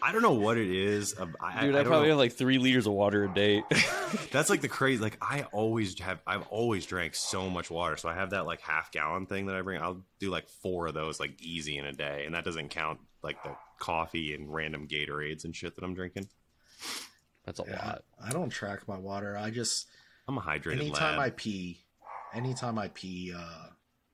I 0.00 0.12
don't 0.12 0.22
know 0.22 0.34
what 0.34 0.56
it 0.56 0.70
is. 0.70 1.18
um, 1.18 1.36
I, 1.40 1.62
Dude, 1.66 1.74
I, 1.74 1.80
I, 1.80 1.82
don't 1.82 1.86
probably 1.90 2.06
know. 2.06 2.12
have 2.12 2.18
like 2.18 2.32
three 2.34 2.58
liters 2.58 2.86
of 2.86 2.92
water 2.92 3.24
a 3.24 3.28
day. 3.34 3.64
That's 4.30 4.48
like 4.50 4.60
the 4.60 4.68
crazy. 4.68 5.02
Like 5.02 5.18
I 5.20 5.42
always 5.52 5.98
have. 6.00 6.20
I've 6.26 6.46
always 6.48 6.86
drank 6.86 7.14
so 7.16 7.50
much 7.50 7.70
water. 7.70 7.96
So 7.96 8.08
I 8.08 8.14
have 8.14 8.30
that 8.30 8.46
like 8.46 8.60
half 8.60 8.92
gallon 8.92 9.26
thing 9.26 9.46
that 9.46 9.56
I 9.56 9.62
bring. 9.62 9.82
I'll 9.82 10.04
do 10.20 10.30
like 10.30 10.48
four 10.48 10.86
of 10.86 10.94
those 10.94 11.18
like 11.18 11.40
easy 11.42 11.76
in 11.78 11.84
a 11.86 11.92
day, 11.92 12.22
and 12.26 12.34
that 12.34 12.44
doesn't 12.44 12.68
count 12.68 13.00
like 13.22 13.42
the 13.42 13.56
coffee 13.80 14.34
and 14.34 14.52
random 14.52 14.86
Gatorades 14.86 15.44
and 15.44 15.54
shit 15.54 15.74
that 15.74 15.84
I'm 15.84 15.94
drinking. 15.94 16.28
That's 17.44 17.58
a 17.58 17.64
Yeah, 17.66 17.84
lot. 17.84 18.04
I 18.24 18.30
don't 18.30 18.50
track 18.50 18.86
my 18.86 18.98
water. 18.98 19.36
I 19.36 19.50
just 19.50 19.88
I'm 20.28 20.38
a 20.38 20.40
hydrated 20.40 20.74
anytime 20.80 21.16
lad. 21.16 21.26
I 21.26 21.30
pee, 21.30 21.80
anytime 22.32 22.78
I 22.78 22.88
pee, 22.88 23.32
uh, 23.36 23.66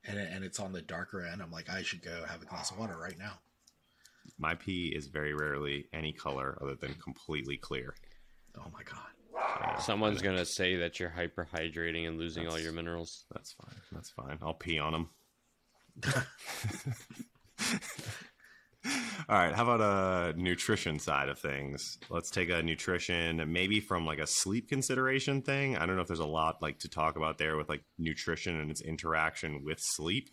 and 0.07 0.17
and 0.19 0.43
it's 0.43 0.59
on 0.59 0.73
the 0.73 0.81
darker 0.81 1.21
end, 1.25 1.41
I'm 1.41 1.51
like, 1.51 1.69
I 1.69 1.81
should 1.81 2.01
go 2.03 2.23
have 2.27 2.41
a 2.41 2.45
glass 2.45 2.71
of 2.71 2.77
water 2.77 2.97
right 2.97 3.17
now. 3.17 3.39
My 4.37 4.55
pee 4.55 4.87
is 4.95 5.07
very 5.07 5.33
rarely 5.33 5.87
any 5.93 6.11
color 6.11 6.57
other 6.61 6.75
than 6.75 6.93
completely 6.95 7.57
clear. 7.57 7.95
Oh 8.57 8.69
my 8.73 8.83
god. 8.83 8.99
Uh, 9.61 9.79
Someone's 9.79 10.21
gonna 10.21 10.45
say 10.45 10.75
that 10.77 10.99
you're 10.99 11.13
hyperhydrating 11.15 12.07
and 12.07 12.17
losing 12.17 12.47
all 12.47 12.59
your 12.59 12.73
minerals. 12.73 13.25
That's 13.33 13.53
fine. 13.53 13.75
That's 13.91 14.09
fine. 14.09 14.37
I'll 14.41 14.53
pee 14.53 14.79
on 14.79 14.91
them. 14.93 15.09
All 19.29 19.37
right. 19.37 19.53
How 19.53 19.63
about 19.63 19.81
a 19.81 20.39
nutrition 20.39 20.99
side 20.99 21.29
of 21.29 21.39
things? 21.39 21.97
Let's 22.09 22.29
take 22.29 22.49
a 22.49 22.61
nutrition, 22.61 23.43
maybe 23.51 23.79
from 23.79 24.05
like 24.05 24.19
a 24.19 24.27
sleep 24.27 24.69
consideration 24.69 25.41
thing. 25.41 25.77
I 25.77 25.85
don't 25.85 25.95
know 25.95 26.01
if 26.01 26.07
there's 26.07 26.19
a 26.19 26.25
lot 26.25 26.61
like 26.61 26.79
to 26.79 26.89
talk 26.89 27.15
about 27.15 27.37
there 27.37 27.57
with 27.57 27.69
like 27.69 27.83
nutrition 27.97 28.59
and 28.59 28.69
its 28.69 28.81
interaction 28.81 29.63
with 29.63 29.79
sleep, 29.81 30.29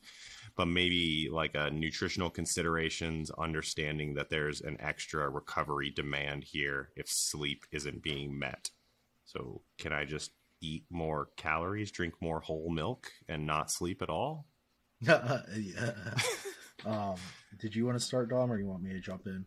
but 0.57 0.67
maybe 0.67 1.29
like 1.33 1.55
a 1.55 1.71
nutritional 1.71 2.31
considerations, 2.31 3.31
understanding 3.31 4.15
that 4.15 4.29
there's 4.29 4.61
an 4.61 4.77
extra 4.81 5.29
recovery 5.29 5.91
demand 5.91 6.45
here 6.45 6.91
if 6.97 7.07
sleep 7.09 7.65
isn't 7.73 8.03
being 8.03 8.39
met. 8.39 8.71
So, 9.25 9.63
can 9.79 9.93
I 9.93 10.05
just 10.05 10.33
eat 10.61 10.85
more 10.91 11.29
calories, 11.37 11.91
drink 11.91 12.15
more 12.21 12.41
whole 12.41 12.71
milk, 12.71 13.11
and 13.29 13.47
not 13.47 13.71
sleep 13.71 14.03
at 14.03 14.11
all? 14.11 14.47
yeah. 15.01 15.41
Um, 16.85 17.15
did 17.59 17.75
you 17.75 17.87
want 17.87 17.99
to 17.99 18.05
start, 18.05 18.31
Dom, 18.31 18.51
or 18.51 18.59
you 18.59 18.67
want 18.67 18.83
me 18.83 18.93
to 18.93 19.01
jump 19.01 19.27
in? 19.27 19.45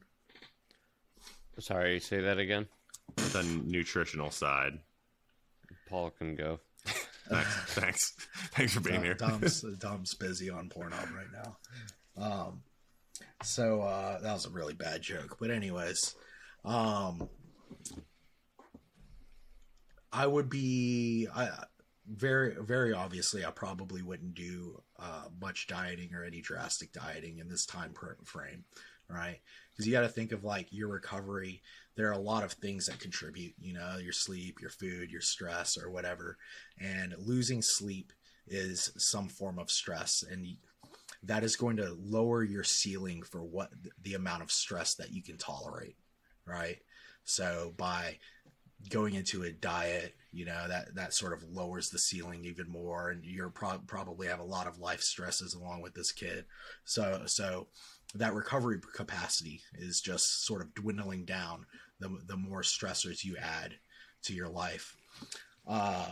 Sorry, 1.59 1.99
say 1.99 2.21
that 2.21 2.37
again. 2.37 2.67
The 3.15 3.43
nutritional 3.65 4.31
side. 4.31 4.79
Paul 5.87 6.11
can 6.11 6.35
go. 6.35 6.59
Thanks, 7.27 7.73
thanks, 7.73 8.15
thanks 8.51 8.73
for 8.75 8.81
being 8.81 8.97
Dom- 8.97 9.03
here. 9.03 9.13
Dom's 9.15 9.61
Dom's 9.79 10.13
busy 10.13 10.51
on 10.51 10.69
Pornhub 10.69 11.11
right 11.11 11.25
now. 11.33 11.57
Um, 12.23 12.61
so 13.41 13.81
uh, 13.81 14.21
that 14.21 14.31
was 14.31 14.45
a 14.45 14.51
really 14.51 14.75
bad 14.75 15.01
joke, 15.01 15.37
but 15.39 15.49
anyways, 15.49 16.13
um, 16.63 17.27
I 20.13 20.27
would 20.27 20.51
be 20.51 21.27
I 21.35 21.49
very 22.07 22.55
very 22.61 22.93
obviously 22.93 23.43
i 23.43 23.49
probably 23.49 24.01
wouldn't 24.01 24.35
do 24.35 24.79
uh, 24.99 25.25
much 25.41 25.65
dieting 25.67 26.13
or 26.13 26.23
any 26.23 26.39
drastic 26.39 26.93
dieting 26.93 27.39
in 27.39 27.49
this 27.49 27.65
time 27.65 27.93
frame 28.23 28.63
right? 29.09 29.39
Because 29.71 29.85
you 29.85 29.93
got 29.93 30.01
to 30.01 30.09
think 30.09 30.31
of 30.31 30.43
like 30.43 30.67
your 30.71 30.87
recovery. 30.87 31.61
There 31.95 32.07
are 32.09 32.13
a 32.13 32.17
lot 32.17 32.43
of 32.43 32.53
things 32.53 32.87
that 32.87 32.99
contribute 32.99 33.53
you 33.59 33.73
know 33.73 33.97
your 33.97 34.13
sleep 34.13 34.59
your 34.61 34.69
food 34.69 35.11
your 35.11 35.21
stress 35.21 35.77
or 35.77 35.89
whatever. 35.89 36.37
And 36.79 37.15
losing 37.17 37.61
sleep 37.61 38.11
is 38.47 38.91
some 38.97 39.27
form 39.27 39.59
of 39.59 39.71
stress 39.71 40.23
and 40.29 40.45
that 41.23 41.43
is 41.43 41.55
going 41.55 41.77
to 41.77 41.97
lower 41.99 42.43
your 42.43 42.63
ceiling 42.63 43.23
for 43.23 43.43
what 43.43 43.69
the 44.03 44.13
amount 44.13 44.43
of 44.43 44.51
stress 44.51 44.93
that 44.95 45.11
you 45.11 45.23
can 45.23 45.37
tolerate 45.37 45.95
right? 46.45 46.77
So 47.23 47.73
by 47.75 48.19
going 48.89 49.15
into 49.15 49.43
a 49.43 49.51
diet 49.51 50.15
you 50.35 50.43
know 50.43 50.67
that 50.67 50.93
that 50.95 51.13
sort 51.13 51.31
of 51.31 51.43
lowers 51.49 51.89
the 51.89 51.97
ceiling 51.97 52.43
even 52.43 52.69
more 52.69 53.09
and 53.09 53.23
you're 53.23 53.49
pro- 53.49 53.79
probably 53.87 54.27
have 54.27 54.41
a 54.41 54.43
lot 54.43 54.67
of 54.67 54.79
life 54.79 55.01
stresses 55.01 55.53
along 55.53 55.81
with 55.81 55.93
this 55.93 56.11
kid. 56.11 56.43
So 56.83 57.21
so 57.25 57.67
that 58.13 58.33
recovery 58.33 58.81
capacity 58.93 59.61
is 59.75 60.01
just 60.01 60.45
sort 60.45 60.61
of 60.61 60.73
dwindling 60.73 61.23
down 61.23 61.65
the, 62.01 62.09
the 62.27 62.35
more 62.35 62.63
stressors 62.63 63.23
you 63.23 63.37
add 63.37 63.75
to 64.23 64.33
your 64.33 64.49
life. 64.49 64.97
Uh, 65.65 66.11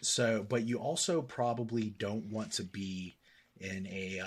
so 0.00 0.46
but 0.48 0.64
you 0.64 0.78
also 0.78 1.20
probably 1.20 1.90
don't 1.98 2.30
want 2.30 2.52
to 2.52 2.62
be 2.62 3.16
in 3.58 3.88
a 3.88 4.20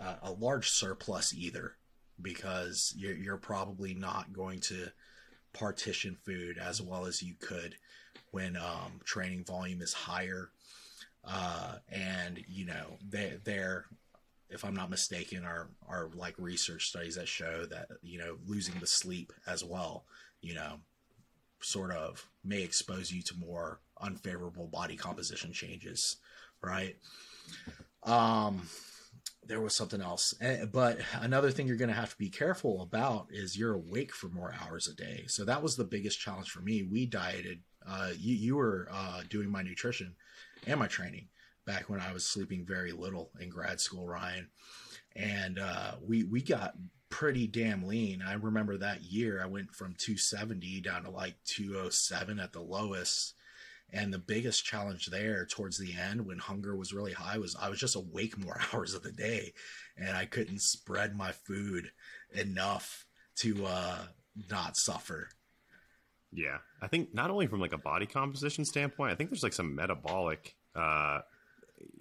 uh, 0.00 0.14
a 0.22 0.32
large 0.32 0.70
surplus 0.70 1.34
either 1.34 1.74
because 2.22 2.94
you're, 2.96 3.14
you're 3.14 3.36
probably 3.36 3.92
not 3.92 4.32
going 4.32 4.60
to 4.60 4.88
partition 5.58 6.16
food 6.24 6.58
as 6.58 6.80
well 6.80 7.06
as 7.06 7.22
you 7.22 7.34
could 7.40 7.74
when 8.30 8.56
um, 8.56 9.00
training 9.04 9.44
volume 9.44 9.82
is 9.82 9.92
higher. 9.92 10.50
Uh, 11.24 11.74
and 11.90 12.42
you 12.48 12.64
know 12.64 12.96
they 13.06 13.38
they're 13.44 13.84
if 14.50 14.64
I'm 14.64 14.74
not 14.74 14.90
mistaken 14.90 15.44
are 15.44 15.68
are 15.88 16.10
like 16.14 16.34
research 16.38 16.88
studies 16.88 17.16
that 17.16 17.28
show 17.28 17.66
that 17.66 17.88
you 18.02 18.18
know 18.18 18.36
losing 18.46 18.78
the 18.80 18.86
sleep 18.86 19.32
as 19.46 19.64
well 19.64 20.04
you 20.40 20.54
know 20.54 20.76
sort 21.60 21.90
of 21.90 22.24
may 22.44 22.62
expose 22.62 23.10
you 23.10 23.22
to 23.22 23.36
more 23.36 23.80
unfavorable 24.00 24.66
body 24.66 24.96
composition 24.96 25.52
changes 25.52 26.16
right 26.62 26.96
um 28.04 28.62
there 29.48 29.60
was 29.60 29.74
something 29.74 30.00
else. 30.00 30.34
Eh, 30.40 30.66
but 30.66 30.98
another 31.20 31.50
thing 31.50 31.66
you're 31.66 31.76
going 31.76 31.88
to 31.88 31.94
have 31.94 32.10
to 32.10 32.18
be 32.18 32.28
careful 32.28 32.82
about 32.82 33.28
is 33.30 33.58
you're 33.58 33.74
awake 33.74 34.14
for 34.14 34.28
more 34.28 34.54
hours 34.62 34.86
a 34.86 34.94
day. 34.94 35.24
So 35.26 35.44
that 35.44 35.62
was 35.62 35.76
the 35.76 35.84
biggest 35.84 36.20
challenge 36.20 36.50
for 36.50 36.60
me. 36.60 36.82
We 36.82 37.06
dieted. 37.06 37.60
Uh, 37.86 38.10
you 38.18 38.34
you 38.34 38.56
were 38.56 38.88
uh, 38.92 39.22
doing 39.30 39.50
my 39.50 39.62
nutrition 39.62 40.14
and 40.66 40.78
my 40.78 40.86
training 40.86 41.28
back 41.64 41.88
when 41.88 42.00
I 42.00 42.12
was 42.12 42.24
sleeping 42.24 42.66
very 42.66 42.92
little 42.92 43.30
in 43.40 43.48
grad 43.48 43.80
school, 43.80 44.06
Ryan, 44.06 44.48
and 45.16 45.58
uh, 45.58 45.92
we 46.06 46.24
we 46.24 46.42
got 46.42 46.74
pretty 47.08 47.46
damn 47.46 47.86
lean. 47.86 48.22
I 48.22 48.34
remember 48.34 48.76
that 48.76 49.02
year 49.02 49.40
I 49.42 49.46
went 49.46 49.74
from 49.74 49.94
270 49.96 50.82
down 50.82 51.04
to 51.04 51.10
like 51.10 51.36
207 51.46 52.38
at 52.38 52.52
the 52.52 52.60
lowest 52.60 53.34
and 53.92 54.12
the 54.12 54.18
biggest 54.18 54.64
challenge 54.64 55.06
there 55.06 55.46
towards 55.46 55.78
the 55.78 55.94
end 55.96 56.26
when 56.26 56.38
hunger 56.38 56.76
was 56.76 56.92
really 56.92 57.12
high 57.12 57.38
was 57.38 57.56
I 57.60 57.68
was 57.68 57.78
just 57.78 57.96
awake 57.96 58.36
more 58.38 58.60
hours 58.72 58.94
of 58.94 59.02
the 59.02 59.12
day 59.12 59.52
and 59.96 60.16
I 60.16 60.26
couldn't 60.26 60.60
spread 60.60 61.16
my 61.16 61.32
food 61.32 61.90
enough 62.34 63.06
to 63.36 63.66
uh, 63.66 63.98
not 64.50 64.76
suffer. 64.76 65.30
Yeah. 66.32 66.58
I 66.82 66.88
think 66.88 67.14
not 67.14 67.30
only 67.30 67.46
from 67.46 67.60
like 67.60 67.72
a 67.72 67.78
body 67.78 68.06
composition 68.06 68.64
standpoint, 68.64 69.12
I 69.12 69.14
think 69.14 69.30
there's 69.30 69.42
like 69.42 69.52
some 69.52 69.74
metabolic 69.74 70.54
uh 70.76 71.20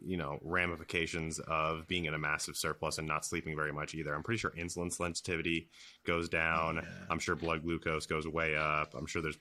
you 0.03 0.17
know 0.17 0.39
ramifications 0.41 1.39
of 1.39 1.87
being 1.87 2.05
in 2.05 2.13
a 2.13 2.17
massive 2.19 2.57
surplus 2.57 2.97
and 2.97 3.07
not 3.07 3.25
sleeping 3.25 3.55
very 3.55 3.71
much 3.71 3.93
either. 3.93 4.13
I'm 4.13 4.23
pretty 4.23 4.39
sure 4.39 4.51
insulin 4.51 4.91
sensitivity 4.91 5.69
goes 6.05 6.29
down. 6.29 6.75
Yeah. 6.75 6.81
I'm 7.09 7.19
sure 7.19 7.35
blood 7.35 7.63
glucose 7.63 8.05
goes 8.05 8.27
way 8.27 8.55
up. 8.55 8.93
I'm 8.95 9.05
sure 9.05 9.21
there's 9.21 9.37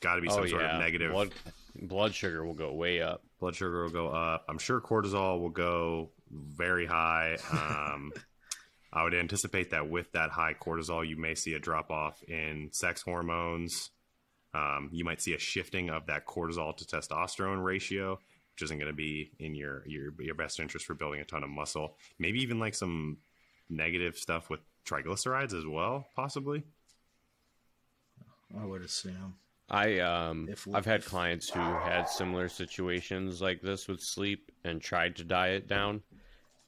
got 0.00 0.16
to 0.16 0.20
be 0.20 0.28
some 0.28 0.44
oh, 0.44 0.46
sort 0.46 0.62
yeah. 0.62 0.76
of 0.76 0.80
negative 0.80 1.12
blood, 1.12 1.32
blood 1.74 2.14
sugar 2.14 2.44
will 2.44 2.54
go 2.54 2.72
way 2.72 3.00
up. 3.00 3.22
Blood 3.40 3.54
sugar 3.54 3.82
will 3.82 3.90
go 3.90 4.08
up. 4.08 4.44
I'm 4.48 4.58
sure 4.58 4.80
cortisol 4.80 5.40
will 5.40 5.50
go 5.50 6.10
very 6.30 6.86
high. 6.86 7.36
Um, 7.50 8.12
I 8.92 9.02
would 9.02 9.14
anticipate 9.14 9.70
that 9.70 9.90
with 9.90 10.12
that 10.12 10.30
high 10.30 10.54
cortisol, 10.54 11.06
you 11.06 11.16
may 11.16 11.34
see 11.34 11.54
a 11.54 11.58
drop 11.58 11.90
off 11.90 12.22
in 12.22 12.70
sex 12.72 13.02
hormones. 13.02 13.90
Um, 14.54 14.88
you 14.90 15.04
might 15.04 15.20
see 15.20 15.34
a 15.34 15.38
shifting 15.38 15.90
of 15.90 16.06
that 16.06 16.24
cortisol 16.24 16.74
to 16.76 16.84
testosterone 16.84 17.62
ratio, 17.62 18.18
which 18.54 18.62
isn't 18.62 18.78
going 18.78 18.90
to 18.90 18.96
be 18.96 19.32
in 19.38 19.54
your, 19.54 19.82
your 19.86 20.14
your 20.18 20.34
best 20.34 20.60
interest 20.60 20.86
for 20.86 20.94
building 20.94 21.20
a 21.20 21.24
ton 21.24 21.42
of 21.42 21.50
muscle. 21.50 21.96
Maybe 22.18 22.40
even 22.40 22.58
like 22.58 22.74
some 22.74 23.18
negative 23.68 24.16
stuff 24.16 24.48
with 24.48 24.60
triglycerides 24.86 25.52
as 25.52 25.66
well, 25.66 26.06
possibly. 26.14 26.62
I 28.58 28.64
would 28.64 28.82
assume. 28.82 29.34
I 29.68 29.98
um 29.98 30.48
if, 30.48 30.66
I've 30.72 30.84
had 30.84 31.04
clients 31.04 31.48
who 31.50 31.60
had 31.60 32.08
similar 32.08 32.48
situations 32.48 33.42
like 33.42 33.60
this 33.60 33.88
with 33.88 34.00
sleep 34.00 34.52
and 34.64 34.80
tried 34.80 35.16
to 35.16 35.24
diet 35.24 35.66
down. 35.66 36.02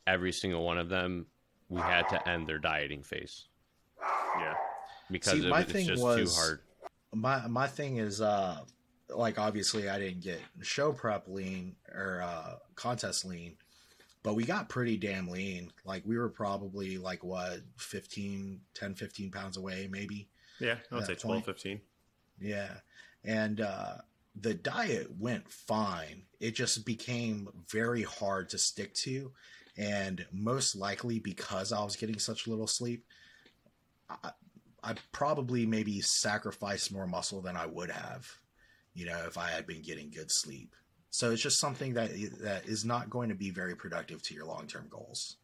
Every 0.06 0.32
single 0.32 0.64
one 0.64 0.78
of 0.78 0.88
them, 0.88 1.26
we 1.68 1.80
had 1.80 2.08
to 2.08 2.28
end 2.28 2.46
their 2.46 2.58
dieting 2.58 3.02
phase. 3.02 3.46
Yeah, 4.40 4.54
because 5.10 5.40
See, 5.40 5.46
it, 5.46 5.50
my 5.50 5.60
it's 5.60 5.72
thing 5.72 5.86
just 5.86 6.02
was, 6.02 6.34
too 6.34 6.40
hard. 6.40 6.60
My 7.14 7.46
my 7.46 7.66
thing 7.68 7.98
is 7.98 8.20
uh 8.20 8.60
like 9.10 9.38
obviously 9.38 9.88
I 9.88 9.98
didn't 9.98 10.22
get 10.22 10.40
show 10.62 10.92
prep 10.92 11.28
lean 11.28 11.76
or 11.94 12.22
uh 12.22 12.56
contest 12.74 13.24
lean, 13.24 13.56
but 14.24 14.34
we 14.34 14.44
got 14.44 14.68
pretty 14.68 14.96
damn 14.96 15.28
lean. 15.28 15.70
Like 15.84 16.02
we 16.04 16.18
were 16.18 16.28
probably 16.30 16.98
like 16.98 17.22
what 17.22 17.60
15 17.76 18.60
10 18.74 18.94
15 18.94 19.30
pounds 19.30 19.56
away 19.56 19.88
maybe. 19.88 20.28
Yeah, 20.58 20.76
I 20.90 20.96
would 20.96 21.06
say 21.06 21.14
12 21.14 21.44
15. 21.44 21.80
Yeah 22.40 22.78
and 23.24 23.60
uh, 23.60 23.96
the 24.40 24.54
diet 24.54 25.08
went 25.18 25.50
fine. 25.50 26.22
It 26.40 26.54
just 26.54 26.84
became 26.86 27.48
very 27.68 28.02
hard 28.02 28.48
to 28.50 28.58
stick 28.58 28.94
to, 28.94 29.32
and 29.76 30.24
most 30.32 30.76
likely 30.76 31.18
because 31.18 31.72
I 31.72 31.82
was 31.82 31.96
getting 31.96 32.18
such 32.18 32.46
little 32.46 32.66
sleep, 32.66 33.04
I, 34.08 34.30
I 34.82 34.94
probably 35.12 35.66
maybe 35.66 36.00
sacrificed 36.00 36.92
more 36.92 37.06
muscle 37.06 37.42
than 37.42 37.56
I 37.56 37.66
would 37.66 37.90
have, 37.90 38.26
you 38.94 39.06
know, 39.06 39.24
if 39.26 39.36
I 39.36 39.50
had 39.50 39.66
been 39.66 39.82
getting 39.82 40.10
good 40.10 40.30
sleep. 40.30 40.74
So 41.10 41.32
it's 41.32 41.42
just 41.42 41.58
something 41.58 41.94
that 41.94 42.10
that 42.42 42.66
is 42.66 42.84
not 42.84 43.10
going 43.10 43.30
to 43.30 43.34
be 43.34 43.50
very 43.50 43.74
productive 43.74 44.22
to 44.24 44.34
your 44.34 44.44
long 44.44 44.66
term 44.66 44.86
goals. 44.88 45.36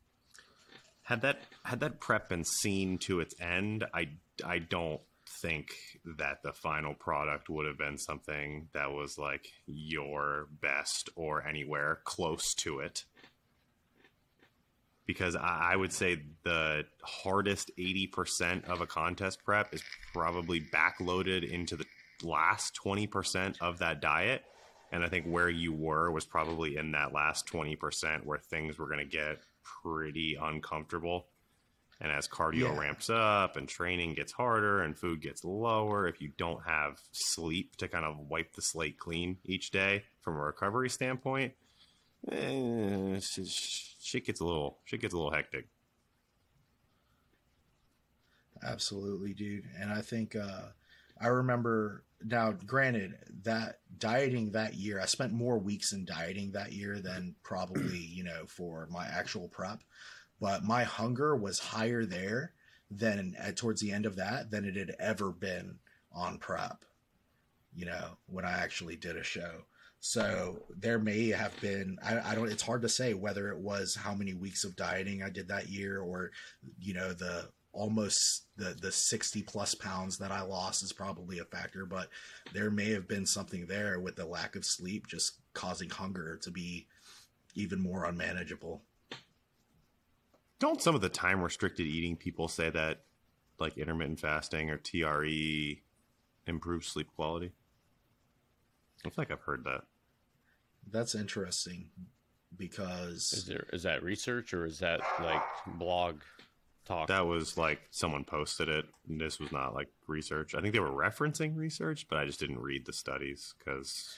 Had 1.03 1.23
that 1.23 1.41
had 1.65 1.81
that 1.81 2.01
prep 2.01 2.29
been 2.29 2.45
seen 2.45 2.99
to 2.99 3.21
its 3.21 3.35
end, 3.41 3.85
I 3.93 4.11
I 4.45 4.59
don't 4.59 5.01
think 5.45 5.75
that 6.17 6.43
the 6.43 6.53
final 6.55 6.95
product 6.95 7.51
would 7.51 7.67
have 7.67 7.77
been 7.77 7.99
something 7.99 8.67
that 8.73 8.91
was 8.91 9.19
like 9.19 9.47
your 9.67 10.49
best 10.63 11.11
or 11.17 11.47
anywhere 11.47 12.01
close 12.05 12.55
to 12.55 12.79
it. 12.79 13.05
Because 15.05 15.37
I, 15.37 15.73
I 15.73 15.77
would 15.77 15.93
say 15.93 16.23
the 16.45 16.85
hardest 17.03 17.71
80% 17.79 18.65
of 18.65 18.81
a 18.81 18.87
contest 18.87 19.45
prep 19.45 19.75
is 19.75 19.83
probably 20.15 20.63
backloaded 20.73 21.47
into 21.47 21.77
the 21.77 21.85
last 22.23 22.79
20% 22.83 23.57
of 23.61 23.81
that 23.81 24.01
diet. 24.01 24.45
And 24.93 25.05
I 25.05 25.11
think 25.11 25.27
where 25.27 25.51
you 25.51 25.75
were 25.75 26.11
was 26.11 26.25
probably 26.25 26.79
in 26.79 26.93
that 26.93 27.13
last 27.13 27.47
20% 27.49 28.25
where 28.25 28.39
things 28.39 28.79
were 28.79 28.87
going 28.87 28.99
to 28.99 29.05
get 29.05 29.41
pretty 29.83 30.39
uncomfortable 30.41 31.27
and 32.05 32.13
as 32.13 32.29
cardio 32.29 32.65
yeah. 32.65 32.79
ramps 32.79 33.09
up 33.09 33.57
and 33.57 33.67
training 33.67 34.13
gets 34.13 34.31
harder 34.31 34.83
and 34.83 34.97
food 34.97 35.23
gets 35.23 35.43
lower, 35.43 36.07
if 36.07 36.21
you 36.21 36.31
don't 36.37 36.63
have 36.67 37.01
sleep 37.13 37.77
to 37.77 37.89
kind 37.89 38.05
of 38.05 38.19
wipe 38.29 38.53
the 38.53 38.61
slate 38.61 38.99
clean 38.99 39.39
each 39.43 39.71
day 39.71 40.05
from 40.21 40.37
a 40.37 40.41
recovery 40.41 40.91
standpoint, 40.91 41.55
eh, 42.31 43.19
shit 43.19 44.27
gets 44.27 44.41
a 44.41 44.45
little 44.45 44.81
shit 44.85 45.01
gets 45.01 45.15
a 45.15 45.17
little 45.17 45.33
hectic. 45.33 45.67
Absolutely, 48.63 49.33
dude. 49.33 49.65
And 49.81 49.91
I 49.91 50.03
think 50.03 50.37
uh, 50.37 50.69
I 51.19 51.29
remember 51.29 52.05
now. 52.23 52.53
Granted, 52.53 53.15
that 53.45 53.79
dieting 53.97 54.53
that 54.53 54.75
year, 54.75 55.01
I 55.01 55.07
spent 55.07 55.33
more 55.33 55.59
weeks 55.59 55.93
in 55.93 56.05
dieting 56.05 56.53
that 56.53 56.73
year 56.73 57.01
than 57.01 57.35
probably 57.43 57.97
you 57.97 58.25
know 58.25 58.45
for 58.47 58.89
my 58.91 59.07
actual 59.07 59.49
prep 59.49 59.83
but 60.41 60.65
my 60.65 60.85
hunger 60.85 61.37
was 61.37 61.59
higher 61.59 62.05
there 62.05 62.53
than 62.91 63.35
at, 63.39 63.57
towards 63.57 63.81
the 63.81 63.93
end 63.93 64.07
of 64.07 64.17
that 64.17 64.51
than 64.51 64.65
it 64.65 64.77
had 64.77 64.95
ever 64.99 65.31
been 65.31 65.79
on 66.13 66.39
prep 66.39 66.85
you 67.75 67.85
know 67.85 68.17
when 68.27 68.45
i 68.45 68.53
actually 68.53 68.97
did 68.97 69.17
a 69.17 69.25
show 69.25 69.63
so 70.01 70.63
there 70.77 70.99
may 70.99 71.29
have 71.29 71.59
been 71.61 71.97
I, 72.05 72.33
I, 72.33 72.35
don't 72.35 72.51
it's 72.51 72.63
hard 72.63 72.83
to 72.83 72.89
say 72.89 73.15
whether 73.15 73.49
it 73.49 73.59
was 73.59 73.95
how 73.95 74.15
many 74.15 74.35
weeks 74.35 74.63
of 74.65 74.77
dieting 74.77 75.23
i 75.23 75.31
did 75.31 75.49
that 75.49 75.69
year 75.69 76.01
or 76.01 76.31
you 76.79 76.95
know 76.95 77.13
the 77.13 77.49
almost 77.75 78.45
the 78.57 78.77
the 78.81 78.91
60 78.93 79.43
plus 79.43 79.75
pounds 79.75 80.17
that 80.19 80.31
I 80.31 80.43
lost 80.43 80.83
is 80.83 80.93
probably 80.93 81.41
a 81.41 81.45
factor, 81.45 81.85
but 81.85 82.09
there 82.53 82.71
may 82.71 82.91
have 82.93 83.09
been 83.09 83.27
something 83.27 83.67
there 83.67 84.01
with 84.01 84.17
the 84.17 84.25
lack 84.25 84.57
of 84.57 84.65
sleep 84.65 85.07
just 85.07 85.41
causing 85.53 85.91
hunger 85.91 86.39
to 86.43 86.51
be 86.51 86.87
even 87.55 87.81
more 87.81 88.05
unmanageable. 88.05 88.83
Don't 90.59 90.81
some 90.81 90.95
of 90.95 91.01
the 91.01 91.09
time 91.09 91.43
restricted 91.43 91.87
eating 91.87 92.17
people 92.17 92.49
say 92.49 92.71
that 92.71 93.03
like 93.59 93.79
intermittent 93.79 94.21
fasting 94.21 94.71
or 94.71 94.79
TRE 94.79 95.83
improves 96.47 96.87
sleep 96.87 97.09
quality? 97.17 97.53
I 99.05 99.11
feel 99.11 99.15
like 99.19 99.31
I've 99.31 99.41
heard 99.41 99.65
that. 99.65 99.83
That's 100.91 101.15
interesting 101.15 101.89
because 102.57 103.33
Is 103.33 103.47
there 103.47 103.67
is 103.73 103.83
that 103.83 104.03
research 104.03 104.55
or 104.55 104.65
is 104.65 104.79
that 104.79 105.01
like 105.21 105.43
blog 105.67 106.21
talk? 106.85 107.09
That 107.09 107.27
was 107.27 107.57
like 107.59 107.81
someone 107.91 108.25
posted 108.25 108.69
it. 108.69 108.87
And 109.09 109.21
this 109.21 109.39
was 109.41 109.53
not 109.53 109.75
like 109.75 109.89
research. 110.07 110.55
I 110.55 110.61
think 110.61 110.73
they 110.73 110.81
were 110.81 110.91
referencing 110.91 111.57
research, 111.57 112.07
but 112.09 112.19
I 112.19 112.25
just 112.25 112.41
didn't 112.41 112.61
read 112.61 112.87
the 112.87 112.93
studies 112.93 113.55
because 113.59 114.17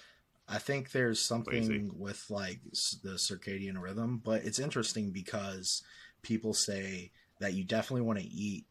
I 0.49 0.59
think 0.59 0.93
there's 0.93 1.21
something 1.21 1.69
Lazy. 1.69 1.91
with 1.97 2.27
like 2.31 2.61
the 3.03 3.15
circadian 3.15 3.81
rhythm, 3.81 4.21
but 4.23 4.45
it's 4.45 4.59
interesting 4.59 5.11
because 5.11 5.83
people 6.27 6.53
say 6.53 7.13
that 7.41 7.55
you 7.55 7.63
definitely 7.65 8.03
want 8.03 8.19
to 8.19 8.27
eat, 8.27 8.67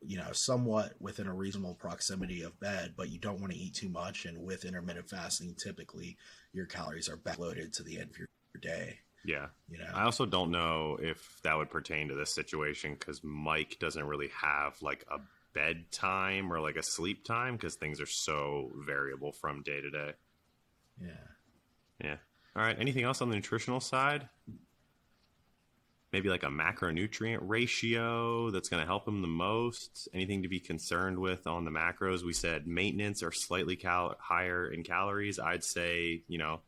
you 0.00 0.16
know, 0.16 0.32
somewhat 0.32 0.94
within 0.98 1.26
a 1.26 1.34
reasonable 1.34 1.74
proximity 1.74 2.42
of 2.42 2.58
bed, 2.58 2.94
but 2.96 3.10
you 3.10 3.18
don't 3.18 3.40
want 3.40 3.52
to 3.52 3.58
eat 3.58 3.74
too 3.74 3.88
much. 3.88 4.24
And 4.24 4.42
with 4.44 4.64
intermittent 4.64 5.10
fasting, 5.10 5.54
typically 5.54 6.16
your 6.52 6.66
calories 6.66 7.08
are 7.08 7.16
backloaded 7.16 7.72
to 7.76 7.82
the 7.82 7.98
end 7.98 8.10
of 8.10 8.18
your 8.18 8.28
day. 8.60 9.00
yeah. 9.24 9.46
You 9.68 9.78
know, 9.78 9.90
I 9.92 10.04
also 10.04 10.24
don't 10.24 10.50
know 10.50 10.96
if 11.00 11.40
that 11.42 11.56
would 11.56 11.68
pertain 11.70 12.08
to 12.08 12.14
this 12.14 12.34
situation 12.34 12.94
because 12.98 13.22
Mike 13.22 13.76
doesn't 13.78 14.04
really 14.04 14.30
have 14.40 14.80
like 14.80 15.04
a 15.10 15.18
bedtime 15.52 16.52
or 16.52 16.60
like 16.60 16.76
a 16.76 16.82
sleep 16.82 17.24
time 17.24 17.56
because 17.56 17.74
things 17.74 18.00
are 18.00 18.06
so 18.06 18.70
variable 18.86 19.32
from 19.32 19.62
day 19.62 19.80
to 19.80 19.90
day. 19.90 20.12
yeah. 21.00 21.10
Yeah. 22.02 22.16
All 22.54 22.62
right. 22.62 22.76
Anything 22.78 23.04
else 23.04 23.20
on 23.20 23.28
the 23.28 23.36
nutritional 23.36 23.80
side? 23.80 24.28
Maybe 26.16 26.30
like 26.30 26.44
a 26.44 26.46
macronutrient 26.46 27.40
ratio 27.42 28.50
that's 28.50 28.70
going 28.70 28.80
to 28.80 28.86
help 28.86 29.06
him 29.06 29.20
the 29.20 29.28
most. 29.28 30.08
Anything 30.14 30.44
to 30.44 30.48
be 30.48 30.58
concerned 30.58 31.18
with 31.18 31.46
on 31.46 31.66
the 31.66 31.70
macros? 31.70 32.22
We 32.24 32.32
said 32.32 32.66
maintenance 32.66 33.22
or 33.22 33.32
slightly 33.32 33.76
cal- 33.76 34.16
higher 34.18 34.66
in 34.66 34.82
calories. 34.82 35.38
I'd 35.38 35.62
say, 35.62 36.22
you 36.26 36.38
know, 36.38 36.60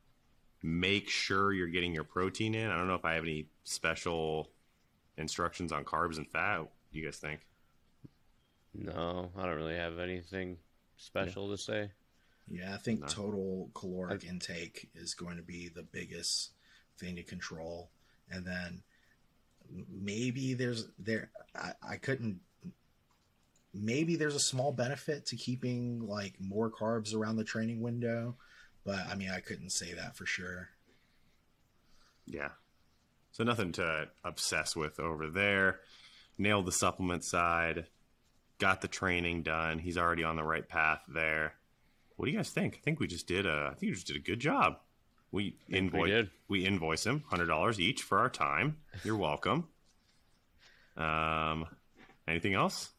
make 0.63 1.09
sure 1.09 1.51
you're 1.55 1.67
getting 1.69 1.95
your 1.95 2.05
protein 2.05 2.55
in. 2.55 2.71
I 2.71 2.77
don't 2.77 2.89
know 2.89 2.95
if 2.95 3.07
I 3.07 3.15
have 3.15 3.23
any 3.23 3.47
special 3.65 4.51
instructions 5.17 5.73
on 5.73 5.83
carbs 5.83 6.19
and 6.19 6.29
fat. 6.29 6.59
What 6.59 6.71
do 6.93 6.99
you 6.99 7.07
guys 7.07 7.17
think? 7.17 7.41
no, 8.75 9.31
I 9.35 9.47
don't 9.47 9.57
really 9.57 9.77
have 9.77 9.99
anything 9.99 10.59
special 10.99 11.49
to 11.51 11.57
say. 11.57 11.91
Yeah, 12.49 12.75
I 12.75 12.77
think 12.77 13.01
No. 13.01 13.07
total 13.07 13.71
caloric 13.75 14.25
intake 14.25 14.91
is 14.95 15.15
going 15.15 15.39
to 15.39 15.43
be 15.43 15.71
the 15.71 15.85
biggest 15.85 16.51
thing 16.99 17.17
to 17.17 17.23
control, 17.23 17.89
and 18.31 18.45
then 18.47 18.67
m- 18.67 18.83
maybe 19.91 20.55
there's 20.55 20.87
there 20.99 21.31
I, 21.55 21.73
I 21.83 21.97
couldn't 21.97 22.41
maybe 23.75 24.17
there's 24.17 24.35
a 24.35 24.41
small 24.41 24.73
benefit 24.73 25.27
to 25.27 25.37
keeping 25.37 26.07
like 26.07 26.35
more 26.41 26.71
carbs 26.71 27.15
around 27.15 27.37
the 27.37 27.45
training 27.45 27.81
window, 27.81 28.37
but 28.85 29.07
I 29.09 29.15
mean 29.15 29.31
I 29.31 29.41
couldn't 29.41 29.71
say 29.71 29.93
that 29.95 30.17
for 30.17 30.27
sure. 30.27 30.71
Yeah. 32.27 32.51
So 33.33 33.45
nothing 33.45 33.73
to 33.73 34.09
obsess 34.25 34.75
with 34.75 34.99
over 34.99 35.29
there. 35.29 35.81
Nailed 36.39 36.67
the 36.67 36.73
supplement 36.73 37.25
side. 37.25 37.87
Got 38.59 38.81
the 38.81 38.89
training 38.89 39.43
done. 39.43 39.79
He's 39.79 39.99
already 39.99 40.25
on 40.25 40.37
the 40.37 40.45
right 40.45 40.69
path 40.69 41.03
there. 41.09 41.55
What 42.17 42.27
do 42.27 42.33
you 42.33 42.37
guys 42.37 42.51
think? 42.51 42.75
I 42.75 42.81
think 42.85 42.99
we 42.99 43.07
just 43.07 43.29
did 43.29 43.47
a. 43.47 43.71
I 43.71 43.75
think 43.75 43.91
we 43.91 43.95
just 43.95 44.09
did 44.09 44.17
a 44.17 44.21
good 44.21 44.41
job. 44.41 44.79
We 45.31 45.57
we 45.69 45.77
invoice. 45.77 46.11
did. 46.11 46.31
We 46.49 46.65
invoice 46.65 47.05
him 47.05 47.25
hundred 47.29 47.47
dollars 47.47 47.79
each 47.79 48.03
for 48.03 48.19
our 48.19 48.31
time. 48.31 48.79
You're 49.05 49.17
welcome. 49.17 49.69
Um, 50.97 51.67
anything 52.27 52.55
else? 52.55 52.91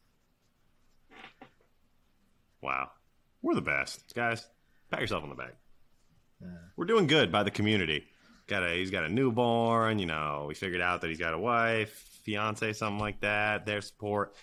Wow, 2.62 2.90
we're 3.42 3.54
the 3.54 3.62
best, 3.62 4.14
guys. 4.14 4.46
Pat 4.90 5.00
yourself 5.00 5.22
on 5.22 5.30
the 5.30 5.34
back 5.34 5.54
we're 6.76 6.86
doing 6.86 7.06
good 7.06 7.30
by 7.30 7.42
the 7.42 7.50
community. 7.50 8.04
Got 8.46 8.64
a 8.64 8.74
he's 8.74 8.90
got 8.90 9.04
a 9.04 9.08
newborn, 9.08 9.98
you 9.98 10.06
know, 10.06 10.46
we 10.48 10.54
figured 10.54 10.80
out 10.80 11.02
that 11.02 11.08
he's 11.08 11.18
got 11.18 11.34
a 11.34 11.38
wife, 11.38 11.92
fiance, 12.24 12.72
something 12.72 12.98
like 12.98 13.20
that, 13.20 13.66
their 13.66 13.80
support. 13.80 14.34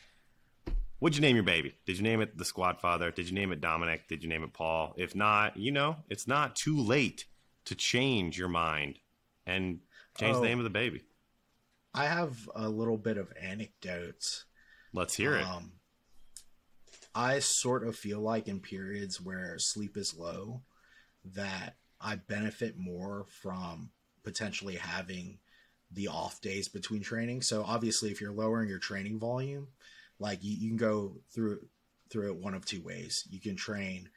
What'd 0.99 1.15
you 1.15 1.21
name 1.21 1.35
your 1.35 1.43
baby? 1.43 1.75
Did 1.85 1.97
you 1.97 2.03
name 2.03 2.21
it 2.21 2.37
the 2.37 2.45
squad 2.45 2.79
father? 2.79 3.11
Did 3.11 3.27
you 3.29 3.35
name 3.35 3.51
it 3.51 3.61
Dominic? 3.61 4.07
Did 4.07 4.23
you 4.23 4.29
name 4.29 4.43
it 4.43 4.53
Paul? 4.53 4.93
If 4.97 5.15
not, 5.15 5.57
you 5.57 5.71
know, 5.71 5.97
it's 6.09 6.27
not 6.27 6.55
too 6.55 6.79
late 6.79 7.25
to 7.67 7.75
change 7.75 8.37
your 8.37 8.49
mind 8.49 8.99
and 9.45 9.79
change 10.17 10.35
Oh. 10.35 10.41
the 10.41 10.47
name 10.47 10.57
of 10.57 10.63
the 10.63 10.69
baby. 10.69 11.03
I 11.93 12.05
have 12.05 12.49
a 12.55 12.69
little 12.69 12.97
bit 12.97 13.17
of 13.17 13.31
anecdotes 13.39 14.45
Let's 14.93 15.15
hear 15.15 15.35
it. 15.35 15.43
Um, 15.43 15.73
I 17.13 17.39
sort 17.39 17.85
of 17.85 17.95
feel 17.95 18.19
like 18.19 18.47
in 18.47 18.59
periods 18.59 19.19
where 19.19 19.57
sleep 19.59 19.97
is 19.97 20.15
low, 20.15 20.61
that 21.25 21.75
I 21.99 22.15
benefit 22.15 22.77
more 22.77 23.25
from 23.29 23.91
potentially 24.23 24.75
having 24.75 25.39
the 25.91 26.07
off 26.07 26.41
days 26.41 26.67
between 26.67 27.01
training. 27.01 27.41
So 27.41 27.63
obviously, 27.63 28.11
if 28.11 28.21
you're 28.21 28.31
lowering 28.31 28.69
your 28.69 28.79
training 28.79 29.19
volume, 29.19 29.67
like 30.19 30.43
you, 30.43 30.55
you 30.55 30.69
can 30.69 30.77
go 30.77 31.17
through 31.33 31.67
through 32.09 32.27
it 32.31 32.37
one 32.37 32.53
of 32.53 32.65
two 32.65 32.81
ways. 32.81 33.27
You 33.29 33.39
can 33.41 33.55
train 33.55 34.09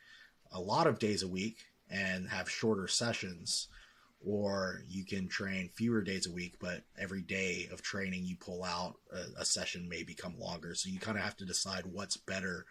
a 0.53 0.61
lot 0.61 0.87
of 0.87 0.99
days 0.99 1.23
a 1.23 1.29
week 1.29 1.59
and 1.91 2.29
have 2.29 2.49
shorter 2.49 2.87
sessions, 2.89 3.69
or 4.25 4.83
you 4.89 5.05
can 5.05 5.29
train 5.29 5.71
fewer 5.75 6.03
days 6.03 6.27
a 6.27 6.33
week, 6.33 6.55
but 6.61 6.83
every 6.99 7.23
day 7.23 7.69
of 7.73 7.83
training 7.83 8.25
you 8.25 8.37
pull 8.37 8.63
out 8.63 8.97
a, 9.13 9.41
a 9.41 9.45
session 9.45 9.89
may 9.89 10.03
become 10.03 10.39
longer. 10.39 10.75
So 10.75 10.89
you 10.89 10.99
kind 10.99 11.19
of 11.19 11.25
have 11.25 11.37
to 11.39 11.45
decide 11.45 11.85
what's 11.87 12.17
better 12.17 12.67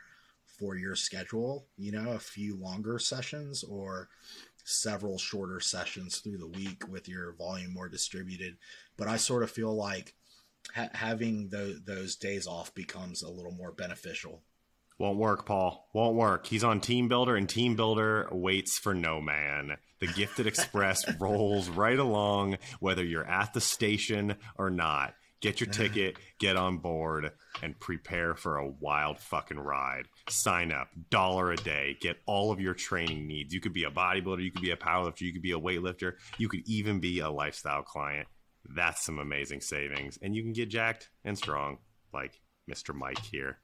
for 0.57 0.75
your 0.75 0.95
schedule. 0.95 1.65
You 1.77 1.91
know, 1.91 2.11
a 2.11 2.19
few 2.19 2.55
longer 2.55 2.99
sessions 2.99 3.63
or 3.63 4.09
several 4.63 5.17
shorter 5.17 5.59
sessions 5.59 6.19
through 6.19 6.37
the 6.37 6.47
week 6.47 6.87
with 6.87 7.07
your 7.07 7.33
volume 7.33 7.73
more 7.73 7.89
distributed. 7.89 8.57
But 8.97 9.07
I 9.07 9.17
sort 9.17 9.43
of 9.43 9.49
feel 9.51 9.75
like 9.75 10.13
ha- 10.75 10.89
having 10.93 11.49
tho- 11.49 11.79
those 11.83 12.15
days 12.15 12.45
off 12.47 12.73
becomes 12.75 13.23
a 13.23 13.29
little 13.29 13.51
more 13.51 13.71
beneficial. 13.71 14.43
Won't 14.99 15.17
work, 15.17 15.45
Paul. 15.45 15.89
Won't 15.93 16.17
work. 16.17 16.45
He's 16.45 16.65
on 16.65 16.81
Team 16.81 17.07
Builder, 17.07 17.37
and 17.37 17.47
Team 17.47 17.77
Builder 17.77 18.27
waits 18.33 18.77
for 18.77 18.93
no 18.93 19.21
man. 19.21 19.77
The 20.01 20.07
Gifted 20.07 20.45
Express 20.45 21.01
rolls 21.19 21.69
right 21.69 21.97
along, 21.97 22.57
whether 22.81 23.03
you're 23.03 23.25
at 23.25 23.53
the 23.53 23.61
station 23.61 24.35
or 24.57 24.69
not. 24.69 25.15
Get 25.39 25.61
your 25.61 25.69
ticket, 25.69 26.17
get 26.37 26.57
on 26.57 26.79
board, 26.79 27.31
and 27.63 27.79
prepare 27.79 28.35
for 28.35 28.57
a 28.57 28.67
wild 28.67 29.19
fucking 29.19 29.57
ride. 29.57 30.03
Sign 30.27 30.73
up, 30.73 30.89
dollar 31.09 31.53
a 31.53 31.55
day, 31.55 31.95
get 32.01 32.17
all 32.25 32.51
of 32.51 32.59
your 32.59 32.73
training 32.73 33.25
needs. 33.25 33.53
You 33.53 33.61
could 33.61 33.71
be 33.71 33.85
a 33.85 33.89
bodybuilder, 33.89 34.43
you 34.43 34.51
could 34.51 34.61
be 34.61 34.71
a 34.71 34.75
powerlifter, 34.75 35.21
you 35.21 35.31
could 35.31 35.41
be 35.41 35.53
a 35.53 35.59
weightlifter, 35.59 36.15
you 36.37 36.49
could 36.49 36.67
even 36.67 36.99
be 36.99 37.19
a 37.19 37.29
lifestyle 37.29 37.83
client. 37.83 38.27
That's 38.75 39.05
some 39.05 39.17
amazing 39.17 39.61
savings. 39.61 40.19
And 40.21 40.35
you 40.35 40.43
can 40.43 40.51
get 40.51 40.67
jacked 40.67 41.09
and 41.23 41.37
strong, 41.37 41.77
like 42.13 42.41
Mr. 42.69 42.93
Mike 42.93 43.23
here 43.23 43.59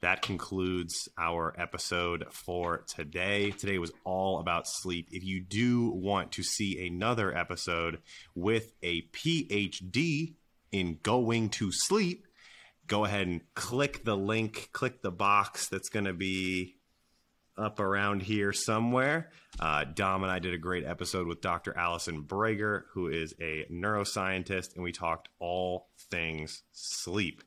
that 0.00 0.22
concludes 0.22 1.08
our 1.18 1.54
episode 1.58 2.26
for 2.30 2.84
today. 2.86 3.50
Today 3.50 3.78
was 3.78 3.92
all 4.04 4.38
about 4.38 4.68
sleep. 4.68 5.08
If 5.10 5.24
you 5.24 5.40
do 5.40 5.90
want 5.90 6.32
to 6.32 6.42
see 6.42 6.86
another 6.86 7.36
episode 7.36 7.98
with 8.34 8.72
a 8.82 9.02
PhD 9.12 10.34
in 10.70 10.98
going 11.02 11.48
to 11.50 11.72
sleep, 11.72 12.26
go 12.86 13.04
ahead 13.04 13.26
and 13.26 13.40
click 13.54 14.04
the 14.04 14.16
link, 14.16 14.70
click 14.72 15.02
the 15.02 15.10
box 15.10 15.68
that's 15.68 15.88
going 15.88 16.06
to 16.06 16.14
be 16.14 16.76
up 17.56 17.80
around 17.80 18.22
here 18.22 18.52
somewhere. 18.52 19.30
Uh, 19.58 19.84
Dom 19.84 20.22
and 20.22 20.30
I 20.30 20.38
did 20.38 20.54
a 20.54 20.58
great 20.58 20.84
episode 20.84 21.26
with 21.26 21.40
Dr. 21.40 21.76
Allison 21.76 22.22
Brager, 22.22 22.82
who 22.92 23.08
is 23.08 23.34
a 23.40 23.66
neuroscientist, 23.70 24.74
and 24.74 24.84
we 24.84 24.92
talked 24.92 25.28
all 25.40 25.88
things 26.10 26.62
sleep. 26.70 27.42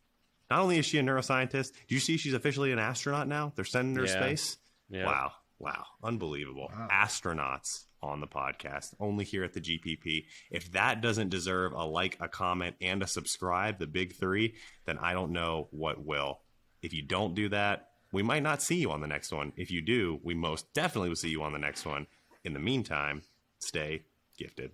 Not 0.52 0.60
only 0.60 0.78
is 0.78 0.86
she 0.86 0.98
a 0.98 1.02
neuroscientist, 1.02 1.72
do 1.88 1.96
you 1.96 2.02
see 2.02 2.18
she's 2.18 2.34
officially 2.34 2.74
an 2.74 2.78
astronaut 2.78 3.26
now? 3.30 3.54
They're 3.56 3.64
sending 3.64 3.96
her 3.96 4.04
Yeah. 4.06 4.20
space. 4.20 4.58
Yeah. 4.90 5.06
Wow. 5.06 5.32
Wow. 5.60 5.86
Unbelievable. 6.04 6.70
Wow. 6.78 6.90
Astronauts 6.92 7.86
on 8.02 8.20
the 8.20 8.28
podcast, 8.28 8.94
only 9.00 9.24
here 9.24 9.46
at 9.46 9.54
the 9.54 9.62
GPP. 9.62 10.26
If 10.50 10.70
that 10.74 11.00
doesn't 11.00 11.30
deserve 11.30 11.72
a 11.72 11.86
like, 11.86 12.18
a 12.20 12.28
comment, 12.28 12.76
and 12.82 13.02
a 13.02 13.08
subscribe, 13.08 13.80
the 13.80 13.88
big 13.88 14.14
three, 14.18 14.56
then 14.86 14.98
I 14.98 15.14
don't 15.14 15.32
know 15.32 15.70
what 15.72 16.04
will. 16.04 16.42
If 16.82 16.92
you 16.92 17.02
don't 17.02 17.34
do 17.34 17.48
that, 17.48 17.92
we 18.12 18.22
might 18.22 18.44
not 18.44 18.62
see 18.62 18.76
you 18.76 18.92
on 18.92 19.00
the 19.00 19.08
next 19.08 19.32
one. 19.32 19.54
If 19.56 19.72
you 19.72 19.82
do, 19.82 20.20
we 20.22 20.34
most 20.34 20.74
definitely 20.74 21.08
will 21.08 21.16
see 21.16 21.30
you 21.30 21.44
on 21.44 21.54
the 21.54 21.60
next 21.60 21.86
one. 21.86 22.08
In 22.44 22.52
the 22.52 22.60
meantime, 22.60 23.22
stay 23.60 24.04
gifted. 24.38 24.72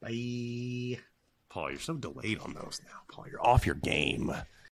Bye. 0.00 1.00
Paul, 1.52 1.70
you're 1.70 1.80
so 1.80 1.94
delayed 1.94 2.38
on 2.38 2.54
those 2.54 2.80
now. 2.86 3.00
Paul, 3.10 3.26
you're 3.30 3.46
off 3.46 3.66
your 3.66 3.74
game. 3.74 4.32